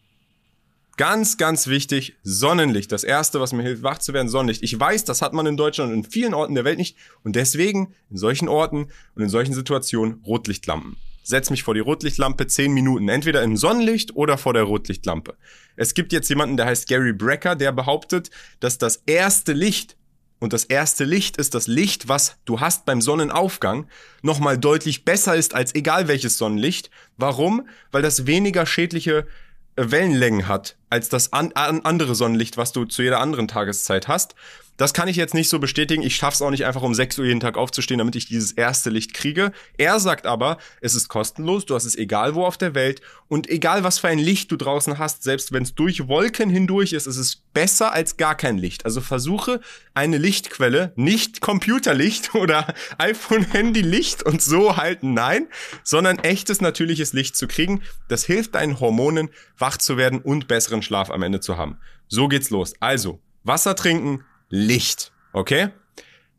Ganz, 0.97 1.37
ganz 1.37 1.67
wichtig, 1.67 2.15
Sonnenlicht. 2.23 2.91
Das 2.91 3.03
Erste, 3.03 3.39
was 3.39 3.53
mir 3.53 3.63
hilft, 3.63 3.83
wach 3.83 3.97
zu 3.97 4.13
werden, 4.13 4.29
Sonnenlicht. 4.29 4.63
Ich 4.63 4.79
weiß, 4.79 5.05
das 5.05 5.21
hat 5.21 5.33
man 5.33 5.45
in 5.45 5.57
Deutschland 5.57 5.91
und 5.91 6.05
in 6.05 6.11
vielen 6.11 6.33
Orten 6.33 6.55
der 6.55 6.65
Welt 6.65 6.77
nicht. 6.77 6.97
Und 7.23 7.35
deswegen 7.35 7.93
in 8.09 8.17
solchen 8.17 8.49
Orten 8.49 8.87
und 9.15 9.23
in 9.23 9.29
solchen 9.29 9.53
Situationen 9.53 10.21
Rotlichtlampen 10.25 10.97
setz 11.23 11.49
mich 11.49 11.63
vor 11.63 11.73
die 11.75 11.79
Rotlichtlampe 11.79 12.47
zehn 12.47 12.73
Minuten, 12.73 13.07
entweder 13.07 13.43
im 13.43 13.55
Sonnenlicht 13.55 14.15
oder 14.15 14.37
vor 14.37 14.53
der 14.53 14.63
Rotlichtlampe. 14.63 15.35
Es 15.75 15.93
gibt 15.93 16.13
jetzt 16.13 16.29
jemanden, 16.29 16.57
der 16.57 16.65
heißt 16.65 16.87
Gary 16.87 17.13
Brecker, 17.13 17.55
der 17.55 17.71
behauptet, 17.71 18.31
dass 18.59 18.79
das 18.79 19.03
erste 19.05 19.53
Licht 19.53 19.97
und 20.41 20.53
das 20.53 20.63
erste 20.63 21.03
Licht 21.03 21.37
ist 21.37 21.53
das 21.53 21.67
Licht, 21.67 22.07
was 22.07 22.37
du 22.45 22.59
hast 22.59 22.85
beim 22.85 22.99
Sonnenaufgang, 22.99 23.87
nochmal 24.23 24.57
deutlich 24.57 25.05
besser 25.05 25.35
ist 25.35 25.53
als 25.53 25.75
egal 25.75 26.07
welches 26.07 26.39
Sonnenlicht. 26.39 26.89
Warum? 27.15 27.67
Weil 27.91 28.01
das 28.01 28.25
weniger 28.25 28.65
schädliche 28.65 29.27
Wellenlängen 29.75 30.47
hat 30.47 30.75
als 30.89 31.09
das 31.09 31.33
an, 31.33 31.51
an 31.53 31.81
andere 31.81 32.15
Sonnenlicht, 32.15 32.57
was 32.57 32.71
du 32.71 32.85
zu 32.85 33.01
jeder 33.01 33.19
anderen 33.19 33.47
Tageszeit 33.47 34.07
hast. 34.07 34.35
Das 34.81 34.93
kann 34.93 35.07
ich 35.07 35.15
jetzt 35.15 35.35
nicht 35.35 35.47
so 35.47 35.59
bestätigen. 35.59 36.01
Ich 36.01 36.15
schaff's 36.15 36.41
auch 36.41 36.49
nicht 36.49 36.65
einfach 36.65 36.81
um 36.81 36.95
6 36.95 37.19
Uhr 37.19 37.25
jeden 37.25 37.39
Tag 37.39 37.55
aufzustehen, 37.55 37.99
damit 37.99 38.15
ich 38.15 38.25
dieses 38.25 38.51
erste 38.51 38.89
Licht 38.89 39.13
kriege. 39.13 39.51
Er 39.77 39.99
sagt 39.99 40.25
aber, 40.25 40.57
es 40.81 40.95
ist 40.95 41.07
kostenlos, 41.07 41.67
du 41.67 41.75
hast 41.75 41.85
es 41.85 41.95
egal 41.95 42.33
wo 42.33 42.47
auf 42.47 42.57
der 42.57 42.73
Welt 42.73 42.99
und 43.27 43.47
egal 43.47 43.83
was 43.83 43.99
für 43.99 44.07
ein 44.07 44.17
Licht 44.17 44.51
du 44.51 44.55
draußen 44.55 44.97
hast, 44.97 45.21
selbst 45.21 45.51
wenn 45.51 45.61
es 45.61 45.75
durch 45.75 46.07
Wolken 46.07 46.49
hindurch 46.49 46.93
ist, 46.93 47.05
ist 47.05 47.17
es 47.17 47.43
besser 47.53 47.93
als 47.93 48.17
gar 48.17 48.33
kein 48.33 48.57
Licht. 48.57 48.83
Also 48.83 49.01
versuche 49.01 49.61
eine 49.93 50.17
Lichtquelle, 50.17 50.93
nicht 50.95 51.41
Computerlicht 51.41 52.33
oder 52.33 52.73
iPhone-Handy-Licht 52.97 54.23
und 54.23 54.41
so 54.41 54.77
halten, 54.77 55.13
nein, 55.13 55.47
sondern 55.83 56.17
echtes 56.17 56.59
natürliches 56.59 57.13
Licht 57.13 57.35
zu 57.35 57.47
kriegen. 57.47 57.83
Das 58.07 58.25
hilft 58.25 58.55
deinen 58.55 58.79
Hormonen, 58.79 59.29
wach 59.59 59.77
zu 59.77 59.97
werden 59.97 60.21
und 60.21 60.47
besseren 60.47 60.81
Schlaf 60.81 61.11
am 61.11 61.21
Ende 61.21 61.39
zu 61.39 61.55
haben. 61.55 61.77
So 62.07 62.27
geht's 62.27 62.49
los. 62.49 62.73
Also, 62.79 63.21
Wasser 63.43 63.75
trinken, 63.75 64.23
Licht. 64.51 65.11
Okay? 65.33 65.69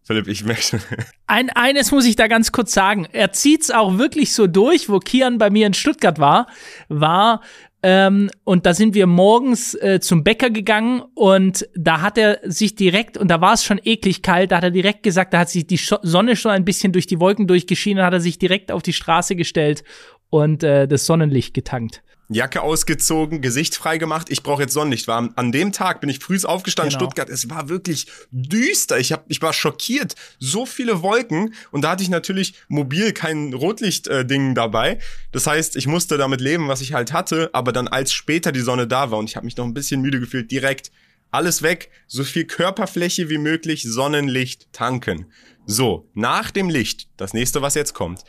Philipp, 0.05 0.29
ich 0.29 0.45
möchte. 0.45 0.81
Ein, 1.27 1.51
eines 1.51 1.91
muss 1.91 2.07
ich 2.07 2.15
da 2.15 2.29
ganz 2.29 2.53
kurz 2.53 2.73
sagen. 2.73 3.09
Er 3.13 3.33
zieht's 3.33 3.71
auch 3.71 3.99
wirklich 3.99 4.33
so 4.35 4.47
durch, 4.47 4.89
wo 4.89 5.01
Kian 5.01 5.39
bei 5.39 5.51
mir 5.51 5.67
in 5.67 5.75
Stuttgart 5.75 6.19
war, 6.19 6.47
war, 6.89 7.41
ähm, 7.85 8.31
und 8.45 8.65
da 8.65 8.75
sind 8.75 8.95
wir 8.95 9.09
morgens 9.09 9.75
äh, 9.75 9.99
zum 10.01 10.23
Bäcker 10.23 10.51
gegangen 10.51 11.03
und 11.15 11.69
da 11.75 12.01
hat 12.01 12.17
er 12.17 12.39
sich 12.45 12.77
direkt, 12.77 13.19
und 13.19 13.29
da 13.29 13.41
war 13.41 13.55
es 13.55 13.65
schon 13.65 13.81
eklig 13.83 14.23
kalt, 14.23 14.53
da 14.53 14.59
hat 14.59 14.65
er 14.65 14.71
direkt 14.71 15.03
gesagt, 15.03 15.35
da 15.35 15.41
hat 15.41 15.51
sich 15.51 15.67
die 15.67 15.77
Sonne 15.79 16.37
schon 16.37 16.53
ein 16.53 16.65
bisschen 16.65 16.93
durch 16.93 17.09
die 17.09 17.19
Wolken 17.19 17.49
durchgeschienen, 17.49 18.05
hat 18.05 18.13
er 18.13 18.21
sich 18.21 18.39
direkt 18.39 18.71
auf 18.71 18.83
die 18.83 18.93
Straße 18.93 19.35
gestellt 19.35 19.83
und 20.31 20.63
äh, 20.63 20.87
das 20.87 21.07
Sonnenlicht 21.07 21.55
getankt. 21.55 22.03
Jacke 22.29 22.63
ausgezogen, 22.63 23.43
Gesicht 23.43 23.75
frei 23.75 23.99
gemacht. 23.99 24.29
Ich 24.31 24.43
brauche 24.43 24.63
jetzt 24.63 24.73
Sonnenlicht. 24.73 25.09
War 25.09 25.29
an 25.35 25.53
dem 25.53 25.73
Tag 25.73 26.01
bin 26.01 26.09
ich 26.09 26.19
früh 26.19 26.39
aufgestanden 26.43 26.91
genau. 26.91 27.05
Stuttgart. 27.05 27.29
Es 27.29 27.51
war 27.51 27.69
wirklich 27.69 28.07
düster. 28.31 28.99
Ich 28.99 29.13
hab, 29.13 29.25
ich 29.29 29.43
war 29.43 29.53
schockiert. 29.53 30.15
So 30.39 30.65
viele 30.67 31.03
Wolken 31.03 31.55
und 31.71 31.83
da 31.83 31.91
hatte 31.91 32.03
ich 32.03 32.09
natürlich 32.09 32.55
mobil 32.69 33.13
kein 33.13 33.53
Rotlicht-Ding 33.53 34.51
äh, 34.53 34.55
dabei. 34.55 34.99
Das 35.31 35.47
heißt, 35.47 35.77
ich 35.77 35.87
musste 35.87 36.17
damit 36.17 36.41
leben, 36.41 36.69
was 36.69 36.81
ich 36.81 36.93
halt 36.93 37.13
hatte. 37.13 37.51
Aber 37.53 37.73
dann 37.73 37.89
als 37.89 38.13
später 38.13 38.53
die 38.53 38.61
Sonne 38.61 38.87
da 38.87 39.11
war 39.11 39.19
und 39.19 39.29
ich 39.29 39.37
habe 39.37 39.45
mich 39.45 39.57
noch 39.57 39.65
ein 39.65 39.75
bisschen 39.75 40.01
müde 40.01 40.21
gefühlt, 40.21 40.51
direkt 40.51 40.91
alles 41.33 41.63
weg, 41.63 41.91
so 42.07 42.25
viel 42.25 42.45
Körperfläche 42.45 43.31
wie 43.31 43.39
möglich, 43.39 43.83
Sonnenlicht 43.85 44.73
tanken. 44.73 45.33
So, 45.67 46.09
nach 46.15 46.51
dem 46.51 46.69
Licht, 46.69 47.09
das 47.17 47.33
nächste, 47.33 47.63
was 47.63 47.75
jetzt 47.75 47.95
kommt. 47.95 48.23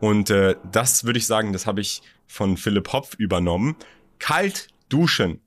Und 0.00 0.30
äh, 0.30 0.56
das 0.72 1.04
würde 1.04 1.18
ich 1.18 1.26
sagen, 1.26 1.52
das 1.52 1.66
habe 1.66 1.80
ich 1.80 2.02
von 2.26 2.56
Philipp 2.56 2.92
Hopf 2.92 3.14
übernommen. 3.14 3.76
Kalt 4.18 4.68
duschen. 4.88 5.40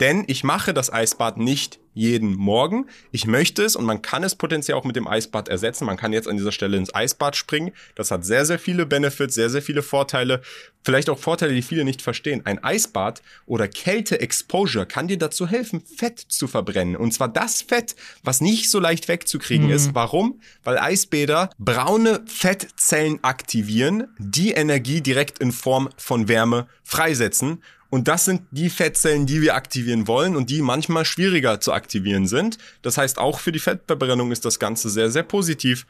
Denn 0.00 0.24
ich 0.26 0.44
mache 0.44 0.74
das 0.74 0.92
Eisbad 0.92 1.36
nicht 1.36 1.78
jeden 1.94 2.34
Morgen. 2.34 2.86
Ich 3.12 3.26
möchte 3.26 3.62
es 3.62 3.76
und 3.76 3.84
man 3.84 4.02
kann 4.02 4.24
es 4.24 4.34
potenziell 4.34 4.76
auch 4.76 4.84
mit 4.84 4.96
dem 4.96 5.06
Eisbad 5.06 5.48
ersetzen. 5.48 5.86
Man 5.86 5.96
kann 5.96 6.12
jetzt 6.12 6.28
an 6.28 6.36
dieser 6.36 6.50
Stelle 6.50 6.76
ins 6.76 6.92
Eisbad 6.92 7.36
springen. 7.36 7.70
Das 7.94 8.10
hat 8.10 8.24
sehr, 8.24 8.44
sehr 8.44 8.58
viele 8.58 8.84
Benefits, 8.84 9.34
sehr, 9.34 9.48
sehr 9.48 9.62
viele 9.62 9.82
Vorteile. 9.82 10.42
Vielleicht 10.82 11.08
auch 11.08 11.18
Vorteile, 11.18 11.54
die 11.54 11.62
viele 11.62 11.84
nicht 11.84 12.02
verstehen. 12.02 12.42
Ein 12.44 12.62
Eisbad 12.62 13.22
oder 13.46 13.68
Kälte-Exposure 13.68 14.86
kann 14.86 15.06
dir 15.06 15.18
dazu 15.18 15.46
helfen, 15.46 15.82
Fett 15.82 16.18
zu 16.18 16.48
verbrennen. 16.48 16.96
Und 16.96 17.14
zwar 17.14 17.28
das 17.28 17.62
Fett, 17.62 17.94
was 18.24 18.40
nicht 18.40 18.70
so 18.70 18.80
leicht 18.80 19.06
wegzukriegen 19.06 19.68
mhm. 19.68 19.72
ist. 19.72 19.94
Warum? 19.94 20.40
Weil 20.64 20.78
Eisbäder 20.78 21.50
braune 21.58 22.24
Fettzellen 22.26 23.22
aktivieren, 23.22 24.08
die 24.18 24.50
Energie 24.50 25.00
direkt 25.00 25.38
in 25.38 25.52
Form 25.52 25.88
von 25.96 26.26
Wärme 26.26 26.66
freisetzen 26.82 27.62
und 27.94 28.08
das 28.08 28.24
sind 28.24 28.42
die 28.50 28.70
Fettzellen, 28.70 29.24
die 29.24 29.40
wir 29.40 29.54
aktivieren 29.54 30.08
wollen 30.08 30.34
und 30.34 30.50
die 30.50 30.62
manchmal 30.62 31.04
schwieriger 31.04 31.60
zu 31.60 31.72
aktivieren 31.72 32.26
sind. 32.26 32.58
Das 32.82 32.98
heißt, 32.98 33.18
auch 33.18 33.38
für 33.38 33.52
die 33.52 33.60
Fettverbrennung 33.60 34.32
ist 34.32 34.44
das 34.44 34.58
Ganze 34.58 34.90
sehr, 34.90 35.12
sehr 35.12 35.22
positiv. 35.22 35.86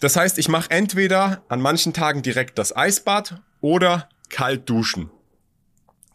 Das 0.00 0.16
heißt, 0.16 0.38
ich 0.38 0.48
mache 0.48 0.70
entweder 0.70 1.42
an 1.50 1.60
manchen 1.60 1.92
Tagen 1.92 2.22
direkt 2.22 2.58
das 2.58 2.74
Eisbad 2.74 3.42
oder 3.60 4.08
kalt 4.30 4.66
duschen. 4.70 5.10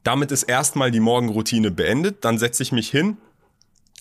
Damit 0.02 0.32
ist 0.32 0.42
erstmal 0.42 0.90
die 0.90 1.02
Morgenroutine 1.02 1.70
beendet. 1.70 2.26
Dann 2.26 2.40
setze 2.40 2.64
ich 2.64 2.72
mich 2.72 2.90
hin. 2.90 3.18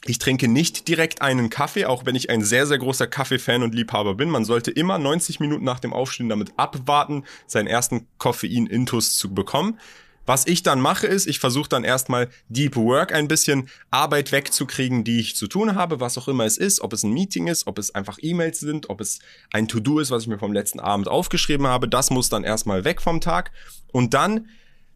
Ich 0.07 0.19
trinke 0.19 0.49
nicht 0.49 0.89
direkt 0.89 1.21
einen 1.21 1.51
Kaffee, 1.51 1.85
auch 1.85 2.07
wenn 2.07 2.15
ich 2.15 2.31
ein 2.31 2.43
sehr, 2.43 2.67
sehr 2.67 2.79
großer 2.79 3.09
Kaffee-Fan 3.09 3.63
und 3.63 3.75
Liebhaber 3.75 4.15
bin. 4.15 4.31
Man 4.31 4.47
sollte 4.47 4.71
immer 4.71 4.97
90 4.97 5.39
Minuten 5.39 5.65
nach 5.65 5.81
dem 5.81 5.93
Aufstehen 5.93 6.31
damit 6.31 6.55
abwarten, 6.57 7.25
seinen 7.47 7.67
ersten 7.67 8.07
Koffein-Intus 8.17 9.19
zu 9.19 9.35
bekommen. 9.35 9.79
Was 10.27 10.47
ich 10.47 10.65
dann 10.65 10.81
mache, 10.81 11.07
ist, 11.07 11.27
ich 11.27 11.39
versuche 11.39 11.69
dann 11.69 11.85
erstmal 11.85 12.29
Deep 12.49 12.77
Work 12.77 13.15
ein 13.15 13.29
bisschen 13.29 13.69
Arbeit 13.91 14.33
wegzukriegen, 14.33 15.05
die 15.05 15.21
ich 15.21 15.37
zu 15.37 15.47
tun 15.47 15.77
habe, 15.77 16.01
was 16.01 16.19
auch 16.19 16.27
immer 16.27 16.45
es 16.45 16.59
ist, 16.59 16.81
ob 16.81 16.93
es 16.93 17.05
ein 17.05 17.13
Meeting 17.13 17.47
ist, 17.47 17.69
ob 17.69 17.79
es 17.79 17.95
einfach 17.95 18.19
E-Mails 18.21 18.59
sind, 18.59 18.91
ob 18.91 19.01
es 19.01 19.21
ein 19.53 19.69
To-Do 19.69 20.01
ist, 20.01 20.11
was 20.11 20.25
ich 20.25 20.29
mir 20.29 20.39
vom 20.39 20.53
letzten 20.53 20.81
Abend 20.81 21.07
aufgeschrieben 21.07 21.69
habe. 21.69 21.89
Das 21.89 22.11
muss 22.11 22.29
dann 22.29 22.43
erstmal 22.43 22.85
weg 22.85 23.01
vom 23.01 23.21
Tag. 23.21 23.53
Und 23.93 24.15
dann 24.15 24.49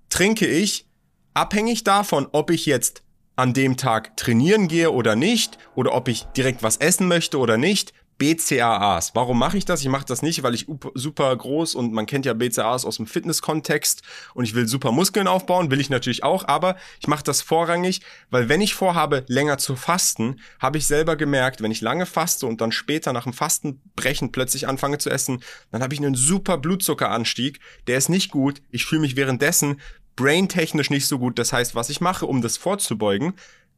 trinke 0.09 0.47
ich, 0.47 0.87
abhängig 1.33 1.85
davon, 1.85 2.27
ob 2.33 2.51
ich 2.51 2.67
jetzt 2.67 3.03
an 3.37 3.55
dem 3.55 3.77
Tag 3.77 4.17
trainieren 4.17 4.69
gehe 4.69 4.91
oder 4.91 5.17
nicht, 5.17 5.59
oder 5.75 5.95
ob 5.95 6.09
ich 6.09 6.25
direkt 6.37 6.63
was 6.63 6.77
essen 6.77 7.09
möchte 7.09 7.39
oder 7.39 7.57
nicht, 7.57 7.95
BCAAs. 8.21 9.15
Warum 9.15 9.39
mache 9.39 9.57
ich 9.57 9.65
das? 9.65 9.81
Ich 9.81 9.89
mache 9.89 10.05
das 10.05 10.21
nicht, 10.21 10.43
weil 10.43 10.55
ich 10.55 10.67
super 10.95 11.35
groß 11.35 11.75
und 11.75 11.95
man 11.95 12.05
kennt 12.05 12.27
ja 12.27 12.35
BCAAs 12.35 12.85
aus 12.85 12.99
dem 12.99 13.07
Fitness-Kontext 13.07 14.03
und 14.35 14.45
ich 14.45 14.55
will 14.55 14.69
super 14.69 14.93
Muskeln 14.93 15.27
aufbauen, 15.27 15.71
will 15.71 15.81
ich 15.81 15.89
natürlich 15.89 16.23
auch, 16.23 16.47
aber 16.47 16.77
ich 17.01 17.09
mache 17.09 17.25
das 17.25 17.41
vorrangig, 17.41 18.03
weil 18.29 18.51
wenn 18.51 18.61
ich 18.61 18.75
vorhabe, 18.75 19.25
länger 19.27 19.57
zu 19.57 19.75
fasten, 19.75 20.39
habe 20.59 20.77
ich 20.77 20.87
selber 20.87 21.17
gemerkt, 21.17 21.63
wenn 21.63 21.71
ich 21.71 21.81
lange 21.81 22.05
faste 22.05 22.47
und 22.47 22.61
dann 22.61 22.73
später 22.73 23.15
nach 23.15 23.25
dem 23.25 23.33
Fastenbrechen 23.33 24.33
plötzlich 24.33 24.69
anfange 24.69 24.99
zu 24.99 25.09
essen, 25.09 25.43
dann 25.73 25.83
habe 25.83 25.95
ich 25.95 26.01
einen 26.01 26.15
super 26.15 26.59
Blutzuckeranstieg, 26.59 27.59
der 27.87 27.97
ist 27.97 28.11
nicht 28.11 28.31
gut. 28.31 28.61
Ich 28.71 28.85
fühle 28.85 29.01
mich 29.01 29.17
währenddessen 29.17 29.81
braintechnisch 30.17 30.91
nicht 30.91 31.07
so 31.07 31.19
gut. 31.19 31.39
Das 31.39 31.55
heißt, 31.55 31.75
was 31.75 31.89
ich 31.89 32.03
mache, 32.03 32.27
um 32.27 32.43
das 32.43 32.59
vorzubeugen, 32.59 33.33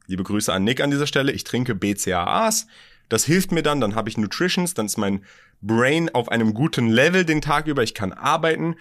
liebe 0.07 0.23
Grüße 0.23 0.51
an 0.51 0.65
Nick 0.65 0.81
an 0.81 0.91
dieser 0.91 1.07
Stelle, 1.07 1.31
ich 1.31 1.45
trinke 1.45 1.75
BCAAs, 1.75 2.67
das 3.13 3.25
hilft 3.25 3.51
mir 3.51 3.61
dann, 3.61 3.79
dann 3.79 3.93
habe 3.93 4.09
ich 4.09 4.17
Nutritions, 4.17 4.73
dann 4.73 4.87
ist 4.87 4.97
mein 4.97 5.23
Brain 5.61 6.09
auf 6.15 6.29
einem 6.29 6.55
guten 6.55 6.89
Level 6.89 7.25
den 7.25 7.41
Tag 7.41 7.67
über, 7.67 7.83
ich 7.83 7.93
kann 7.93 8.11
arbeiten. 8.11 8.75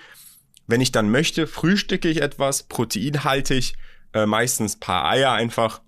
Wenn 0.66 0.80
ich 0.80 0.90
dann 0.90 1.10
möchte, 1.10 1.46
frühstücke 1.46 2.08
ich 2.08 2.22
etwas, 2.22 2.62
proteinhaltig, 2.62 3.74
äh, 4.14 4.24
meistens 4.24 4.76
paar 4.76 5.04
Eier 5.04 5.32
einfach. 5.32 5.82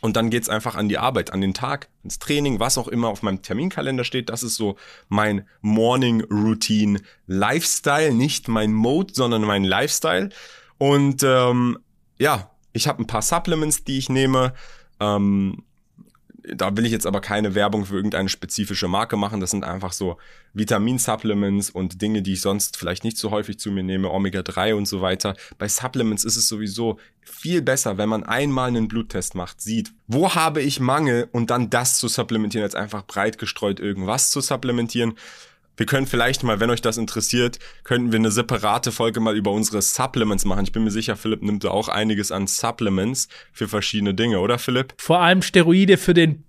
Und 0.00 0.16
dann 0.16 0.30
geht's 0.30 0.48
einfach 0.48 0.74
an 0.74 0.88
die 0.88 0.98
Arbeit, 0.98 1.32
an 1.32 1.40
den 1.40 1.54
Tag, 1.54 1.90
ins 2.02 2.18
Training, 2.18 2.58
was 2.58 2.76
auch 2.76 2.88
immer 2.88 3.06
auf 3.06 3.22
meinem 3.22 3.40
Terminkalender 3.40 4.02
steht. 4.02 4.30
Das 4.30 4.42
ist 4.42 4.56
so 4.56 4.74
mein 5.08 5.46
Morning 5.60 6.22
Routine 6.24 7.00
Lifestyle, 7.28 8.12
nicht 8.12 8.48
mein 8.48 8.72
Mode, 8.72 9.14
sondern 9.14 9.42
mein 9.42 9.62
Lifestyle. 9.62 10.30
Und 10.76 11.22
ähm, 11.22 11.78
ja, 12.18 12.50
ich 12.72 12.88
habe 12.88 13.00
ein 13.00 13.06
paar 13.06 13.22
Supplements, 13.22 13.84
die 13.84 13.98
ich 13.98 14.08
nehme. 14.08 14.54
Ähm, 14.98 15.62
da 16.42 16.76
will 16.76 16.86
ich 16.86 16.92
jetzt 16.92 17.06
aber 17.06 17.20
keine 17.20 17.54
Werbung 17.54 17.84
für 17.84 17.96
irgendeine 17.96 18.28
spezifische 18.28 18.88
Marke 18.88 19.16
machen. 19.16 19.40
Das 19.40 19.50
sind 19.50 19.64
einfach 19.64 19.92
so 19.92 20.16
Vitamin-Supplements 20.54 21.70
und 21.70 22.00
Dinge, 22.00 22.22
die 22.22 22.34
ich 22.34 22.40
sonst 22.40 22.76
vielleicht 22.76 23.04
nicht 23.04 23.18
so 23.18 23.30
häufig 23.30 23.58
zu 23.58 23.70
mir 23.70 23.82
nehme, 23.82 24.10
Omega-3 24.10 24.74
und 24.74 24.86
so 24.86 25.00
weiter. 25.00 25.36
Bei 25.58 25.68
Supplements 25.68 26.24
ist 26.24 26.36
es 26.36 26.48
sowieso 26.48 26.98
viel 27.22 27.62
besser, 27.62 27.98
wenn 27.98 28.08
man 28.08 28.24
einmal 28.24 28.68
einen 28.68 28.88
Bluttest 28.88 29.34
macht, 29.34 29.60
sieht, 29.60 29.92
wo 30.06 30.34
habe 30.34 30.62
ich 30.62 30.80
Mangel 30.80 31.28
und 31.32 31.50
dann 31.50 31.70
das 31.70 31.98
zu 31.98 32.08
supplementieren, 32.08 32.64
als 32.64 32.74
einfach 32.74 33.06
breit 33.06 33.38
gestreut 33.38 33.80
irgendwas 33.80 34.30
zu 34.30 34.40
supplementieren. 34.40 35.14
Wir 35.76 35.86
können 35.86 36.06
vielleicht 36.06 36.42
mal, 36.42 36.60
wenn 36.60 36.70
euch 36.70 36.82
das 36.82 36.98
interessiert, 36.98 37.58
könnten 37.84 38.12
wir 38.12 38.18
eine 38.18 38.30
separate 38.30 38.92
Folge 38.92 39.20
mal 39.20 39.36
über 39.36 39.50
unsere 39.50 39.80
Supplements 39.80 40.44
machen. 40.44 40.64
Ich 40.64 40.72
bin 40.72 40.84
mir 40.84 40.90
sicher, 40.90 41.16
Philipp 41.16 41.42
nimmt 41.42 41.64
da 41.64 41.70
auch 41.70 41.88
einiges 41.88 42.32
an 42.32 42.46
Supplements 42.46 43.28
für 43.52 43.68
verschiedene 43.68 44.14
Dinge, 44.14 44.40
oder 44.40 44.58
Philipp? 44.58 44.94
Vor 44.98 45.20
allem 45.20 45.42
Steroide 45.42 45.96
für 45.96 46.14
den 46.14 46.44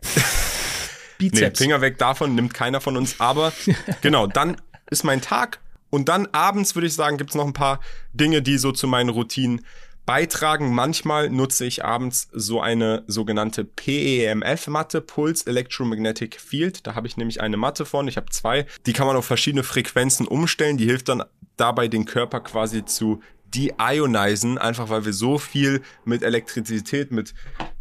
Bizeps. 1.18 1.60
Nee, 1.60 1.66
Finger 1.66 1.82
weg 1.82 1.98
davon, 1.98 2.36
nimmt 2.36 2.54
keiner 2.54 2.82
von 2.82 2.98
uns. 2.98 3.20
Aber 3.20 3.54
genau, 4.02 4.28
dann 4.28 4.58
ist 4.90 5.04
mein 5.04 5.22
Tag. 5.22 5.60
Und 5.90 6.08
dann 6.10 6.28
abends, 6.32 6.76
würde 6.76 6.88
ich 6.88 6.94
sagen, 6.94 7.18
gibt 7.18 7.32
es 7.32 7.36
noch 7.36 7.46
ein 7.46 7.54
paar 7.54 7.80
Dinge, 8.14 8.42
die 8.42 8.58
so 8.58 8.72
zu 8.72 8.88
meinen 8.88 9.10
Routinen 9.10 9.66
beitragen. 10.06 10.74
Manchmal 10.74 11.30
nutze 11.30 11.66
ich 11.66 11.86
abends 11.86 12.30
so 12.32 12.62
eine 12.62 13.04
sogenannte 13.08 13.64
PEMF-Matte, 13.64 15.02
Pulse 15.02 15.48
Electromagnetic 15.48 16.40
Field. 16.40 16.86
Da 16.86 16.96
habe 16.96 17.08
ich 17.08 17.18
nämlich 17.18 17.42
eine 17.42 17.58
Matte 17.58 17.86
von. 17.86 18.08
Ich 18.08 18.18
habe 18.18 18.30
zwei. 18.30 18.66
Die 18.86 18.94
kann 18.94 19.08
man 19.08 19.16
auf 19.16 19.26
verschiedene 19.26 19.64
Frequenzen 19.64 20.28
umstellen. 20.28 20.78
Die 20.78 20.86
hilft 20.86 21.10
dann 21.10 21.24
dabei, 21.58 21.88
den 21.88 22.06
Körper 22.06 22.40
quasi 22.40 22.86
zu 22.86 23.22
deionisen, 23.54 24.58
einfach 24.58 24.90
weil 24.90 25.06
wir 25.06 25.14
so 25.14 25.38
viel 25.38 25.82
mit 26.06 26.24
Elektrizität, 26.24 27.12
mit 27.12 27.34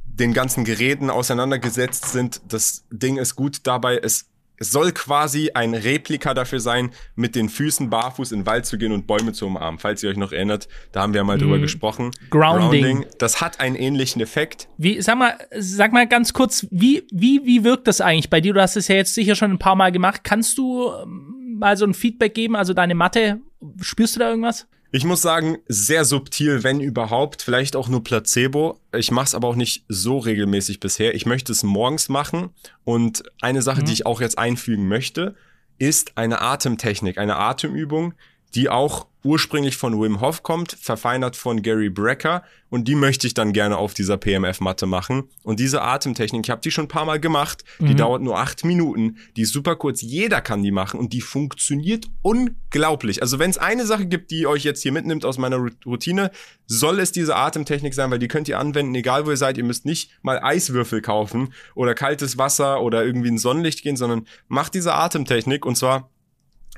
den 0.05 0.35
ganzen 0.35 0.65
Geräten 0.65 1.11
auseinandergesetzt 1.11 2.13
sind. 2.13 2.43
Das 2.49 2.85
Ding 2.91 3.17
ist 3.17 3.37
gut 3.37 3.67
dabei, 3.67 3.97
es 3.97 4.27
es 4.61 4.71
soll 4.71 4.93
quasi 4.93 5.51
ein 5.55 5.73
Replika 5.73 6.35
dafür 6.35 6.61
sein, 6.61 6.91
mit 7.17 7.35
den 7.35 7.49
Füßen 7.49 7.89
barfuß 7.89 8.31
in 8.33 8.41
den 8.41 8.47
Wald 8.47 8.67
zu 8.67 8.77
gehen 8.77 8.93
und 8.93 9.07
Bäume 9.07 9.33
zu 9.33 9.47
umarmen. 9.47 9.81
Falls 9.81 10.03
ihr 10.03 10.11
euch 10.11 10.19
noch 10.19 10.33
erinnert, 10.33 10.69
da 10.93 11.01
haben 11.01 11.15
wir 11.15 11.25
mal 11.25 11.39
drüber 11.39 11.57
mhm. 11.57 11.63
gesprochen. 11.63 12.11
Grounding. 12.29 12.85
Grounding. 12.85 13.07
Das 13.19 13.41
hat 13.41 13.59
einen 13.59 13.75
ähnlichen 13.75 14.21
Effekt. 14.21 14.69
Wie, 14.77 15.01
sag 15.01 15.17
mal, 15.17 15.39
sag 15.59 15.95
mal 15.95 16.07
ganz 16.07 16.35
kurz, 16.35 16.67
wie, 16.71 17.07
wie, 17.11 17.41
wie 17.45 17.65
wirkt 17.65 17.89
das 17.89 18.03
eigentlich 18.03 18.29
bei 18.29 18.43
dir? 18.43 18.53
Du 18.53 18.61
hast 18.61 18.77
es 18.77 18.89
ja 18.89 18.97
jetzt 18.97 19.15
sicher 19.15 19.35
schon 19.35 19.51
ein 19.51 19.59
paar 19.59 19.77
Mal 19.77 19.93
gemacht. 19.93 20.25
Kannst 20.25 20.59
du 20.59 20.93
ähm, 20.93 21.57
mal 21.59 21.79
so 21.79 21.87
ein 21.87 21.95
Feedback 21.95 22.35
geben? 22.35 22.55
Also 22.55 22.75
deine 22.75 22.95
Matte, 22.95 23.41
spürst 23.81 24.17
du 24.17 24.21
da 24.21 24.29
irgendwas? 24.29 24.67
Ich 24.93 25.05
muss 25.05 25.23
sagen, 25.23 25.59
sehr 25.69 26.05
subtil, 26.05 26.65
wenn 26.65 26.81
überhaupt, 26.81 27.43
vielleicht 27.43 27.77
auch 27.77 27.89
nur 27.89 28.03
Placebo. 28.03 28.81
Ich 28.93 29.13
mache 29.13 29.27
es 29.27 29.35
aber 29.37 29.47
auch 29.47 29.55
nicht 29.55 29.85
so 29.89 30.19
regelmäßig 30.19 30.81
bisher. 30.81 31.15
Ich 31.15 31.27
möchte 31.27 31.53
es 31.53 31.63
morgens 31.63 32.09
machen 32.09 32.51
und 32.85 33.23
eine 33.41 33.63
Sache, 33.63 33.83
mhm. 33.83 33.85
die 33.87 33.93
ich 33.93 34.07
auch 34.07 34.21
jetzt 34.21 34.39
einfügen 34.39 34.89
möchte, 34.89 35.37
ist 35.79 36.19
eine 36.19 36.41
Atemtechnik, 36.41 37.19
eine 37.19 37.37
Atemübung, 37.37 38.15
die 38.55 38.69
auch 38.69 39.07
ursprünglich 39.23 39.77
von 39.77 40.01
Wim 40.01 40.21
Hof 40.21 40.43
kommt, 40.43 40.73
verfeinert 40.81 41.37
von 41.37 41.63
Gary 41.63 41.91
Brecker 41.91 42.43
und 42.71 42.89
die 42.89 42.95
möchte 42.95 43.27
ich 43.27 43.35
dann 43.35 43.53
gerne 43.53 43.77
auf 43.77 43.93
dieser 43.93 44.17
PMF-Matte 44.17 44.87
machen. 44.87 45.25
Und 45.43 45.61
diese 45.61 45.83
Atemtechnik, 45.83 46.47
ich 46.47 46.51
habe 46.51 46.63
die 46.63 46.71
schon 46.71 46.85
ein 46.87 46.89
paar 46.89 47.05
Mal 47.05 47.21
gemacht, 47.21 47.65
die 47.81 47.93
mhm. 47.93 47.97
dauert 47.97 48.23
nur 48.23 48.39
acht 48.39 48.65
Minuten, 48.65 49.19
die 49.37 49.43
ist 49.43 49.53
super 49.53 49.77
kurz, 49.77 50.01
jeder 50.01 50.41
kann 50.41 50.63
die 50.63 50.71
machen 50.71 50.99
und 50.99 51.13
die 51.13 51.21
funktioniert 51.21 52.07
unglaublich. 52.23 53.21
Also 53.23 53.39
wenn 53.39 53.51
es 53.51 53.59
eine 53.59 53.85
Sache 53.85 54.07
gibt, 54.07 54.31
die 54.31 54.47
euch 54.47 54.65
jetzt 54.65 54.83
hier 54.83 54.93
mitnimmt 54.93 55.25
aus 55.25 55.37
meiner 55.37 55.59
Routine, 55.85 56.31
soll 56.67 57.01
es 57.01 57.13
diese 57.13 57.37
Atemtechnik 57.37 57.93
sein, 57.93 58.11
weil 58.11 58.21
die 58.21 58.29
könnt 58.29 58.49
ihr 58.49 58.59
anwenden, 58.59 58.95
egal 58.95 59.27
wo 59.27 59.31
ihr 59.31 59.37
seid. 59.37 59.59
Ihr 59.59 59.65
müsst 59.65 59.85
nicht 59.85 60.13
mal 60.23 60.41
Eiswürfel 60.43 61.03
kaufen 61.03 61.53
oder 61.75 61.95
kaltes 61.95 62.39
Wasser 62.39 62.81
oder 62.81 63.05
irgendwie 63.05 63.31
ein 63.31 63.39
Sonnenlicht 63.39 63.83
gehen, 63.83 63.97
sondern 63.97 64.27
macht 64.49 64.75
diese 64.75 64.95
Atemtechnik 64.95 65.67
und 65.67 65.77
zwar 65.77 66.09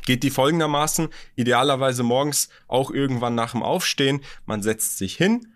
geht 0.07 0.22
die 0.22 0.30
folgendermaßen, 0.30 1.09
idealerweise 1.36 2.03
morgens 2.03 2.48
auch 2.68 2.90
irgendwann 2.90 3.34
nach 3.34 3.53
dem 3.53 3.62
Aufstehen. 3.62 4.20
Man 4.46 4.62
setzt 4.62 4.98
sich 4.98 5.16
hin, 5.16 5.48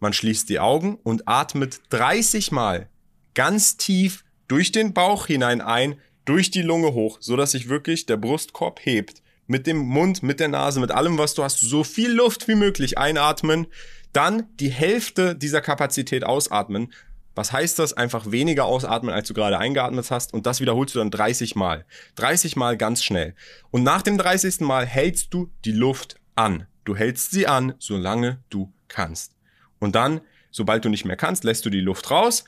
man 0.00 0.12
schließt 0.12 0.48
die 0.48 0.60
Augen 0.60 0.96
und 1.02 1.26
atmet 1.26 1.80
30 1.90 2.52
Mal 2.52 2.88
ganz 3.34 3.76
tief 3.76 4.24
durch 4.48 4.72
den 4.72 4.94
Bauch 4.94 5.26
hinein 5.26 5.60
ein, 5.60 6.00
durch 6.24 6.50
die 6.50 6.62
Lunge 6.62 6.92
hoch, 6.92 7.18
so 7.20 7.36
dass 7.36 7.52
sich 7.52 7.68
wirklich 7.68 8.06
der 8.06 8.16
Brustkorb 8.16 8.80
hebt. 8.82 9.22
Mit 9.46 9.66
dem 9.66 9.78
Mund, 9.78 10.22
mit 10.24 10.40
der 10.40 10.48
Nase, 10.48 10.80
mit 10.80 10.90
allem, 10.90 11.18
was 11.18 11.34
du 11.34 11.44
hast, 11.44 11.60
so 11.60 11.84
viel 11.84 12.10
Luft 12.10 12.48
wie 12.48 12.56
möglich 12.56 12.98
einatmen. 12.98 13.68
Dann 14.12 14.48
die 14.56 14.70
Hälfte 14.70 15.36
dieser 15.36 15.60
Kapazität 15.60 16.24
ausatmen. 16.24 16.92
Was 17.36 17.52
heißt 17.52 17.78
das? 17.78 17.92
Einfach 17.92 18.30
weniger 18.32 18.64
ausatmen, 18.64 19.14
als 19.14 19.28
du 19.28 19.34
gerade 19.34 19.58
eingeatmet 19.58 20.10
hast 20.10 20.32
und 20.32 20.46
das 20.46 20.60
wiederholst 20.60 20.94
du 20.94 20.98
dann 20.98 21.10
30 21.10 21.54
Mal. 21.54 21.84
30 22.16 22.56
Mal 22.56 22.76
ganz 22.76 23.04
schnell. 23.04 23.34
Und 23.70 23.82
nach 23.82 24.02
dem 24.02 24.16
30. 24.18 24.60
Mal 24.60 24.86
hältst 24.86 25.32
du 25.34 25.50
die 25.64 25.72
Luft 25.72 26.16
an. 26.34 26.66
Du 26.84 26.96
hältst 26.96 27.30
sie 27.30 27.46
an, 27.46 27.74
solange 27.78 28.42
du 28.48 28.72
kannst. 28.88 29.36
Und 29.78 29.94
dann, 29.94 30.22
sobald 30.50 30.84
du 30.84 30.88
nicht 30.88 31.04
mehr 31.04 31.16
kannst, 31.16 31.44
lässt 31.44 31.66
du 31.66 31.70
die 31.70 31.80
Luft 31.80 32.10
raus 32.10 32.44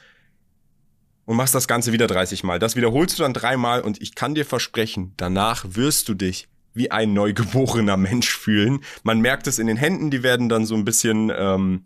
und 1.26 1.36
machst 1.36 1.54
das 1.54 1.68
Ganze 1.68 1.92
wieder 1.92 2.06
30 2.06 2.42
Mal. 2.42 2.58
Das 2.58 2.74
wiederholst 2.74 3.18
du 3.18 3.22
dann 3.22 3.34
dreimal 3.34 3.82
und 3.82 4.00
ich 4.00 4.14
kann 4.14 4.34
dir 4.34 4.46
versprechen, 4.46 5.12
danach 5.18 5.66
wirst 5.68 6.08
du 6.08 6.14
dich 6.14 6.48
wie 6.72 6.90
ein 6.90 7.12
neugeborener 7.12 7.96
Mensch 7.98 8.34
fühlen. 8.34 8.80
Man 9.02 9.20
merkt 9.20 9.46
es 9.46 9.58
in 9.58 9.66
den 9.66 9.76
Händen, 9.76 10.10
die 10.10 10.22
werden 10.22 10.48
dann 10.48 10.64
so 10.64 10.74
ein 10.74 10.86
bisschen 10.86 11.30
ähm, 11.36 11.84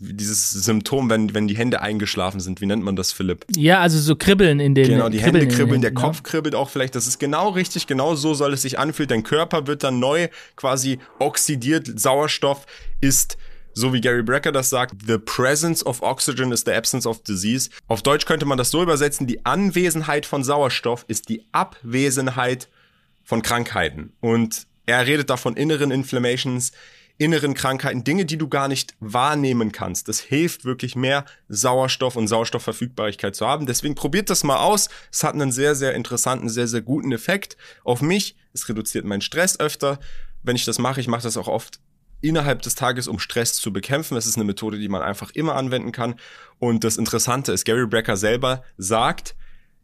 dieses 0.00 0.50
Symptom, 0.50 1.10
wenn, 1.10 1.34
wenn 1.34 1.46
die 1.46 1.56
Hände 1.56 1.82
eingeschlafen 1.82 2.40
sind. 2.40 2.60
Wie 2.60 2.66
nennt 2.66 2.82
man 2.82 2.96
das, 2.96 3.12
Philipp? 3.12 3.44
Ja, 3.54 3.80
also 3.80 3.98
so 3.98 4.16
kribbeln 4.16 4.58
in 4.58 4.74
den 4.74 4.88
Genau, 4.88 5.08
die 5.10 5.18
kribbeln 5.18 5.42
Hände 5.42 5.54
kribbeln, 5.54 5.80
der 5.82 5.92
Kopf 5.92 6.16
ja. 6.16 6.22
kribbelt 6.22 6.54
auch 6.54 6.70
vielleicht. 6.70 6.94
Das 6.94 7.06
ist 7.06 7.18
genau 7.18 7.50
richtig, 7.50 7.86
genau 7.86 8.14
so 8.14 8.32
soll 8.32 8.54
es 8.54 8.62
sich 8.62 8.78
anfühlen. 8.78 9.08
Dein 9.08 9.22
Körper 9.22 9.66
wird 9.66 9.84
dann 9.84 10.00
neu 10.00 10.28
quasi 10.56 10.98
oxidiert. 11.18 12.00
Sauerstoff 12.00 12.66
ist 13.00 13.36
so 13.72 13.92
wie 13.92 14.00
Gary 14.00 14.22
Brecker 14.22 14.52
das 14.52 14.70
sagt, 14.70 14.96
the 15.06 15.18
presence 15.18 15.84
of 15.84 16.02
oxygen 16.02 16.50
is 16.50 16.64
the 16.66 16.72
absence 16.72 17.06
of 17.06 17.22
disease. 17.22 17.70
Auf 17.86 18.02
Deutsch 18.02 18.26
könnte 18.26 18.46
man 18.46 18.58
das 18.58 18.70
so 18.70 18.82
übersetzen, 18.82 19.26
die 19.26 19.44
Anwesenheit 19.46 20.26
von 20.26 20.42
Sauerstoff 20.42 21.04
ist 21.08 21.28
die 21.28 21.46
Abwesenheit 21.52 22.68
von 23.22 23.42
Krankheiten. 23.42 24.12
Und 24.20 24.66
er 24.86 25.06
redet 25.06 25.30
da 25.30 25.36
von 25.36 25.56
inneren 25.56 25.90
Inflammations, 25.90 26.72
inneren 27.20 27.52
Krankheiten, 27.52 28.02
Dinge, 28.02 28.24
die 28.24 28.38
du 28.38 28.48
gar 28.48 28.66
nicht 28.66 28.94
wahrnehmen 28.98 29.72
kannst. 29.72 30.08
Das 30.08 30.20
hilft 30.20 30.64
wirklich 30.64 30.96
mehr 30.96 31.26
Sauerstoff 31.48 32.16
und 32.16 32.28
Sauerstoffverfügbarkeit 32.28 33.36
zu 33.36 33.46
haben. 33.46 33.66
Deswegen 33.66 33.94
probiert 33.94 34.30
das 34.30 34.42
mal 34.42 34.56
aus. 34.56 34.88
Es 35.12 35.22
hat 35.22 35.34
einen 35.34 35.52
sehr, 35.52 35.74
sehr 35.74 35.94
interessanten, 35.94 36.48
sehr, 36.48 36.66
sehr 36.66 36.80
guten 36.80 37.12
Effekt 37.12 37.58
auf 37.84 38.00
mich. 38.00 38.36
Es 38.54 38.66
reduziert 38.70 39.04
meinen 39.04 39.20
Stress 39.20 39.60
öfter. 39.60 40.00
Wenn 40.42 40.56
ich 40.56 40.64
das 40.64 40.78
mache, 40.78 40.98
ich 41.02 41.08
mache 41.08 41.22
das 41.22 41.36
auch 41.36 41.46
oft 41.46 41.78
innerhalb 42.22 42.62
des 42.62 42.74
Tages, 42.74 43.06
um 43.06 43.18
Stress 43.18 43.52
zu 43.52 43.70
bekämpfen. 43.70 44.14
Das 44.14 44.24
ist 44.24 44.36
eine 44.36 44.44
Methode, 44.44 44.78
die 44.78 44.88
man 44.88 45.02
einfach 45.02 45.30
immer 45.32 45.56
anwenden 45.56 45.92
kann. 45.92 46.14
Und 46.58 46.84
das 46.84 46.96
Interessante 46.96 47.52
ist, 47.52 47.66
Gary 47.66 47.86
Brecker 47.86 48.16
selber 48.16 48.64
sagt 48.78 49.36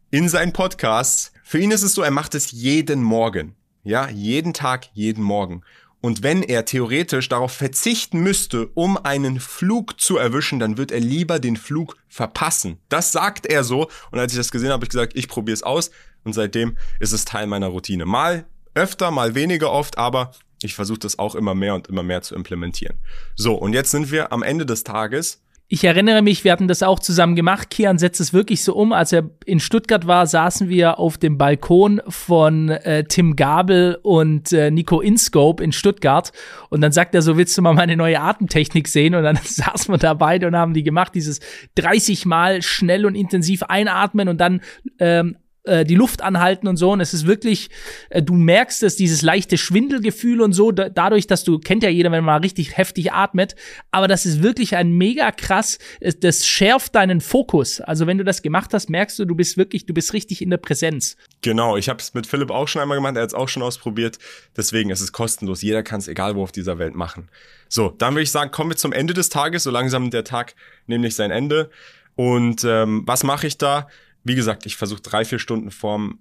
in 0.09 0.27
seinen 0.27 0.53
Podcasts, 0.53 1.33
für 1.43 1.59
ihn 1.59 1.69
ist 1.69 1.83
es 1.83 1.93
so, 1.93 2.01
er 2.01 2.09
macht 2.09 2.33
es 2.33 2.49
jeden 2.51 3.03
Morgen. 3.03 3.55
Ja, 3.83 4.09
jeden 4.09 4.53
Tag, 4.53 4.87
jeden 4.93 5.23
Morgen. 5.23 5.61
Und 5.99 6.21
wenn 6.23 6.43
er 6.43 6.65
theoretisch 6.65 7.27
darauf 7.27 7.51
verzichten 7.51 8.19
müsste, 8.19 8.67
um 8.75 8.97
einen 8.97 9.39
Flug 9.39 9.99
zu 9.99 10.17
erwischen, 10.17 10.59
dann 10.59 10.77
wird 10.77 10.91
er 10.91 10.99
lieber 10.99 11.39
den 11.39 11.57
Flug 11.57 11.97
verpassen. 12.07 12.77
Das 12.87 13.11
sagt 13.11 13.45
er 13.45 13.63
so. 13.63 13.89
Und 14.11 14.19
als 14.19 14.31
ich 14.31 14.37
das 14.37 14.51
gesehen 14.51 14.67
habe, 14.67 14.75
habe 14.75 14.85
ich 14.85 14.89
gesagt, 14.89 15.13
ich 15.15 15.27
probiere 15.27 15.55
es 15.55 15.63
aus. 15.63 15.89
Und 16.23 16.33
seitdem 16.33 16.77
ist 16.99 17.13
es 17.13 17.25
Teil 17.25 17.47
meiner 17.47 17.67
Routine. 17.67 18.05
Mal 18.05 18.45
öfter, 18.75 19.09
mal 19.11 19.33
weniger 19.33 19.71
oft, 19.71 19.97
aber 19.97 20.31
ich 20.61 20.75
versuche 20.75 20.99
das 20.99 21.19
auch 21.19 21.35
immer 21.35 21.55
mehr 21.55 21.75
und 21.75 21.87
immer 21.87 22.03
mehr 22.03 22.21
zu 22.21 22.35
implementieren. 22.35 22.97
So, 23.35 23.55
und 23.55 23.73
jetzt 23.73 23.91
sind 23.91 24.11
wir 24.11 24.31
am 24.31 24.43
Ende 24.43 24.65
des 24.65 24.83
Tages 24.83 25.41
ich 25.69 25.83
erinnere 25.83 26.21
mich, 26.21 26.45
wir 26.45 26.53
hatten 26.53 26.69
das 26.69 26.81
auch 26.81 26.99
zusammen 26.99 27.35
gemacht. 27.35 27.69
Kian 27.69 27.97
setzt 27.97 28.21
es 28.21 28.31
wirklich 28.31 28.63
so 28.63 28.73
um. 28.73 28.93
Als 28.93 29.11
er 29.11 29.29
in 29.45 29.59
Stuttgart 29.59 30.07
war, 30.07 30.25
saßen 30.25 30.69
wir 30.69 30.97
auf 30.97 31.17
dem 31.17 31.37
Balkon 31.37 32.01
von 32.07 32.69
äh, 32.69 33.03
Tim 33.03 33.35
Gabel 33.35 33.99
und 34.01 34.53
äh, 34.53 34.71
Nico 34.71 35.01
Inscope 35.01 35.61
in 35.61 35.73
Stuttgart. 35.73 36.31
Und 36.69 36.79
dann 36.79 36.93
sagt 36.93 37.13
er 37.15 37.21
so, 37.21 37.35
willst 37.35 37.57
du 37.57 37.61
mal 37.61 37.73
meine 37.73 37.97
neue 37.97 38.21
Atemtechnik 38.21 38.87
sehen? 38.87 39.13
Und 39.13 39.23
dann 39.23 39.35
saßen 39.43 39.93
wir 39.93 39.97
da 39.97 40.13
beide 40.13 40.47
und 40.47 40.55
haben 40.55 40.73
die 40.73 40.83
gemacht, 40.83 41.13
dieses 41.15 41.41
30 41.75 42.25
Mal 42.25 42.61
schnell 42.61 43.05
und 43.05 43.15
intensiv 43.15 43.63
einatmen 43.63 44.29
und 44.29 44.39
dann 44.39 44.61
ähm, 44.99 45.35
äh, 45.67 45.85
die 45.85 45.95
Luft 45.95 46.21
anhalten 46.21 46.67
und 46.67 46.77
so. 46.77 46.91
Und 46.91 47.01
es 47.01 47.13
ist 47.13 47.27
wirklich, 47.27 47.69
äh, 48.09 48.21
du 48.21 48.33
merkst 48.33 48.83
es, 48.83 48.95
dieses 48.95 49.21
leichte 49.21 49.57
Schwindelgefühl 49.57 50.41
und 50.41 50.53
so, 50.53 50.71
da, 50.71 50.89
dadurch, 50.89 51.27
dass 51.27 51.43
du, 51.43 51.59
kennt 51.59 51.83
ja 51.83 51.89
jeder, 51.89 52.11
wenn 52.11 52.23
man 52.23 52.35
mal 52.35 52.41
richtig 52.41 52.77
heftig 52.77 53.11
atmet, 53.11 53.55
aber 53.91 54.07
das 54.07 54.25
ist 54.25 54.41
wirklich 54.41 54.75
ein 54.75 54.91
mega 54.91 55.31
krass, 55.31 55.79
das 56.19 56.47
schärft 56.47 56.95
deinen 56.95 57.21
Fokus. 57.21 57.81
Also 57.81 58.07
wenn 58.07 58.17
du 58.17 58.23
das 58.23 58.41
gemacht 58.41 58.73
hast, 58.73 58.89
merkst 58.89 59.19
du, 59.19 59.25
du 59.25 59.35
bist 59.35 59.57
wirklich, 59.57 59.85
du 59.85 59.93
bist 59.93 60.13
richtig 60.13 60.41
in 60.41 60.49
der 60.49 60.57
Präsenz. 60.57 61.17
Genau, 61.41 61.77
ich 61.77 61.89
habe 61.89 61.99
es 61.99 62.13
mit 62.13 62.27
Philipp 62.27 62.49
auch 62.49 62.67
schon 62.67 62.81
einmal 62.81 62.97
gemacht, 62.97 63.15
er 63.15 63.23
hat 63.23 63.29
es 63.29 63.35
auch 63.35 63.49
schon 63.49 63.63
ausprobiert. 63.63 64.17
Deswegen 64.55 64.89
ist 64.89 65.01
es 65.01 65.11
kostenlos. 65.11 65.61
Jeder 65.61 65.83
kann 65.83 65.99
es, 65.99 66.07
egal 66.07 66.35
wo 66.35 66.43
auf 66.43 66.51
dieser 66.51 66.79
Welt, 66.79 66.95
machen. 66.95 67.29
So, 67.69 67.89
dann 67.89 68.13
würde 68.13 68.23
ich 68.23 68.31
sagen, 68.31 68.51
kommen 68.51 68.71
wir 68.71 68.77
zum 68.77 68.93
Ende 68.93 69.13
des 69.13 69.29
Tages. 69.29 69.63
So 69.63 69.71
langsam 69.71 70.09
der 70.09 70.23
Tag 70.23 70.55
nämlich 70.85 71.15
sein 71.15 71.31
Ende. 71.31 71.69
Und 72.15 72.63
ähm, 72.63 73.03
was 73.05 73.23
mache 73.23 73.47
ich 73.47 73.57
da? 73.57 73.87
Wie 74.27 74.35
gesagt, 74.35 74.65
ich 74.65 74.75
versuche 74.75 75.01
drei, 75.01 75.25
vier 75.25 75.39
Stunden 75.39 75.71
vorm 75.71 76.19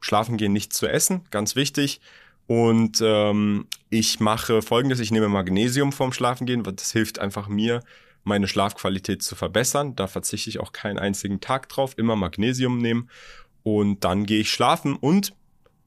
Schlafengehen 0.00 0.52
nichts 0.52 0.76
zu 0.76 0.86
essen, 0.86 1.22
ganz 1.30 1.56
wichtig. 1.56 2.00
Und 2.46 3.00
ähm, 3.02 3.66
ich 3.90 4.20
mache 4.20 4.62
folgendes, 4.62 5.00
ich 5.00 5.10
nehme 5.10 5.28
Magnesium 5.28 5.92
vorm 5.92 6.12
Schlafengehen, 6.12 6.64
weil 6.64 6.74
das 6.74 6.92
hilft 6.92 7.18
einfach 7.18 7.48
mir, 7.48 7.82
meine 8.22 8.48
Schlafqualität 8.48 9.22
zu 9.22 9.34
verbessern. 9.34 9.96
Da 9.96 10.06
verzichte 10.06 10.50
ich 10.50 10.60
auch 10.60 10.72
keinen 10.72 10.98
einzigen 10.98 11.40
Tag 11.40 11.68
drauf, 11.68 11.94
immer 11.96 12.16
Magnesium 12.16 12.78
nehmen. 12.78 13.08
Und 13.62 14.04
dann 14.04 14.26
gehe 14.26 14.40
ich 14.40 14.50
schlafen 14.50 14.94
und 14.94 15.32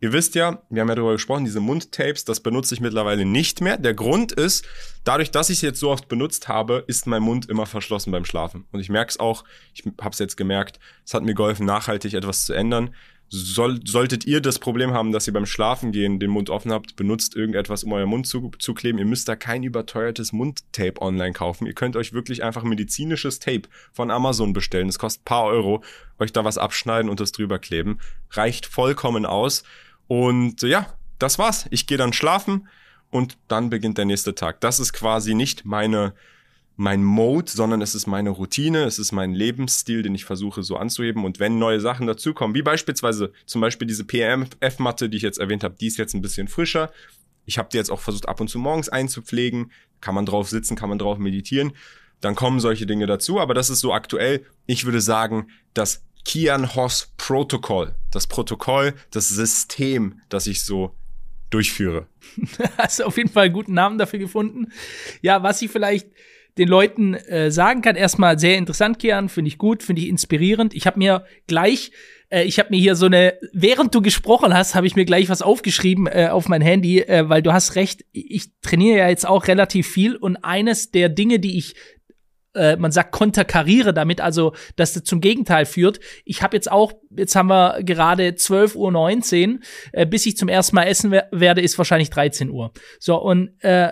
Ihr 0.01 0.13
wisst 0.13 0.35
ja, 0.35 0.61
wir 0.69 0.81
haben 0.81 0.87
ja 0.87 0.95
darüber 0.95 1.13
gesprochen, 1.13 1.43
diese 1.43 1.59
Mundtapes, 1.59 2.23
das 2.23 2.39
benutze 2.39 2.73
ich 2.73 2.79
mittlerweile 2.79 3.25
nicht 3.25 3.59
mehr. 3.59 3.77
Der 3.77 3.93
Grund 3.93 4.31
ist, 4.31 4.65
dadurch, 5.03 5.29
dass 5.31 5.49
ich 5.49 5.57
es 5.57 5.61
jetzt 5.61 5.79
so 5.79 5.89
oft 5.89 6.07
benutzt 6.07 6.47
habe, 6.47 6.85
ist 6.87 7.05
mein 7.05 7.21
Mund 7.21 7.49
immer 7.49 7.65
verschlossen 7.65 8.11
beim 8.11 8.23
Schlafen. 8.23 8.65
Und 8.71 8.79
ich 8.79 8.89
merke 8.89 9.09
es 9.09 9.19
auch, 9.19 9.43
ich 9.73 9.83
habe 9.99 10.11
es 10.11 10.19
jetzt 10.19 10.37
gemerkt, 10.37 10.79
es 11.05 11.13
hat 11.13 11.23
mir 11.23 11.33
geholfen, 11.33 11.65
nachhaltig 11.65 12.13
etwas 12.13 12.45
zu 12.45 12.53
ändern. 12.53 12.95
Soll, 13.31 13.81
solltet 13.85 14.25
ihr 14.25 14.41
das 14.41 14.57
Problem 14.57 14.91
haben, 14.91 15.11
dass 15.11 15.27
ihr 15.27 15.33
beim 15.33 15.45
Schlafen 15.45 15.91
gehen 15.91 16.19
den 16.19 16.31
Mund 16.31 16.49
offen 16.49 16.71
habt, 16.71 16.95
benutzt 16.95 17.35
irgendetwas, 17.35 17.83
um 17.83 17.91
euren 17.91 18.09
Mund 18.09 18.25
zu, 18.25 18.51
zu 18.57 18.73
kleben. 18.73 18.97
Ihr 18.97 19.05
müsst 19.05 19.27
da 19.27 19.35
kein 19.35 19.61
überteuertes 19.61 20.31
Mundtape 20.31 20.99
online 20.99 21.33
kaufen. 21.33 21.67
Ihr 21.67 21.73
könnt 21.73 21.95
euch 21.95 22.11
wirklich 22.13 22.41
einfach 22.41 22.63
medizinisches 22.63 23.37
Tape 23.37 23.63
von 23.91 24.09
Amazon 24.09 24.53
bestellen. 24.53 24.87
Das 24.87 24.97
kostet 24.97 25.25
paar 25.25 25.43
Euro. 25.43 25.83
Euch 26.17 26.33
da 26.33 26.43
was 26.43 26.57
abschneiden 26.57 27.09
und 27.09 27.19
das 27.19 27.31
drüber 27.31 27.59
kleben. 27.59 27.99
Reicht 28.31 28.65
vollkommen 28.65 29.27
aus. 29.27 29.63
Und 30.09 30.63
ja, 30.63 30.87
das 31.19 31.37
war's. 31.37 31.67
Ich 31.69 31.85
gehe 31.85 31.99
dann 31.99 32.13
schlafen 32.13 32.67
und 33.11 33.37
dann 33.47 33.69
beginnt 33.69 33.99
der 33.99 34.05
nächste 34.05 34.33
Tag. 34.33 34.59
Das 34.59 34.79
ist 34.79 34.91
quasi 34.91 35.35
nicht 35.35 35.65
meine 35.65 36.13
mein 36.75 37.03
Mode, 37.03 37.51
sondern 37.51 37.81
es 37.81 37.93
ist 37.93 38.07
meine 38.07 38.29
Routine, 38.29 38.85
es 38.85 38.99
ist 38.99 39.11
mein 39.11 39.33
Lebensstil, 39.33 40.01
den 40.01 40.15
ich 40.15 40.23
versuche 40.23 40.63
so 40.63 40.77
anzuheben. 40.77 41.25
Und 41.25 41.37
wenn 41.37 41.59
neue 41.59 41.81
Sachen 41.81 42.07
dazukommen, 42.07 42.55
wie 42.55 42.61
beispielsweise 42.61 43.33
zum 43.45 43.59
Beispiel 43.59 43.85
diese 43.85 44.05
PMF-Matte, 44.05 45.09
die 45.09 45.17
ich 45.17 45.23
jetzt 45.23 45.39
erwähnt 45.39 45.65
habe, 45.65 45.75
die 45.77 45.87
ist 45.87 45.97
jetzt 45.97 46.13
ein 46.13 46.21
bisschen 46.21 46.47
frischer. 46.47 46.89
Ich 47.45 47.57
habe 47.57 47.67
die 47.69 47.75
jetzt 47.75 47.91
auch 47.91 47.99
versucht, 47.99 48.29
ab 48.29 48.39
und 48.39 48.47
zu 48.47 48.59
morgens 48.59 48.87
einzupflegen. 48.87 49.73
Kann 49.99 50.15
man 50.15 50.25
drauf 50.25 50.47
sitzen, 50.47 50.77
kann 50.77 50.87
man 50.87 50.99
drauf 50.99 51.17
meditieren. 51.17 51.73
Dann 52.21 52.35
kommen 52.35 52.61
solche 52.61 52.85
Dinge 52.85 53.07
dazu, 53.07 53.41
aber 53.41 53.53
das 53.53 53.69
ist 53.69 53.81
so 53.81 53.91
aktuell. 53.93 54.45
Ich 54.65 54.85
würde 54.85 55.01
sagen, 55.01 55.49
das 55.73 56.05
Kian 56.29 56.75
Hoss 56.75 57.11
Protocol, 57.17 57.95
das 58.11 58.27
Protokoll, 58.27 58.93
das 59.09 59.29
System, 59.29 60.21
das 60.29 60.45
ich 60.45 60.63
so 60.63 60.93
durchführe. 61.49 62.05
Hast 62.77 63.01
auf 63.01 63.17
jeden 63.17 63.31
Fall 63.31 63.45
einen 63.45 63.53
guten 63.53 63.73
Namen 63.73 63.97
dafür 63.97 64.19
gefunden. 64.19 64.67
Ja, 65.23 65.41
was 65.41 65.59
ich 65.63 65.71
vielleicht 65.71 66.07
den 66.59 66.67
Leuten 66.67 67.15
äh, 67.15 67.49
sagen 67.49 67.81
kann. 67.81 67.95
Erstmal 67.95 68.37
sehr 68.37 68.59
interessant, 68.59 68.99
Kian, 68.99 69.27
finde 69.27 69.47
ich 69.47 69.57
gut, 69.57 69.81
finde 69.81 70.03
ich 70.03 70.07
inspirierend. 70.07 70.75
Ich 70.75 70.85
habe 70.85 70.99
mir 70.99 71.25
gleich 71.47 71.91
äh, 72.29 72.43
ich 72.43 72.59
habe 72.59 72.69
mir 72.69 72.79
hier 72.79 72.95
so 72.95 73.07
eine, 73.07 73.33
während 73.51 73.95
du 73.95 74.01
gesprochen 74.03 74.53
hast, 74.53 74.75
habe 74.75 74.85
ich 74.85 74.95
mir 74.95 75.05
gleich 75.05 75.29
was 75.29 75.41
aufgeschrieben 75.41 76.05
äh, 76.05 76.27
auf 76.31 76.47
mein 76.47 76.61
Handy, 76.61 76.99
äh, 76.99 77.27
weil 77.27 77.41
du 77.41 77.53
hast 77.53 77.75
recht, 77.75 78.05
ich 78.11 78.51
trainiere 78.61 78.99
ja 78.99 79.09
jetzt 79.09 79.27
auch 79.27 79.47
relativ 79.47 79.87
viel 79.87 80.15
und 80.15 80.37
eines 80.37 80.91
der 80.91 81.09
Dinge, 81.09 81.39
die 81.39 81.57
ich 81.57 81.73
äh, 82.55 82.75
man 82.75 82.91
sagt 82.91 83.11
konterkariere 83.11 83.93
damit, 83.93 84.21
also 84.21 84.53
dass 84.75 84.93
das 84.93 85.03
zum 85.03 85.21
Gegenteil 85.21 85.65
führt. 85.65 85.99
Ich 86.25 86.41
habe 86.41 86.55
jetzt 86.55 86.71
auch, 86.71 86.93
jetzt 87.15 87.35
haben 87.35 87.47
wir 87.49 87.83
gerade 87.83 88.29
12.19 88.29 89.53
Uhr, 89.53 89.59
äh, 89.91 90.05
bis 90.05 90.25
ich 90.25 90.37
zum 90.37 90.49
ersten 90.49 90.75
Mal 90.75 90.85
essen 90.85 91.11
werde, 91.11 91.61
ist 91.61 91.77
wahrscheinlich 91.77 92.09
13 92.09 92.49
Uhr. 92.49 92.71
So, 92.99 93.21
und 93.21 93.51
äh, 93.63 93.91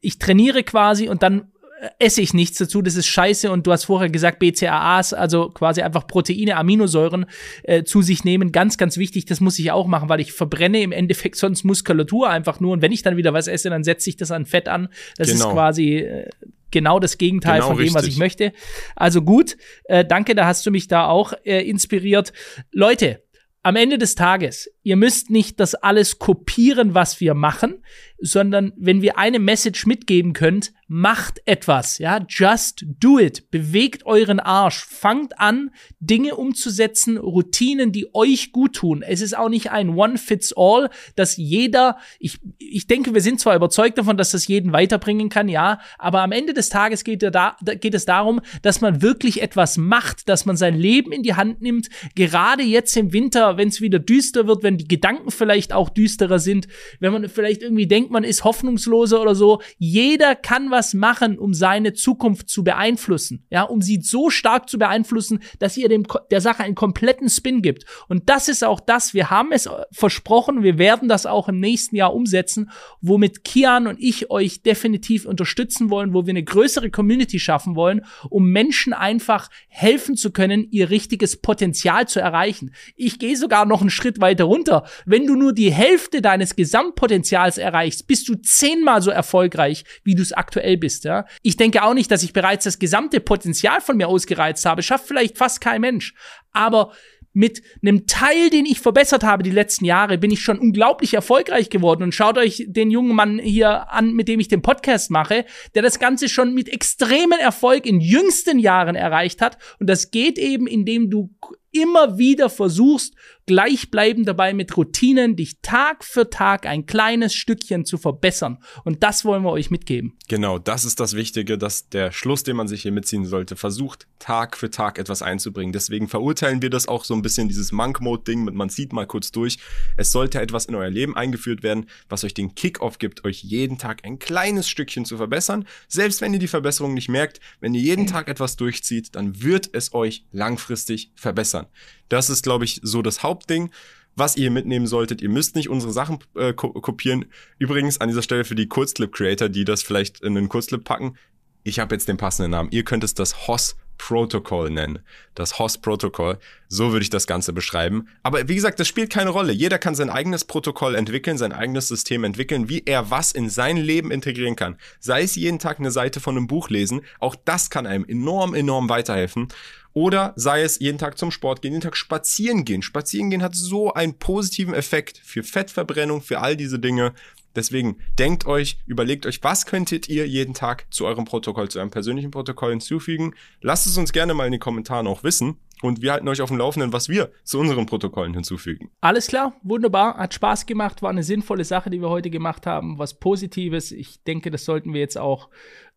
ich 0.00 0.18
trainiere 0.18 0.64
quasi 0.64 1.08
und 1.08 1.22
dann 1.22 1.51
esse 1.98 2.20
ich 2.20 2.32
nichts 2.32 2.58
dazu, 2.58 2.82
das 2.82 2.94
ist 2.94 3.06
scheiße. 3.06 3.50
Und 3.50 3.66
du 3.66 3.72
hast 3.72 3.84
vorher 3.84 4.08
gesagt, 4.08 4.38
BCAAs, 4.38 5.12
also 5.12 5.50
quasi 5.50 5.82
einfach 5.82 6.06
Proteine, 6.06 6.56
Aminosäuren 6.56 7.26
äh, 7.64 7.82
zu 7.82 8.02
sich 8.02 8.24
nehmen, 8.24 8.52
ganz, 8.52 8.78
ganz 8.78 8.96
wichtig. 8.96 9.24
Das 9.26 9.40
muss 9.40 9.58
ich 9.58 9.72
auch 9.72 9.86
machen, 9.86 10.08
weil 10.08 10.20
ich 10.20 10.32
verbrenne 10.32 10.82
im 10.82 10.92
Endeffekt 10.92 11.36
sonst 11.36 11.64
Muskulatur 11.64 12.30
einfach 12.30 12.60
nur. 12.60 12.72
Und 12.72 12.82
wenn 12.82 12.92
ich 12.92 13.02
dann 13.02 13.16
wieder 13.16 13.32
was 13.32 13.48
esse, 13.48 13.70
dann 13.70 13.84
setze 13.84 14.10
ich 14.10 14.16
das 14.16 14.30
an 14.30 14.46
Fett 14.46 14.68
an. 14.68 14.88
Das 15.16 15.28
genau. 15.28 15.48
ist 15.48 15.52
quasi 15.52 15.96
äh, 15.96 16.30
genau 16.70 17.00
das 17.00 17.18
Gegenteil 17.18 17.56
genau 17.56 17.68
von 17.68 17.76
dem, 17.76 17.82
richtig. 17.82 18.02
was 18.02 18.06
ich 18.06 18.16
möchte. 18.16 18.52
Also 18.94 19.22
gut, 19.22 19.56
äh, 19.84 20.04
danke, 20.04 20.34
da 20.34 20.46
hast 20.46 20.64
du 20.66 20.70
mich 20.70 20.88
da 20.88 21.06
auch 21.06 21.32
äh, 21.44 21.68
inspiriert. 21.68 22.32
Leute, 22.70 23.22
am 23.64 23.76
Ende 23.76 23.96
des 23.96 24.16
Tages, 24.16 24.68
ihr 24.82 24.96
müsst 24.96 25.30
nicht 25.30 25.60
das 25.60 25.76
alles 25.76 26.18
kopieren, 26.18 26.94
was 26.94 27.20
wir 27.20 27.34
machen, 27.34 27.84
sondern 28.22 28.72
wenn 28.76 29.02
wir 29.02 29.18
eine 29.18 29.40
Message 29.40 29.84
mitgeben 29.84 30.32
könnt, 30.32 30.72
macht 30.86 31.40
etwas, 31.46 31.98
ja, 31.98 32.24
just 32.28 32.84
do 33.00 33.18
it, 33.18 33.50
bewegt 33.50 34.06
euren 34.06 34.38
Arsch, 34.40 34.84
fangt 34.84 35.40
an, 35.40 35.70
Dinge 36.00 36.36
umzusetzen, 36.36 37.16
Routinen, 37.16 37.92
die 37.92 38.14
euch 38.14 38.52
gut 38.52 38.74
tun. 38.74 39.02
Es 39.02 39.22
ist 39.22 39.36
auch 39.36 39.48
nicht 39.48 39.70
ein 39.70 39.90
One 39.90 40.18
Fits 40.18 40.52
All, 40.54 40.90
dass 41.16 41.36
jeder, 41.36 41.96
ich, 42.20 42.38
ich 42.58 42.86
denke, 42.86 43.14
wir 43.14 43.22
sind 43.22 43.40
zwar 43.40 43.56
überzeugt 43.56 43.98
davon, 43.98 44.16
dass 44.16 44.30
das 44.30 44.46
jeden 44.46 44.72
weiterbringen 44.72 45.28
kann, 45.30 45.48
ja, 45.48 45.80
aber 45.98 46.20
am 46.20 46.30
Ende 46.30 46.52
des 46.52 46.68
Tages 46.68 47.02
geht, 47.02 47.22
da, 47.22 47.56
geht 47.80 47.94
es 47.94 48.04
darum, 48.04 48.40
dass 48.60 48.80
man 48.80 49.02
wirklich 49.02 49.42
etwas 49.42 49.78
macht, 49.78 50.28
dass 50.28 50.46
man 50.46 50.56
sein 50.56 50.78
Leben 50.78 51.10
in 51.10 51.22
die 51.22 51.34
Hand 51.34 51.60
nimmt, 51.60 51.88
gerade 52.14 52.62
jetzt 52.62 52.96
im 52.96 53.12
Winter, 53.12 53.56
wenn 53.56 53.68
es 53.68 53.80
wieder 53.80 53.98
düster 53.98 54.46
wird, 54.46 54.62
wenn 54.62 54.78
die 54.78 54.88
Gedanken 54.88 55.30
vielleicht 55.32 55.72
auch 55.72 55.88
düsterer 55.88 56.38
sind, 56.38 56.68
wenn 57.00 57.12
man 57.12 57.28
vielleicht 57.28 57.62
irgendwie 57.62 57.88
denkt, 57.88 58.11
man 58.12 58.24
ist 58.24 58.44
hoffnungsloser 58.44 59.20
oder 59.20 59.34
so, 59.34 59.60
jeder 59.78 60.34
kann 60.34 60.70
was 60.70 60.94
machen, 60.94 61.38
um 61.38 61.54
seine 61.54 61.92
Zukunft 61.92 62.48
zu 62.48 62.64
beeinflussen, 62.64 63.44
ja, 63.50 63.62
um 63.62 63.82
sie 63.82 64.00
so 64.02 64.30
stark 64.30 64.68
zu 64.68 64.78
beeinflussen, 64.78 65.40
dass 65.58 65.76
ihr 65.76 65.88
dem, 65.88 66.04
der 66.30 66.40
Sache 66.40 66.62
einen 66.62 66.74
kompletten 66.74 67.28
Spin 67.28 67.62
gibt. 67.62 67.84
Und 68.08 68.28
das 68.28 68.48
ist 68.48 68.64
auch 68.64 68.80
das, 68.80 69.14
wir 69.14 69.30
haben 69.30 69.52
es 69.52 69.68
versprochen, 69.90 70.62
wir 70.62 70.78
werden 70.78 71.08
das 71.08 71.26
auch 71.26 71.48
im 71.48 71.60
nächsten 71.60 71.96
Jahr 71.96 72.14
umsetzen, 72.14 72.70
womit 73.00 73.44
Kian 73.44 73.86
und 73.86 73.98
ich 74.00 74.30
euch 74.30 74.62
definitiv 74.62 75.26
unterstützen 75.26 75.90
wollen, 75.90 76.14
wo 76.14 76.26
wir 76.26 76.30
eine 76.30 76.44
größere 76.44 76.90
Community 76.90 77.38
schaffen 77.38 77.74
wollen, 77.74 78.04
um 78.30 78.50
Menschen 78.50 78.92
einfach 78.92 79.48
helfen 79.68 80.16
zu 80.16 80.30
können, 80.30 80.68
ihr 80.70 80.90
richtiges 80.90 81.36
Potenzial 81.36 82.06
zu 82.08 82.20
erreichen. 82.20 82.72
Ich 82.96 83.18
gehe 83.18 83.36
sogar 83.36 83.66
noch 83.66 83.80
einen 83.80 83.90
Schritt 83.90 84.20
weiter 84.20 84.44
runter. 84.44 84.84
Wenn 85.06 85.26
du 85.26 85.34
nur 85.34 85.52
die 85.52 85.72
Hälfte 85.72 86.22
deines 86.22 86.56
Gesamtpotenzials 86.56 87.58
erreichst, 87.58 88.01
bist 88.06 88.28
du 88.28 88.34
zehnmal 88.36 89.02
so 89.02 89.10
erfolgreich, 89.10 89.84
wie 90.04 90.14
du 90.14 90.22
es 90.22 90.32
aktuell 90.32 90.62
aktuell 90.62 90.76
bist, 90.76 91.04
ja. 91.04 91.24
Ich 91.42 91.56
denke 91.56 91.82
auch 91.82 91.94
nicht, 91.94 92.10
dass 92.10 92.22
ich 92.22 92.32
bereits 92.32 92.64
das 92.64 92.78
gesamte 92.78 93.20
Potenzial 93.20 93.80
von 93.80 93.96
mir 93.96 94.08
ausgereizt 94.08 94.64
habe. 94.64 94.82
Schafft 94.82 95.06
vielleicht 95.06 95.38
fast 95.38 95.60
kein 95.60 95.80
Mensch. 95.80 96.14
Aber 96.52 96.92
mit 97.34 97.62
einem 97.80 98.06
Teil, 98.06 98.50
den 98.50 98.66
ich 98.66 98.80
verbessert 98.80 99.24
habe 99.24 99.42
die 99.42 99.50
letzten 99.50 99.86
Jahre, 99.86 100.18
bin 100.18 100.30
ich 100.30 100.42
schon 100.42 100.58
unglaublich 100.58 101.14
erfolgreich 101.14 101.70
geworden. 101.70 102.02
Und 102.02 102.14
schaut 102.14 102.36
euch 102.36 102.64
den 102.68 102.90
jungen 102.90 103.16
Mann 103.16 103.38
hier 103.38 103.90
an, 103.90 104.12
mit 104.12 104.28
dem 104.28 104.40
ich 104.40 104.48
den 104.48 104.60
Podcast 104.60 105.10
mache, 105.10 105.46
der 105.74 105.82
das 105.82 105.98
Ganze 105.98 106.28
schon 106.28 106.52
mit 106.52 106.68
extremen 106.68 107.38
Erfolg 107.40 107.86
in 107.86 108.00
jüngsten 108.00 108.58
Jahren 108.58 108.94
erreicht 108.94 109.40
hat. 109.40 109.56
Und 109.80 109.88
das 109.88 110.10
geht 110.10 110.38
eben, 110.38 110.66
indem 110.66 111.08
du 111.08 111.30
immer 111.72 112.18
wieder 112.18 112.50
versuchst, 112.50 113.14
gleichbleibend 113.46 114.26
dabei 114.28 114.54
mit 114.54 114.76
Routinen, 114.76 115.36
dich 115.36 115.60
Tag 115.62 116.04
für 116.04 116.30
Tag 116.30 116.66
ein 116.66 116.86
kleines 116.86 117.34
Stückchen 117.34 117.84
zu 117.84 117.98
verbessern. 117.98 118.58
Und 118.84 119.02
das 119.02 119.24
wollen 119.24 119.42
wir 119.42 119.50
euch 119.50 119.70
mitgeben. 119.70 120.16
Genau, 120.28 120.58
das 120.58 120.84
ist 120.84 121.00
das 121.00 121.14
Wichtige, 121.14 121.58
dass 121.58 121.88
der 121.88 122.12
Schluss, 122.12 122.44
den 122.44 122.56
man 122.56 122.68
sich 122.68 122.82
hier 122.82 122.92
mitziehen 122.92 123.24
sollte, 123.24 123.56
versucht, 123.56 124.06
Tag 124.18 124.56
für 124.56 124.70
Tag 124.70 124.98
etwas 124.98 125.22
einzubringen. 125.22 125.72
Deswegen 125.72 126.08
verurteilen 126.08 126.62
wir 126.62 126.70
das 126.70 126.86
auch 126.86 127.04
so 127.04 127.14
ein 127.14 127.22
bisschen, 127.22 127.48
dieses 127.48 127.72
Monk-Mode-Ding 127.72 128.44
mit 128.44 128.54
man 128.54 128.70
zieht 128.70 128.92
mal 128.92 129.06
kurz 129.06 129.32
durch. 129.32 129.58
Es 129.96 130.12
sollte 130.12 130.40
etwas 130.40 130.66
in 130.66 130.74
euer 130.74 130.90
Leben 130.90 131.16
eingeführt 131.16 131.62
werden, 131.62 131.86
was 132.08 132.24
euch 132.24 132.34
den 132.34 132.54
Kick-Off 132.54 132.98
gibt, 132.98 133.24
euch 133.24 133.42
jeden 133.42 133.78
Tag 133.78 134.04
ein 134.04 134.18
kleines 134.18 134.68
Stückchen 134.68 135.04
zu 135.04 135.16
verbessern. 135.16 135.66
Selbst 135.88 136.20
wenn 136.20 136.32
ihr 136.32 136.38
die 136.38 136.48
Verbesserung 136.48 136.94
nicht 136.94 137.08
merkt, 137.08 137.40
wenn 137.60 137.74
ihr 137.74 137.80
jeden 137.80 138.06
Tag 138.06 138.28
etwas 138.28 138.56
durchzieht, 138.56 139.16
dann 139.16 139.42
wird 139.42 139.70
es 139.72 139.92
euch 139.94 140.24
langfristig 140.30 141.10
verbessern. 141.16 141.66
Das 142.12 142.30
ist, 142.30 142.42
glaube 142.42 142.64
ich, 142.64 142.80
so 142.82 143.02
das 143.02 143.22
Hauptding 143.22 143.70
was 144.16 144.36
ihr 144.36 144.50
mitnehmen 144.50 144.86
solltet. 144.86 145.22
Ihr 145.22 145.30
müsst 145.30 145.56
nicht 145.56 145.68
unsere 145.68 145.92
Sachen 145.92 146.18
äh, 146.34 146.52
ko 146.52 146.72
kopieren. 146.72 147.26
Übrigens 147.58 148.00
an 148.00 148.08
dieser 148.08 148.22
Stelle 148.22 148.44
für 148.44 148.54
die 148.54 148.68
Kurzclip-Creator, 148.68 149.48
die 149.48 149.64
das 149.64 149.82
vielleicht 149.82 150.20
in 150.20 150.36
einen 150.36 150.48
Kurzclip 150.48 150.84
packen. 150.84 151.16
Ich 151.64 151.78
habe 151.78 151.94
jetzt 151.94 152.08
den 152.08 152.16
passenden 152.16 152.50
Namen. 152.50 152.70
Ihr 152.72 152.84
könnt 152.84 153.04
es 153.04 153.14
das 153.14 153.46
Hoss 153.46 153.76
Protocol 153.98 154.68
nennen. 154.68 154.98
Das 155.34 155.60
Hoss 155.60 155.78
Protocol. 155.78 156.38
So 156.68 156.90
würde 156.90 157.04
ich 157.04 157.10
das 157.10 157.28
Ganze 157.28 157.52
beschreiben. 157.52 158.08
Aber 158.24 158.48
wie 158.48 158.56
gesagt, 158.56 158.80
das 158.80 158.88
spielt 158.88 159.10
keine 159.10 159.30
Rolle. 159.30 159.52
Jeder 159.52 159.78
kann 159.78 159.94
sein 159.94 160.10
eigenes 160.10 160.44
Protokoll 160.44 160.96
entwickeln, 160.96 161.38
sein 161.38 161.52
eigenes 161.52 161.86
System 161.86 162.24
entwickeln, 162.24 162.68
wie 162.68 162.82
er 162.84 163.10
was 163.10 163.30
in 163.30 163.48
sein 163.48 163.76
Leben 163.76 164.10
integrieren 164.10 164.56
kann. 164.56 164.76
Sei 164.98 165.22
es 165.22 165.36
jeden 165.36 165.60
Tag 165.60 165.78
eine 165.78 165.92
Seite 165.92 166.18
von 166.18 166.36
einem 166.36 166.48
Buch 166.48 166.68
lesen. 166.68 167.02
Auch 167.20 167.36
das 167.36 167.70
kann 167.70 167.86
einem 167.86 168.04
enorm, 168.04 168.54
enorm 168.54 168.88
weiterhelfen. 168.88 169.48
Oder 169.94 170.32
sei 170.36 170.62
es 170.62 170.78
jeden 170.78 170.98
Tag 170.98 171.18
zum 171.18 171.30
Sport 171.30 171.60
gehen, 171.62 171.72
jeden 171.72 171.82
Tag 171.82 171.96
spazieren 171.96 172.64
gehen. 172.64 172.82
Spazieren 172.82 173.30
gehen 173.30 173.42
hat 173.42 173.54
so 173.54 173.92
einen 173.92 174.18
positiven 174.18 174.74
Effekt 174.74 175.20
für 175.22 175.42
Fettverbrennung, 175.42 176.22
für 176.22 176.40
all 176.40 176.56
diese 176.56 176.78
Dinge. 176.78 177.12
Deswegen 177.54 177.98
denkt 178.18 178.46
euch, 178.46 178.78
überlegt 178.86 179.26
euch, 179.26 179.42
was 179.42 179.66
könntet 179.66 180.08
ihr 180.08 180.26
jeden 180.26 180.54
Tag 180.54 180.86
zu 180.90 181.06
eurem 181.06 181.24
Protokoll, 181.24 181.68
zu 181.68 181.78
eurem 181.78 181.90
persönlichen 181.90 182.30
Protokoll 182.30 182.70
hinzufügen. 182.70 183.34
Lasst 183.60 183.86
es 183.86 183.96
uns 183.96 184.12
gerne 184.12 184.34
mal 184.34 184.46
in 184.46 184.52
den 184.52 184.60
Kommentaren 184.60 185.06
auch 185.06 185.22
wissen. 185.22 185.58
Und 185.82 186.00
wir 186.00 186.12
halten 186.12 186.28
euch 186.28 186.40
auf 186.40 186.48
dem 186.48 186.58
Laufenden, 186.58 186.92
was 186.92 187.08
wir 187.08 187.32
zu 187.42 187.58
unseren 187.58 187.86
Protokollen 187.86 188.34
hinzufügen. 188.34 188.90
Alles 189.00 189.26
klar, 189.26 189.56
wunderbar, 189.64 190.16
hat 190.16 190.32
Spaß 190.32 190.66
gemacht, 190.66 191.02
war 191.02 191.10
eine 191.10 191.24
sinnvolle 191.24 191.64
Sache, 191.64 191.90
die 191.90 192.00
wir 192.00 192.08
heute 192.08 192.30
gemacht 192.30 192.66
haben, 192.66 192.98
was 192.98 193.18
Positives. 193.18 193.90
Ich 193.90 194.22
denke, 194.22 194.52
das 194.52 194.64
sollten 194.64 194.94
wir 194.94 195.00
jetzt 195.00 195.18
auch 195.18 195.48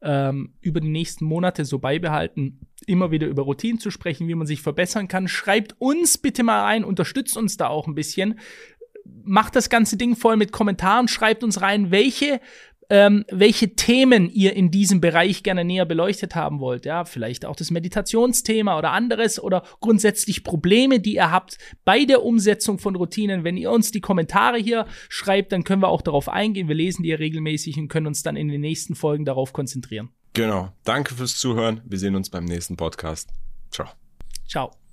ähm, 0.01 0.53
über 0.62 0.82
die 0.82 0.89
nächsten 0.89 1.26
Monate 1.26 1.66
so 1.66 1.78
beibehalten, 1.78 2.62
immer 2.88 3.12
wieder 3.12 3.28
über 3.28 3.43
Routinen 3.43 3.80
zu 3.80 3.91
sprechen, 3.91 4.28
wie 4.28 4.36
man 4.36 4.47
sich 4.47 4.62
verbessern 4.62 5.08
kann. 5.08 5.28
Schreibt 5.28 5.76
uns 5.80 6.18
bitte 6.18 6.43
mal 6.43 6.66
ein, 6.66 6.84
unterstützt 6.84 7.38
uns 7.38 7.56
da 7.56 7.68
auch 7.68 7.88
ein 7.88 7.95
bisschen 7.95 8.39
macht 9.24 9.56
das 9.56 9.70
ganze 9.70 9.97
Ding 9.97 10.16
voll 10.16 10.38
mit 10.38 10.51
Kommentaren, 10.51 11.08
schreibt 11.08 11.43
uns 11.43 11.62
rein, 11.62 11.91
welche 11.91 12.39
ähm, 12.89 13.26
welche 13.32 13.76
Themen 13.76 14.30
ihr 14.30 14.56
in 14.56 14.72
diesem 14.72 15.01
Bereich 15.01 15.43
gerne 15.43 15.66
näher 15.66 15.86
beleuchtet 15.86 16.36
haben 16.36 16.60
wollt. 16.60 16.86
Ja, 16.86 17.06
vielleicht 17.06 17.45
auch 17.45 17.56
das 17.56 17.72
Meditationsthema 17.72 18.78
oder 18.78 18.91
anderes 18.91 19.41
oder 19.41 19.64
grundsätzlich 19.80 20.43
Probleme, 20.43 20.99
die 20.99 21.16
ihr 21.16 21.32
habt 21.32 21.58
bei 21.84 22.06
der 22.06 22.24
Umsetzung 22.24 22.80
von 22.80 22.95
Routinen. 22.95 23.43
Wenn 23.43 23.58
ihr 23.58 23.72
uns 23.72 23.91
die 23.91 24.01
Kommentare 24.01 24.58
hier 24.58 24.86
schreibt, 25.10 25.51
dann 25.51 25.64
können 25.64 25.82
wir 25.82 25.89
auch 25.89 26.01
darauf 26.01 26.30
eingehen. 26.30 26.68
Wir 26.68 26.76
lesen 26.76 27.03
die 27.03 27.10
ja 27.10 27.18
regelmäßig 27.18 27.78
und 27.78 27.88
können 27.88 28.08
uns 28.08 28.24
dann 28.24 28.36
in 28.36 28.49
den 28.49 28.62
nächsten 28.62 28.95
Folgen 28.95 29.26
darauf 29.26 29.53
konzentrieren. 29.53 30.10
Genau. 30.34 30.72
Danke 30.84 31.16
fürs 31.16 31.38
Zuhören. 31.39 31.82
Wir 31.86 31.97
sehen 31.97 32.16
uns 32.16 32.30
beim 32.30 32.45
nächsten 32.45 32.76
Podcast. 32.76 33.30
Ciao. 33.72 33.88
Ciao. 34.47 34.85